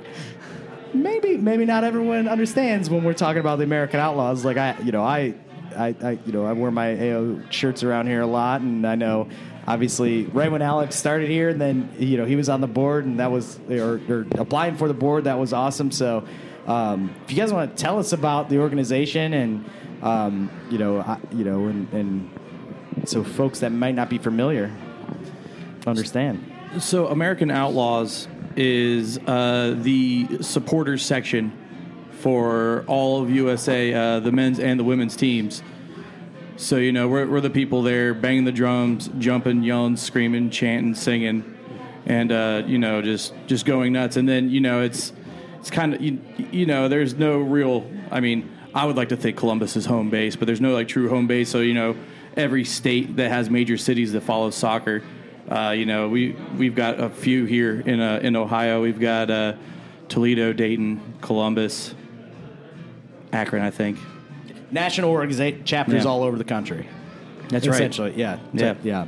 Maybe, 0.94 1.38
maybe 1.38 1.64
not 1.64 1.84
everyone 1.84 2.28
understands 2.28 2.90
when 2.90 3.02
we're 3.02 3.14
talking 3.14 3.40
about 3.40 3.56
the 3.56 3.64
American 3.64 3.98
Outlaws. 3.98 4.44
Like 4.44 4.58
I, 4.58 4.78
you 4.82 4.92
know, 4.92 5.02
I, 5.02 5.34
I, 5.74 5.94
I 6.02 6.18
you 6.26 6.32
know, 6.32 6.44
I 6.44 6.52
wear 6.52 6.70
my 6.70 7.12
AO 7.12 7.40
shirts 7.48 7.82
around 7.82 8.08
here 8.08 8.20
a 8.20 8.26
lot, 8.26 8.60
and 8.60 8.86
I 8.86 8.94
know, 8.94 9.26
obviously, 9.66 10.24
right 10.26 10.50
when 10.50 10.62
Alex 10.62 10.96
started 10.96 11.28
here, 11.28 11.48
and 11.48 11.60
then 11.60 11.94
you 11.98 12.16
know 12.16 12.24
he 12.24 12.36
was 12.36 12.48
on 12.48 12.60
the 12.60 12.66
board, 12.66 13.04
and 13.04 13.20
that 13.20 13.30
was 13.30 13.58
or, 13.70 14.00
or 14.08 14.26
applying 14.38 14.76
for 14.76 14.88
the 14.88 14.94
board. 14.94 15.24
That 15.24 15.38
was 15.38 15.52
awesome. 15.52 15.90
So, 15.90 16.24
um, 16.66 17.14
if 17.24 17.30
you 17.30 17.36
guys 17.36 17.52
want 17.52 17.76
to 17.76 17.82
tell 17.82 17.98
us 17.98 18.12
about 18.12 18.48
the 18.48 18.58
organization 18.58 19.34
and 19.34 19.64
um, 20.02 20.50
you 20.68 20.78
know, 20.78 21.00
I, 21.00 21.18
you 21.30 21.44
know, 21.44 21.66
and, 21.66 21.90
and 21.92 23.08
so 23.08 23.24
folks 23.24 23.60
that 23.60 23.70
might 23.70 23.94
not 23.94 24.10
be 24.10 24.18
familiar 24.18 24.70
understand. 25.86 26.52
So, 26.78 27.08
American 27.08 27.50
Outlaws 27.50 28.28
is 28.56 29.18
uh, 29.26 29.76
the 29.78 30.42
supporters 30.42 31.04
section 31.04 31.52
for 32.20 32.84
all 32.86 33.22
of 33.22 33.30
USA, 33.30 33.92
uh, 33.92 34.20
the 34.20 34.32
men's 34.32 34.58
and 34.58 34.78
the 34.78 34.84
women's 34.84 35.16
teams. 35.16 35.62
So, 36.56 36.76
you 36.76 36.92
know, 36.92 37.08
we're, 37.08 37.26
we're 37.26 37.40
the 37.40 37.50
people 37.50 37.82
there 37.82 38.14
banging 38.14 38.44
the 38.44 38.52
drums, 38.52 39.10
jumping, 39.18 39.62
yelling, 39.62 39.96
screaming, 39.96 40.50
chanting, 40.50 40.94
singing, 40.94 41.58
and, 42.06 42.30
uh, 42.30 42.62
you 42.66 42.78
know, 42.78 43.02
just, 43.02 43.34
just 43.46 43.64
going 43.64 43.92
nuts. 43.92 44.16
And 44.16 44.28
then, 44.28 44.50
you 44.50 44.60
know, 44.60 44.82
it's, 44.82 45.12
it's 45.58 45.70
kind 45.70 45.94
of, 45.94 46.00
you, 46.00 46.20
you 46.50 46.66
know, 46.66 46.88
there's 46.88 47.14
no 47.14 47.38
real, 47.38 47.90
I 48.10 48.20
mean, 48.20 48.50
I 48.74 48.84
would 48.84 48.96
like 48.96 49.10
to 49.10 49.16
think 49.16 49.36
Columbus 49.36 49.76
is 49.76 49.86
home 49.86 50.10
base, 50.10 50.36
but 50.36 50.46
there's 50.46 50.60
no 50.60 50.72
like 50.72 50.88
true 50.88 51.08
home 51.08 51.26
base. 51.26 51.48
So, 51.50 51.60
you 51.60 51.74
know, 51.74 51.96
every 52.36 52.64
state 52.64 53.16
that 53.16 53.30
has 53.30 53.50
major 53.50 53.76
cities 53.76 54.12
that 54.12 54.22
follow 54.22 54.50
soccer, 54.50 55.02
uh, 55.48 55.70
you 55.70 55.86
know, 55.86 56.08
we 56.08 56.32
we've 56.56 56.74
got 56.74 57.00
a 57.00 57.10
few 57.10 57.44
here 57.44 57.80
in 57.80 58.00
uh, 58.00 58.20
in 58.22 58.36
Ohio. 58.36 58.80
We've 58.80 59.00
got 59.00 59.30
uh, 59.30 59.54
Toledo, 60.08 60.52
Dayton, 60.52 61.00
Columbus, 61.20 61.94
Akron, 63.32 63.62
I 63.62 63.70
think. 63.70 63.98
National 64.72 65.10
organization 65.10 65.64
chapters 65.64 66.04
Yeah. 66.04 66.10
all 66.10 66.22
over 66.22 66.36
the 66.36 66.44
country. 66.44 66.86
That's 67.48 67.66
right. 67.66 67.74
Essentially, 67.74 68.14
yeah, 68.16 68.38
Yeah. 68.54 68.74
yeah. 68.82 69.06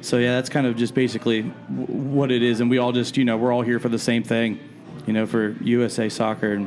So 0.00 0.18
yeah, 0.18 0.34
that's 0.34 0.48
kind 0.48 0.66
of 0.66 0.76
just 0.76 0.94
basically 0.94 1.42
w- 1.42 1.86
what 1.86 2.32
it 2.32 2.42
is, 2.42 2.60
and 2.60 2.68
we 2.68 2.78
all 2.78 2.90
just 2.92 3.16
you 3.16 3.24
know 3.24 3.36
we're 3.36 3.52
all 3.52 3.62
here 3.62 3.78
for 3.78 3.88
the 3.88 3.98
same 4.00 4.24
thing, 4.24 4.58
you 5.06 5.12
know, 5.12 5.26
for 5.26 5.54
USA 5.62 6.08
soccer, 6.08 6.52
and 6.54 6.62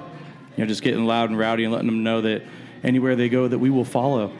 you 0.55 0.63
know 0.63 0.65
just 0.65 0.81
getting 0.81 1.05
loud 1.05 1.29
and 1.29 1.37
rowdy 1.37 1.65
and 1.65 1.73
letting 1.73 1.87
them 1.87 2.01
know 2.03 2.21
that 2.21 2.43
anywhere 2.83 3.15
they 3.17 3.27
go 3.27 3.47
that 3.47 3.59
we 3.59 3.69
will 3.69 3.83
follow. 3.83 4.31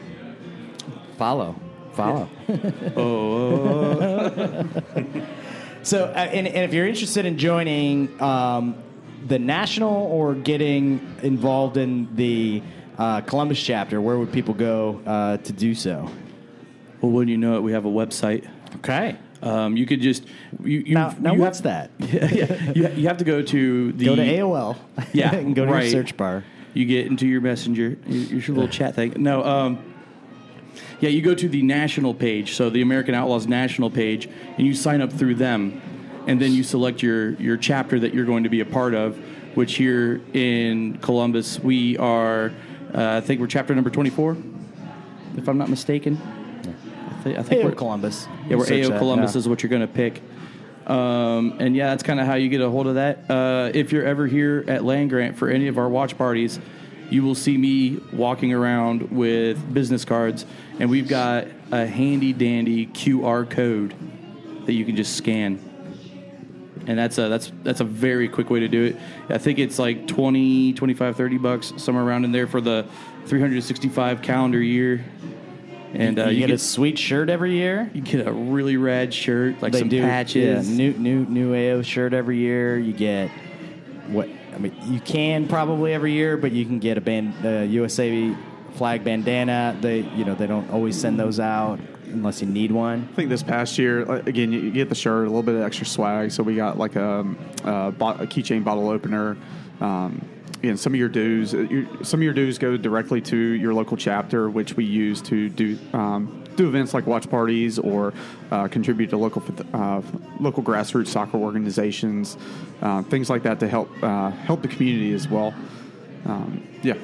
Follow, 1.18 1.56
follow. 1.92 2.28
Oh, 2.96 4.64
So, 5.82 6.06
uh, 6.06 6.14
and, 6.18 6.48
and 6.48 6.64
if 6.64 6.74
you're 6.74 6.86
interested 6.88 7.26
in 7.26 7.38
joining 7.38 8.20
um, 8.20 8.74
the 9.28 9.38
national 9.38 9.92
or 9.92 10.34
getting 10.34 11.00
involved 11.22 11.76
in 11.76 12.08
the 12.16 12.60
uh, 12.98 13.20
Columbus 13.22 13.62
chapter, 13.62 14.00
where 14.00 14.18
would 14.18 14.32
people 14.32 14.54
go 14.54 15.00
uh, 15.06 15.36
to 15.38 15.52
do 15.52 15.74
so? 15.74 16.10
well, 17.00 17.12
wouldn't 17.12 17.30
you 17.30 17.36
know 17.36 17.56
it? 17.56 17.62
We 17.62 17.72
have 17.72 17.84
a 17.84 17.90
website. 17.90 18.48
Okay. 18.76 19.16
Um, 19.42 19.76
you 19.76 19.86
could 19.86 20.00
just 20.00 20.24
you, 20.62 20.78
you 20.78 20.94
Now, 20.94 21.14
now 21.20 21.34
you 21.34 21.40
what's 21.40 21.60
have, 21.60 21.90
that? 21.98 22.00
yeah, 22.32 22.72
you, 22.72 22.88
you 23.00 23.08
have 23.08 23.18
to 23.18 23.24
go 23.24 23.42
to 23.42 23.92
the 23.92 24.04
Go 24.06 24.16
to 24.16 24.22
AOL. 24.22 24.76
Yeah, 25.12 25.34
and 25.34 25.54
go 25.54 25.66
to 25.66 25.72
right. 25.72 25.82
your 25.82 25.92
search 25.92 26.16
bar. 26.16 26.44
You 26.74 26.84
get 26.84 27.06
into 27.06 27.26
your 27.26 27.40
messenger, 27.40 27.96
your, 28.06 28.40
your 28.40 28.54
little 28.54 28.68
chat 28.68 28.94
thing. 28.94 29.14
No, 29.16 29.44
um, 29.44 29.94
yeah, 31.00 31.08
you 31.10 31.22
go 31.22 31.34
to 31.34 31.48
the 31.48 31.62
national 31.62 32.14
page, 32.14 32.54
so 32.54 32.70
the 32.70 32.82
American 32.82 33.14
Outlaws 33.14 33.46
national 33.46 33.90
page, 33.90 34.26
and 34.26 34.66
you 34.66 34.74
sign 34.74 35.00
up 35.00 35.12
through 35.12 35.36
them, 35.36 35.80
and 36.26 36.40
then 36.40 36.52
you 36.52 36.62
select 36.62 37.02
your 37.02 37.32
your 37.34 37.56
chapter 37.56 37.98
that 38.00 38.14
you're 38.14 38.24
going 38.26 38.44
to 38.44 38.50
be 38.50 38.60
a 38.60 38.66
part 38.66 38.94
of. 38.94 39.18
Which 39.54 39.76
here 39.76 40.20
in 40.34 40.98
Columbus, 40.98 41.58
we 41.58 41.96
are, 41.96 42.52
I 42.96 43.20
think 43.20 43.40
we're 43.40 43.46
chapter 43.46 43.74
number 43.74 43.90
24, 43.90 44.36
if 45.36 45.48
I'm 45.48 45.58
not 45.58 45.68
mistaken. 45.68 46.16
I, 46.16 47.22
thi- 47.22 47.36
I 47.36 47.42
think 47.42 47.62
AO 47.62 47.68
we're 47.68 47.74
Columbus. 47.74 48.26
yeah, 48.48 48.56
we're 48.56 48.64
AO 48.64 48.88
that, 48.88 48.98
Columbus 48.98 49.34
yeah. 49.34 49.38
is 49.40 49.48
what 49.48 49.62
you're 49.62 49.70
going 49.70 49.82
to 49.82 49.88
pick. 49.88 50.22
Um, 50.86 51.56
and 51.58 51.74
yeah, 51.76 51.90
that's 51.90 52.02
kind 52.02 52.20
of 52.20 52.26
how 52.26 52.34
you 52.34 52.48
get 52.48 52.60
a 52.60 52.70
hold 52.70 52.86
of 52.86 52.94
that. 52.94 53.30
Uh, 53.30 53.70
if 53.74 53.92
you're 53.92 54.04
ever 54.04 54.26
here 54.26 54.64
at 54.68 54.84
Land 54.84 55.10
Grant 55.10 55.36
for 55.36 55.48
any 55.48 55.66
of 55.66 55.78
our 55.78 55.88
watch 55.88 56.16
parties, 56.16 56.58
you 57.10 57.22
will 57.22 57.34
see 57.34 57.56
me 57.56 58.00
walking 58.12 58.52
around 58.52 59.10
with 59.10 59.74
business 59.74 60.04
cards, 60.04 60.46
and 60.78 60.88
we've 60.88 61.08
got 61.08 61.46
a 61.72 61.86
handy 61.86 62.32
dandy 62.32 62.86
QR 62.86 63.48
code 63.48 63.94
that 64.66 64.72
you 64.72 64.84
can 64.84 64.96
just 64.96 65.16
scan. 65.16 65.60
And 66.86 66.98
that's 66.98 67.18
a 67.18 67.28
that's 67.28 67.52
that's 67.62 67.80
a 67.80 67.84
very 67.84 68.28
quick 68.28 68.48
way 68.48 68.60
to 68.60 68.68
do 68.68 68.84
it. 68.84 68.96
I 69.28 69.38
think 69.38 69.58
it's 69.58 69.78
like 69.78 70.06
20, 70.06 70.72
25, 70.74 71.16
30 71.16 71.38
bucks 71.38 71.72
somewhere 71.78 72.04
around 72.04 72.24
in 72.24 72.32
there 72.32 72.46
for 72.46 72.60
the 72.60 72.86
365 73.26 74.22
calendar 74.22 74.62
year. 74.62 75.04
And 75.94 76.18
uh, 76.18 76.26
you, 76.26 76.46
get, 76.46 76.50
a 76.50 76.58
sweet 76.58 76.98
shirt 76.98 77.30
every 77.30 77.52
year. 77.52 77.90
you 77.94 78.02
get 78.02 78.26
a 78.26 78.32
really 78.32 78.76
rad 78.76 79.14
shirt, 79.14 79.62
like 79.62 79.72
they 79.72 79.78
some 79.78 79.88
do 79.88 80.02
patches. 80.02 80.70
Yeah, 80.70 80.76
new 80.76 80.92
new 80.92 81.24
new 81.26 81.54
AO 81.54 81.82
shirt 81.82 82.12
every 82.12 82.38
year. 82.38 82.78
You 82.78 82.92
get 82.92 83.30
what 84.08 84.28
I 84.54 84.58
mean. 84.58 84.76
You 84.84 85.00
can 85.00 85.48
probably 85.48 85.94
every 85.94 86.12
year, 86.12 86.36
but 86.36 86.52
you 86.52 86.66
can 86.66 86.78
get 86.78 86.98
a 86.98 87.00
band 87.00 87.34
uh, 87.44 87.60
USA 87.60 88.34
flag 88.74 89.04
bandana. 89.04 89.76
They 89.80 90.00
you 90.00 90.24
know 90.24 90.34
they 90.34 90.46
don't 90.46 90.70
always 90.70 91.00
send 91.00 91.18
those 91.18 91.40
out 91.40 91.80
unless 92.06 92.40
you 92.40 92.48
need 92.48 92.72
one. 92.72 93.08
I 93.10 93.14
think 93.14 93.28
this 93.28 93.42
past 93.42 93.78
year, 93.78 94.08
uh, 94.10 94.22
again, 94.26 94.52
you, 94.52 94.70
get 94.70 94.88
the 94.88 94.94
shirt, 94.94 95.26
a 95.26 95.28
little 95.28 95.42
bit 95.42 95.54
of 95.54 95.62
extra 95.62 95.86
swag. 95.86 96.30
So 96.30 96.42
we 96.42 96.56
got 96.56 96.78
like 96.78 96.96
a, 96.96 97.20
a, 97.64 97.92
bo- 97.92 98.10
a 98.10 98.26
keychain 98.26 98.64
bottle 98.64 98.88
opener. 98.88 99.36
Um, 99.80 100.26
and 100.62 100.78
some 100.78 100.94
of 100.94 100.98
your 100.98 101.08
dues, 101.08 101.54
uh, 101.54 101.58
your, 101.58 101.86
some 102.02 102.20
of 102.20 102.24
your 102.24 102.32
dues 102.32 102.58
go 102.58 102.76
directly 102.76 103.20
to 103.22 103.36
your 103.36 103.74
local 103.74 103.96
chapter, 103.96 104.48
which 104.48 104.74
we 104.76 104.84
use 104.84 105.20
to 105.22 105.48
do 105.48 105.78
um, 105.92 106.44
do 106.56 106.66
events 106.66 106.94
like 106.94 107.06
watch 107.06 107.28
parties 107.28 107.78
or 107.78 108.14
uh, 108.50 108.66
contribute 108.68 109.10
to 109.10 109.16
local 109.16 109.42
uh, 109.74 110.00
local 110.40 110.62
grassroots 110.62 111.08
soccer 111.08 111.36
organizations, 111.36 112.38
uh, 112.80 113.02
things 113.02 113.28
like 113.28 113.42
that 113.42 113.60
to 113.60 113.68
help 113.68 113.90
uh, 114.02 114.30
help 114.30 114.62
the 114.62 114.68
community 114.68 115.12
as 115.12 115.28
well. 115.28 115.54
Um, 116.24 116.66
yeah. 116.82 116.94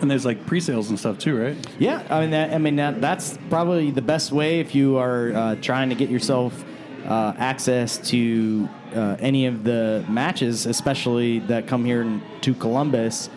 And 0.00 0.10
there's 0.10 0.24
like 0.24 0.44
pre-sales 0.46 0.90
and 0.90 0.98
stuff 0.98 1.18
too, 1.18 1.36
right? 1.40 1.56
Yeah, 1.78 2.06
I 2.10 2.20
mean, 2.20 2.30
that, 2.30 2.52
I 2.52 2.58
mean 2.58 2.76
that, 2.76 3.00
that's 3.00 3.38
probably 3.48 3.90
the 3.90 4.02
best 4.02 4.32
way 4.32 4.60
if 4.60 4.74
you 4.74 4.98
are 4.98 5.32
uh, 5.32 5.54
trying 5.56 5.88
to 5.88 5.94
get 5.94 6.10
yourself 6.10 6.64
uh, 7.06 7.32
access 7.38 7.98
to 8.10 8.68
uh, 8.94 9.16
any 9.20 9.46
of 9.46 9.64
the 9.64 10.04
matches, 10.08 10.66
especially 10.66 11.38
that 11.40 11.66
come 11.66 11.84
here 11.84 12.20
to 12.40 12.54
Columbus. 12.54 13.30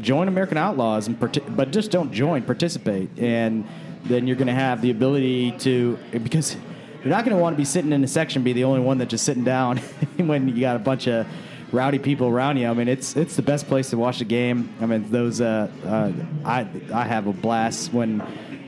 Join 0.00 0.28
American 0.28 0.56
Outlaws, 0.56 1.08
and 1.08 1.18
but 1.18 1.72
just 1.72 1.90
don't 1.90 2.12
join, 2.12 2.42
participate, 2.42 3.10
and 3.18 3.66
then 4.04 4.28
you're 4.28 4.36
going 4.36 4.46
to 4.46 4.54
have 4.54 4.80
the 4.80 4.90
ability 4.90 5.52
to 5.58 5.98
because 6.22 6.56
you're 7.02 7.10
not 7.10 7.24
going 7.24 7.36
to 7.36 7.42
want 7.42 7.54
to 7.54 7.58
be 7.58 7.64
sitting 7.64 7.92
in 7.92 8.02
a 8.04 8.08
section, 8.08 8.42
be 8.42 8.52
the 8.52 8.64
only 8.64 8.80
one 8.80 8.98
that's 8.98 9.10
just 9.10 9.24
sitting 9.24 9.44
down 9.44 9.78
when 10.16 10.48
you 10.48 10.60
got 10.60 10.76
a 10.76 10.80
bunch 10.80 11.08
of 11.08 11.26
rowdy 11.72 11.98
people 11.98 12.28
around 12.28 12.56
you. 12.56 12.68
I 12.68 12.74
mean, 12.74 12.88
it's 12.88 13.16
it's 13.16 13.36
the 13.36 13.42
best 13.42 13.66
place 13.66 13.90
to 13.90 13.98
watch 13.98 14.20
a 14.20 14.24
game. 14.24 14.72
I 14.80 14.86
mean, 14.86 15.10
those 15.10 15.40
uh, 15.40 15.70
uh, 15.84 16.12
I 16.44 16.66
I 16.92 17.04
have 17.04 17.26
a 17.26 17.32
blast 17.32 17.92
when 17.92 18.20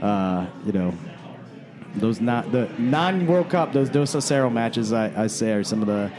uh, 0.02 0.50
you 0.64 0.72
know 0.72 0.94
those 1.96 2.20
not 2.20 2.52
the 2.52 2.68
non 2.78 3.26
World 3.26 3.50
Cup 3.50 3.72
those 3.72 3.90
Dos 3.90 4.14
a 4.14 4.18
Cero 4.18 4.52
matches. 4.52 4.92
I, 4.92 5.24
I 5.24 5.26
say 5.26 5.52
are 5.52 5.64
some 5.64 5.80
of 5.80 5.86
the 5.86 6.10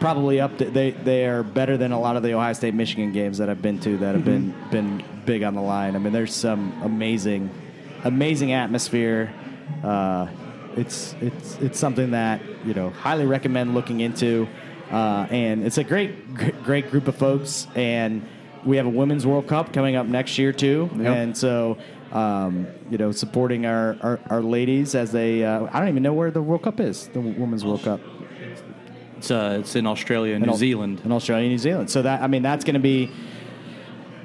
probably 0.00 0.40
up 0.40 0.56
to, 0.58 0.64
they 0.64 0.90
they 0.90 1.26
are 1.26 1.42
better 1.42 1.76
than 1.76 1.92
a 1.92 2.00
lot 2.00 2.16
of 2.16 2.22
the 2.22 2.32
Ohio 2.32 2.52
State 2.54 2.74
Michigan 2.74 3.12
games 3.12 3.38
that 3.38 3.48
I've 3.48 3.62
been 3.62 3.78
to 3.80 3.98
that 3.98 4.14
have 4.14 4.24
been 4.24 4.54
been 4.70 5.04
big 5.26 5.42
on 5.42 5.54
the 5.54 5.62
line. 5.62 5.94
I 5.94 5.98
mean, 5.98 6.12
there's 6.12 6.34
some 6.34 6.80
amazing 6.82 7.50
amazing 8.04 8.52
atmosphere. 8.52 9.32
Uh, 9.84 10.26
it's 10.76 11.14
it's 11.20 11.56
it's 11.58 11.78
something 11.78 12.12
that 12.12 12.40
you 12.64 12.74
know 12.74 12.90
highly 12.90 13.26
recommend 13.26 13.74
looking 13.74 14.00
into, 14.00 14.48
uh, 14.90 15.26
and 15.30 15.64
it's 15.64 15.78
a 15.78 15.84
great 15.84 16.34
great 16.64 16.90
group 16.90 17.08
of 17.08 17.16
folks. 17.16 17.66
And 17.74 18.26
we 18.64 18.76
have 18.76 18.86
a 18.86 18.90
women's 18.90 19.26
World 19.26 19.46
Cup 19.46 19.72
coming 19.72 19.96
up 19.96 20.06
next 20.06 20.36
year 20.38 20.52
too, 20.52 20.90
Yep. 20.96 21.16
and 21.16 21.36
so 21.36 21.78
um, 22.12 22.66
you 22.90 22.98
know 22.98 23.12
supporting 23.12 23.66
our, 23.66 23.96
our, 24.02 24.20
our 24.28 24.42
ladies 24.42 24.94
as 24.94 25.12
they 25.12 25.44
uh, 25.44 25.66
I 25.72 25.78
don't 25.78 25.88
even 25.88 26.02
know 26.02 26.12
where 26.12 26.30
the 26.30 26.42
World 26.42 26.62
Cup 26.62 26.80
is 26.80 27.08
the 27.08 27.20
women's 27.20 27.64
World 27.64 27.82
Cup 27.84 28.00
It's 29.18 29.30
uh, 29.30 29.58
it's 29.60 29.76
in 29.76 29.86
Australia 29.86 30.34
and 30.34 30.44
New 30.46 30.56
Zealand. 30.56 31.00
in 31.04 31.12
Australia, 31.12 31.44
and 31.44 31.52
New 31.52 31.58
Zealand. 31.58 31.88
So 31.90 32.02
that 32.02 32.22
I 32.22 32.26
mean, 32.26 32.42
that's 32.42 32.64
going 32.64 32.74
to 32.74 32.80
be 32.80 33.10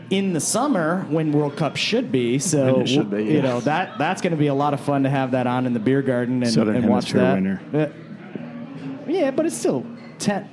in 0.10 0.34
the 0.34 0.40
summer 0.40 1.02
when 1.10 1.32
World 1.32 1.56
Cup 1.58 1.78
should 1.78 2.12
be. 2.12 2.38
So 2.40 2.82
it 2.82 2.88
should 2.88 3.10
be, 3.12 3.24
you 3.24 3.42
know 3.42 3.60
that 3.62 3.98
that's 3.98 4.22
going 4.22 4.32
to 4.32 4.38
be 4.38 4.48
a 4.48 4.54
lot 4.54 4.74
of 4.74 4.80
fun 4.82 5.04
to 5.04 5.10
have 5.10 5.32
that 5.32 5.48
on 5.48 5.66
in 5.66 5.74
the 5.74 5.80
beer 5.80 6.02
garden 6.02 6.44
and, 6.44 6.52
Southern 6.52 6.76
and 6.78 6.88
watch 6.90 7.12
that. 7.14 7.36
winter. 7.36 7.62
Uh, 7.74 7.88
yeah, 9.08 9.32
but 9.32 9.46
it's 9.46 9.56
still 9.58 9.86
ten. 10.20 10.50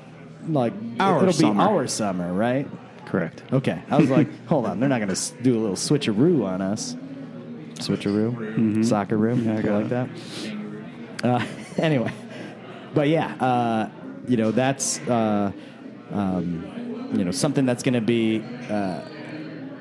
Like 0.49 0.72
Our 1.01 1.22
it'll 1.22 1.32
summer. 1.32 1.55
be 1.55 1.61
our 1.61 1.86
summer, 1.86 2.32
right? 2.32 2.68
Correct. 3.07 3.43
Okay, 3.53 3.82
I 3.90 3.99
was 3.99 4.11
like, 4.11 4.28
hold 4.47 4.66
on, 4.66 4.80
they're 4.80 4.88
not 4.88 5.01
going 5.01 5.14
to 5.14 5.43
do 5.43 5.59
a 5.59 5.61
little 5.61 5.76
switcheroo 5.76 6.45
on 6.47 6.61
us. 6.61 6.97
Switcheroo, 7.74 8.84
soccer 8.84 9.16
room, 9.16 9.45
Yeah, 9.45 9.78
like 9.78 9.88
that. 9.88 10.09
Uh, 11.22 11.45
anyway, 11.78 12.12
but 12.95 13.09
yeah, 13.09 13.34
uh, 13.36 13.88
you 14.28 14.36
know 14.36 14.51
that's 14.51 15.01
uh, 15.09 15.53
um, 16.12 17.11
you 17.16 17.24
know 17.24 17.30
something 17.32 17.66
that's 17.66 17.82
going 17.82 17.95
to 17.95 18.01
be. 18.01 18.43
Uh, 18.70 19.01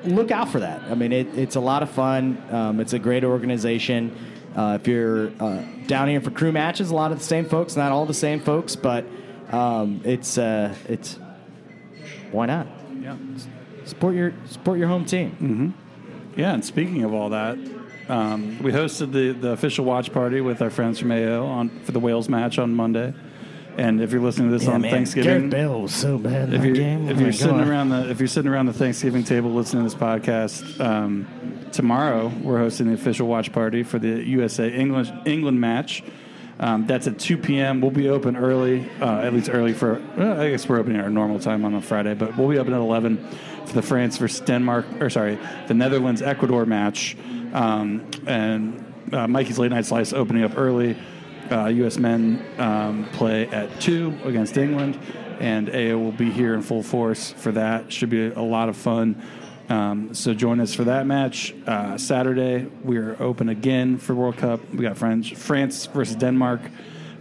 look 0.04 0.30
out 0.32 0.48
for 0.48 0.58
that. 0.60 0.82
I 0.90 0.94
mean, 0.94 1.12
it, 1.12 1.28
it's 1.38 1.54
a 1.54 1.60
lot 1.60 1.82
of 1.82 1.90
fun. 1.90 2.42
Um, 2.50 2.80
it's 2.80 2.92
a 2.92 2.98
great 2.98 3.24
organization. 3.24 4.16
Uh, 4.56 4.78
if 4.80 4.88
you're 4.88 5.30
uh, 5.40 5.62
down 5.86 6.08
here 6.08 6.20
for 6.20 6.30
crew 6.30 6.50
matches, 6.52 6.90
a 6.90 6.94
lot 6.94 7.12
of 7.12 7.18
the 7.18 7.24
same 7.24 7.44
folks, 7.44 7.76
not 7.76 7.92
all 7.92 8.04
the 8.04 8.12
same 8.14 8.40
folks, 8.40 8.74
but 8.76 9.04
um, 9.52 10.00
it's 10.04 10.38
uh, 10.38 10.74
it's 10.88 11.18
why 12.30 12.46
not 12.46 12.66
Yeah. 13.00 13.16
support 13.84 14.14
your 14.14 14.32
support 14.46 14.78
your 14.78 14.88
home 14.88 15.04
team. 15.04 15.74
Yeah, 16.36 16.54
and 16.54 16.64
speaking 16.64 17.02
of 17.04 17.12
all 17.12 17.28
that, 17.30 17.58
um, 18.08 18.58
we 18.62 18.72
hosted 18.72 19.12
the, 19.12 19.32
the 19.32 19.50
official 19.50 19.84
watch 19.84 20.12
party 20.12 20.40
with 20.40 20.62
our 20.62 20.70
friends 20.70 20.98
from 20.98 21.12
AO 21.12 21.44
on 21.44 21.68
for 21.84 21.92
the 21.92 22.00
Wales 22.00 22.28
match 22.28 22.58
on 22.58 22.74
Monday. 22.74 23.12
And 23.78 24.02
if 24.02 24.12
you're 24.12 24.20
listening 24.20 24.50
to 24.50 24.58
this 24.58 24.68
on 24.68 24.82
Thanksgiving, 24.82 25.48
Gareth 25.48 25.50
Bale 25.50 25.80
was 25.80 25.94
so 25.94 26.18
bad 26.18 26.52
if 26.52 26.62
you're, 26.62 26.74
game. 26.74 27.08
if 27.08 27.16
Oh 27.16 27.20
you're 27.20 27.32
sitting 27.32 27.56
God. 27.58 27.68
around 27.68 27.88
the 27.88 28.10
if 28.10 28.18
you're 28.18 28.28
sitting 28.28 28.50
around 28.50 28.66
the 28.66 28.72
Thanksgiving 28.74 29.24
table 29.24 29.50
listening 29.50 29.82
to 29.88 29.90
this 29.94 29.98
podcast, 29.98 30.78
um, 30.80 31.26
tomorrow 31.72 32.30
we're 32.42 32.58
hosting 32.58 32.88
the 32.88 32.92
official 32.94 33.26
watch 33.28 33.50
party 33.52 33.82
for 33.82 33.98
the 33.98 34.22
USA 34.28 34.68
England 34.70 35.10
England 35.26 35.58
match. 35.60 36.02
Um, 36.62 36.86
that's 36.86 37.08
at 37.08 37.18
2 37.18 37.38
p.m. 37.38 37.80
We'll 37.80 37.90
be 37.90 38.08
open 38.08 38.36
early, 38.36 38.88
uh, 39.00 39.18
at 39.18 39.34
least 39.34 39.50
early 39.50 39.72
for. 39.72 40.00
I 40.16 40.48
guess 40.50 40.68
we're 40.68 40.78
opening 40.78 41.00
our 41.00 41.10
normal 41.10 41.40
time 41.40 41.64
on 41.64 41.74
a 41.74 41.82
Friday, 41.82 42.14
but 42.14 42.38
we'll 42.38 42.48
be 42.48 42.58
open 42.58 42.72
at 42.72 42.78
11 42.78 43.18
for 43.66 43.72
the 43.72 43.82
France 43.82 44.16
versus 44.16 44.38
Denmark, 44.46 44.86
or 45.00 45.10
sorry, 45.10 45.40
the 45.66 45.74
Netherlands 45.74 46.22
Ecuador 46.22 46.64
match. 46.64 47.16
Um, 47.52 48.08
and 48.28 48.94
uh, 49.12 49.26
Mikey's 49.26 49.58
late 49.58 49.72
night 49.72 49.86
slice 49.86 50.12
opening 50.12 50.44
up 50.44 50.56
early. 50.56 50.96
Uh, 51.50 51.66
U.S. 51.66 51.98
men 51.98 52.46
um, 52.58 53.08
play 53.12 53.48
at 53.48 53.80
two 53.80 54.16
against 54.24 54.56
England, 54.56 55.00
and 55.40 55.68
AO 55.68 55.98
will 55.98 56.12
be 56.12 56.30
here 56.30 56.54
in 56.54 56.62
full 56.62 56.84
force 56.84 57.32
for 57.32 57.50
that. 57.50 57.92
Should 57.92 58.10
be 58.10 58.28
a 58.28 58.40
lot 58.40 58.68
of 58.68 58.76
fun. 58.76 59.20
Um, 59.68 60.14
so 60.14 60.34
join 60.34 60.60
us 60.60 60.74
for 60.74 60.84
that 60.84 61.06
match 61.06 61.54
uh, 61.66 61.96
Saturday. 61.96 62.66
We 62.84 62.98
are 62.98 63.20
open 63.22 63.48
again 63.48 63.98
for 63.98 64.14
World 64.14 64.36
Cup. 64.36 64.60
We 64.70 64.82
got 64.82 64.96
France, 64.96 65.28
France 65.28 65.86
versus 65.86 66.16
Denmark 66.16 66.60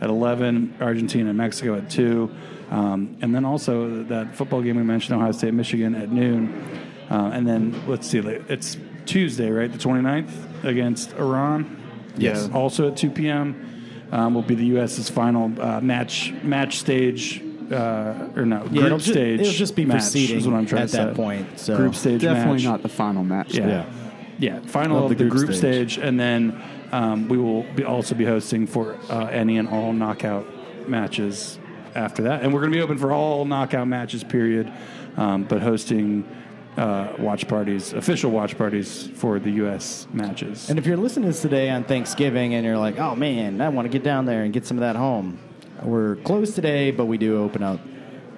at 0.02 0.10
eleven, 0.10 0.76
Argentina 0.82 1.30
and 1.30 1.38
Mexico 1.38 1.76
at 1.76 1.90
two, 1.90 2.32
um, 2.72 3.18
and 3.22 3.34
then 3.34 3.46
also 3.46 4.04
that 4.04 4.36
football 4.36 4.62
game 4.62 4.78
we 4.78 4.84
mentioned, 4.84 5.18
Ohio 5.18 5.32
State, 5.32 5.54
Michigan 5.54 5.94
at 5.96 6.12
noon, 6.12 6.64
uh, 7.10 7.32
and 7.34 7.48
then 7.48 7.82
let's 7.88 8.08
see, 8.08 8.20
it's 8.20 8.78
Tuesday, 9.06 9.50
right, 9.50 9.72
the 9.72 9.78
29th 9.78 10.64
against 10.64 11.14
Iran. 11.14 11.78
Yes. 12.18 12.50
Also 12.54 12.90
at 12.90 12.98
2 12.98 13.10
p.m. 13.12 13.68
Um, 14.12 14.34
will 14.34 14.42
be 14.42 14.56
the 14.56 14.66
U.S.'s 14.66 15.10
final 15.10 15.52
uh, 15.62 15.80
match 15.82 16.34
match 16.44 16.78
stage. 16.78 17.42
Uh, 17.72 18.30
or 18.36 18.46
no, 18.46 18.60
group 18.68 18.84
it'll 18.86 18.98
ju- 18.98 19.12
stage. 19.12 19.40
it'll 19.42 19.54
just 19.54 19.76
be 19.76 19.86
match 19.86 19.98
proceeding 19.98 20.38
is 20.38 20.48
what 20.48 20.56
I'm 20.56 20.66
trying 20.66 20.84
at 20.84 20.90
to 20.90 20.98
that 20.98 21.10
say. 21.16 21.16
point, 21.16 21.60
so- 21.60 21.78
group 21.78 21.96
stage 21.96 22.22
Definitely 22.22 22.54
match. 22.56 22.64
not 22.66 22.82
the 22.84 22.90
final 22.90 23.24
match. 23.24 23.54
Yeah. 23.54 23.68
Yeah. 23.68 23.86
Yeah. 24.40 24.60
Final 24.68 24.98
Of 24.98 25.04
of, 25.04 25.10
the 25.18 25.24
the, 25.24 25.30
group 25.30 25.46
group, 25.46 25.56
stage. 25.58 25.94
stage. 25.94 26.04
and 26.06 26.20
then 26.20 26.62
um, 26.92 27.28
we 27.30 27.38
will 27.38 27.64
be 27.76 27.84
also 27.84 28.16
be 28.16 28.26
hosting 28.26 28.68
for 28.68 28.98
uh, 29.10 29.26
any 29.28 29.58
and 29.58 29.68
all 29.70 29.94
knockout 29.94 30.46
matches 30.90 31.60
after 31.96 32.24
that, 32.24 32.42
and 32.44 32.54
we're 32.54 32.60
going 32.62 32.72
to 32.72 32.78
be 32.78 32.82
open 32.82 32.98
for 32.98 33.12
all 33.12 33.46
knockout 33.46 33.88
matches. 33.88 34.24
Period, 34.24 34.72
um, 35.18 35.44
but 35.44 35.62
hosting 35.62 36.26
uh, 36.78 37.14
watch 37.20 37.48
parties, 37.48 37.94
official 37.94 38.32
watch 38.32 38.58
parties 38.58 39.10
for 39.16 39.40
the 39.40 39.52
U.S. 39.52 40.08
matches. 40.14 40.70
And 40.70 40.80
if 40.80 40.86
you're 40.86 40.98
listening 40.98 41.24
to 41.26 41.32
this 41.34 41.42
today 41.42 41.70
on 41.70 41.84
Thanksgiving 41.84 42.54
and 42.56 42.66
you're 42.66 42.78
like, 42.78 42.98
oh 42.98 43.16
man, 43.16 43.60
I 43.62 43.70
want 43.70 43.86
to 43.86 43.90
get 43.92 44.04
down 44.04 44.26
there 44.26 44.44
and 44.44 44.54
get 44.54 44.66
some 44.66 44.78
of 44.78 44.82
that 44.82 44.96
home, 44.96 45.38
we're 45.84 46.16
closed 46.18 46.56
today, 46.56 46.92
but 46.92 47.06
we 47.06 47.18
do 47.18 47.42
open 47.42 47.64
up 47.64 47.80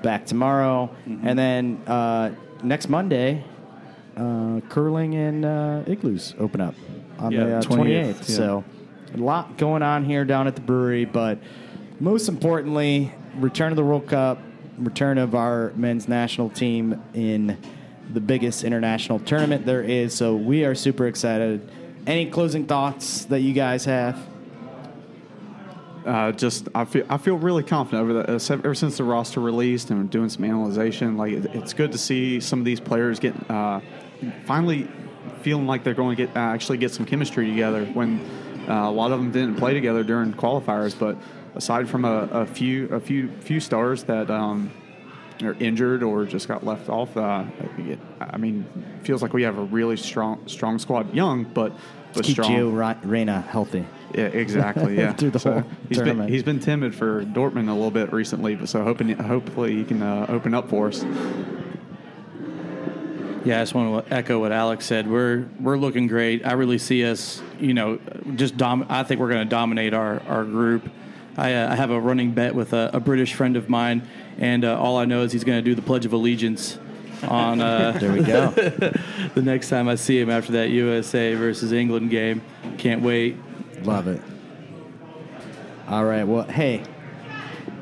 back 0.02 0.26
tomorrow. 0.26 0.90
Mm-hmm. 1.08 1.28
And 1.28 1.40
then 1.40 1.82
uh, 1.88 2.36
next 2.64 2.90
Monday, 2.90 3.44
uh, 4.16 4.62
curling 4.70 5.16
and 5.16 5.46
uh, 5.46 5.84
igloos 5.88 6.36
open 6.40 6.62
up 6.62 6.76
on 7.20 7.32
Yeah, 7.32 7.46
the 7.46 7.58
uh, 7.58 7.62
28th, 7.62 7.76
28th. 7.78 8.30
yeah. 8.30 8.36
So 8.36 8.64
a 9.14 9.18
lot 9.18 9.58
going 9.58 9.82
on 9.82 10.06
here 10.06 10.26
down 10.26 10.48
at 10.48 10.56
the 10.56 10.62
brewery, 10.62 11.06
but 11.06 11.40
most 12.00 12.28
importantly, 12.28 13.14
return 13.38 13.72
of 13.72 13.76
the 13.76 13.84
World 13.84 14.08
Cup, 14.08 14.40
return 14.78 15.18
of 15.18 15.36
our 15.36 15.72
men's 15.76 16.08
national 16.08 16.50
team 16.50 17.02
in 17.14 17.58
the 18.12 18.20
biggest 18.20 18.64
international 18.64 19.20
tournament 19.20 19.66
there 19.66 19.82
is. 19.84 20.14
So 20.14 20.36
we 20.36 20.66
are 20.66 20.76
super 20.76 21.08
excited. 21.08 21.70
Any 22.06 22.30
closing 22.30 22.66
thoughts 22.66 23.26
that 23.26 23.40
you 23.40 23.54
guys 23.54 23.86
have? 23.86 24.20
Uh, 26.06 26.32
just 26.32 26.68
I 26.76 26.86
feel 26.86 27.06
I 27.10 27.18
feel 27.18 27.38
really 27.38 27.64
confident 27.64 28.04
over 28.04 28.14
the 28.14 28.36
uh, 28.36 28.58
ever 28.58 28.76
since 28.76 28.98
the 28.98 29.04
roster 29.04 29.40
released 29.40 29.90
and 29.90 30.10
doing 30.10 30.30
some 30.30 30.44
analyzation. 30.44 31.18
Like 31.18 31.34
it, 31.34 31.46
it's 31.54 31.74
good 31.74 31.92
to 31.92 31.98
see 31.98 32.40
some 32.40 32.60
of 32.60 32.66
these 32.66 32.80
players 32.80 33.20
get 33.20 33.34
uh, 33.50 33.82
finally 34.46 34.88
feeling 35.42 35.68
like 35.68 35.84
they're 35.84 35.94
going 35.94 36.16
to 36.16 36.26
get 36.26 36.36
uh, 36.36 36.40
actually 36.40 36.78
get 36.78 36.92
some 36.92 37.06
chemistry 37.06 37.50
together. 37.50 37.86
When 37.86 38.20
uh, 38.68 38.90
a 38.90 38.92
lot 38.92 39.12
of 39.12 39.20
them 39.20 39.32
didn't 39.32 39.56
play 39.56 39.74
together 39.74 40.04
during 40.04 40.34
qualifiers, 40.34 40.98
but 40.98 41.18
aside 41.56 41.90
from 41.90 42.06
a, 42.06 42.30
a 42.32 42.46
few 42.46 42.88
a 42.90 43.00
few 43.00 43.30
few 43.42 43.60
stars 43.60 44.04
that. 44.04 44.30
Um, 44.30 44.72
are 45.42 45.58
injured 45.60 46.04
or 46.04 46.26
just 46.26 46.48
got 46.48 46.64
left 46.64 46.88
off. 46.88 47.18
I 47.18 48.38
mean, 48.38 48.66
feels 49.04 49.22
like 49.22 49.34
we 49.34 49.44
have 49.44 49.58
a 49.58 49.64
really 49.64 49.98
strong 49.98 50.48
strong 50.48 50.80
squad. 50.80 51.14
Young, 51.14 51.44
but 51.44 51.74
but 52.14 52.24
Keep 52.26 52.34
strong. 52.36 52.52
Gio 52.52 52.78
Ra- 52.78 52.96
Reyna 53.04 53.42
healthy. 53.42 53.86
Yeah, 54.14 54.26
exactly. 54.26 54.96
Yeah, 54.98 55.14
Through 55.14 55.32
the 55.32 55.40
whole 55.40 55.64
he's 55.90 55.98
been 55.98 56.06
tournament. 56.06 56.30
he's 56.30 56.44
been 56.44 56.60
timid 56.60 56.94
for 56.94 57.24
Dortmund 57.26 57.70
a 57.70 57.74
little 57.74 57.92
bit 57.92 58.14
recently, 58.14 58.56
but 58.56 58.70
so 58.70 58.84
hoping 58.84 59.10
hopefully 59.18 59.76
he 59.76 59.84
can 59.84 60.02
uh, 60.04 60.26
open 60.30 60.54
up 60.54 60.70
for 60.70 60.88
us. 60.90 61.04
Yeah, 63.46 63.58
I 63.60 63.64
just 63.64 63.74
want 63.74 64.08
to 64.08 64.14
echo 64.14 64.40
what 64.40 64.54
Alex 64.54 64.86
said. 64.86 65.10
We're 65.10 65.46
we're 65.60 65.78
looking 65.78 66.08
great. 66.08 66.46
I 66.46 66.54
really 66.54 66.78
see 66.78 67.04
us, 67.04 67.42
you 67.60 67.74
know, 67.74 68.00
just 68.36 68.56
dom- 68.56 68.86
I 68.88 69.04
think 69.04 69.20
we're 69.20 69.30
going 69.30 69.44
to 69.46 69.50
dominate 69.50 69.94
our 69.94 70.22
our 70.28 70.46
group. 70.46 70.90
I, 71.36 71.54
uh, 71.56 71.72
I 71.72 71.76
have 71.76 71.90
a 71.90 72.00
running 72.00 72.32
bet 72.32 72.54
with 72.56 72.74
a, 72.74 72.92
a 72.94 73.00
British 73.00 73.34
friend 73.34 73.58
of 73.58 73.68
mine, 73.68 74.08
and 74.38 74.64
uh, 74.64 74.80
all 74.80 74.98
I 74.98 75.06
know 75.06 75.24
is 75.24 75.32
he's 75.32 75.44
going 75.44 75.58
to 75.58 75.64
do 75.64 75.74
the 75.76 75.82
Pledge 75.82 76.06
of 76.06 76.14
Allegiance 76.14 76.78
on 77.28 77.62
uh, 77.62 77.92
There 78.00 78.12
we 78.12 78.24
go. 78.24 78.50
the 79.36 79.42
next 79.42 79.70
time 79.70 79.88
I 79.88 79.96
see 79.96 80.20
him 80.20 80.30
after 80.30 80.54
that 80.54 80.70
USA 80.70 81.36
versus 81.36 81.72
England 81.72 82.10
game. 82.10 82.42
Can't 82.78 83.02
wait. 83.02 83.38
Love 83.84 84.08
it. 84.08 84.22
All 85.88 86.06
right. 86.06 86.24
Well, 86.24 86.44
hey, 86.44 86.84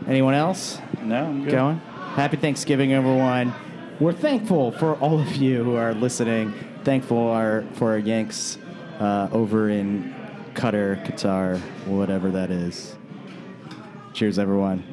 anyone 0.08 0.34
else? 0.34 0.80
No, 1.02 1.26
I'm 1.26 1.44
good. 1.44 1.52
going. 1.52 1.78
Happy 2.16 2.38
Thanksgiving, 2.38 2.94
everyone. 2.94 3.54
We're 4.00 4.14
thankful 4.14 4.72
for 4.72 4.96
all 4.96 5.20
of 5.20 5.36
you 5.36 5.64
who 5.64 5.76
are 5.76 5.94
listening. 5.94 6.54
Thankful 6.84 7.30
our, 7.30 7.64
for 7.74 7.92
our 7.92 8.00
Yanks 8.00 8.58
uh, 9.00 9.30
over 9.32 9.70
in 9.70 10.14
Qatar, 10.54 11.06
Qatar, 11.06 11.60
whatever 11.86 12.32
that 12.32 12.52
is. 12.52 12.96
Cheers, 14.14 14.40
everyone. 14.40 14.84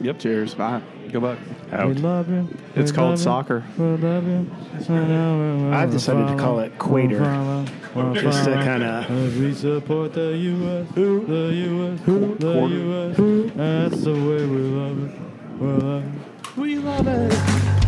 Yep. 0.00 0.18
Cheers. 0.18 0.54
Bye. 0.54 0.82
Go 1.12 1.20
back. 1.20 1.38
Out. 1.72 1.96
love 1.96 2.28
you. 2.28 2.48
It's 2.74 2.92
called 2.92 3.18
soccer. 3.18 3.64
I've 3.78 4.00
decided 5.90 6.26
to 6.28 6.36
call 6.38 6.60
it 6.60 6.78
Quater, 6.78 7.18
just 8.14 8.44
to 8.44 8.52
kind 8.54 8.82
of. 8.82 9.08
We 9.38 9.54
support 9.54 10.12
the 10.12 10.36
U.S. 10.36 10.86
The 10.94 11.52
U.S. 11.54 12.00
The 12.04 12.66
U.S. 12.68 13.16
That's 13.56 14.02
the 14.04 14.12
way 14.12 14.44
we 14.46 14.58
love 14.58 15.04
it. 15.04 15.10
We 15.60 15.66
love 15.66 16.04
it. 16.04 16.10
We 16.56 16.78
love 16.78 17.08
it. 17.08 17.85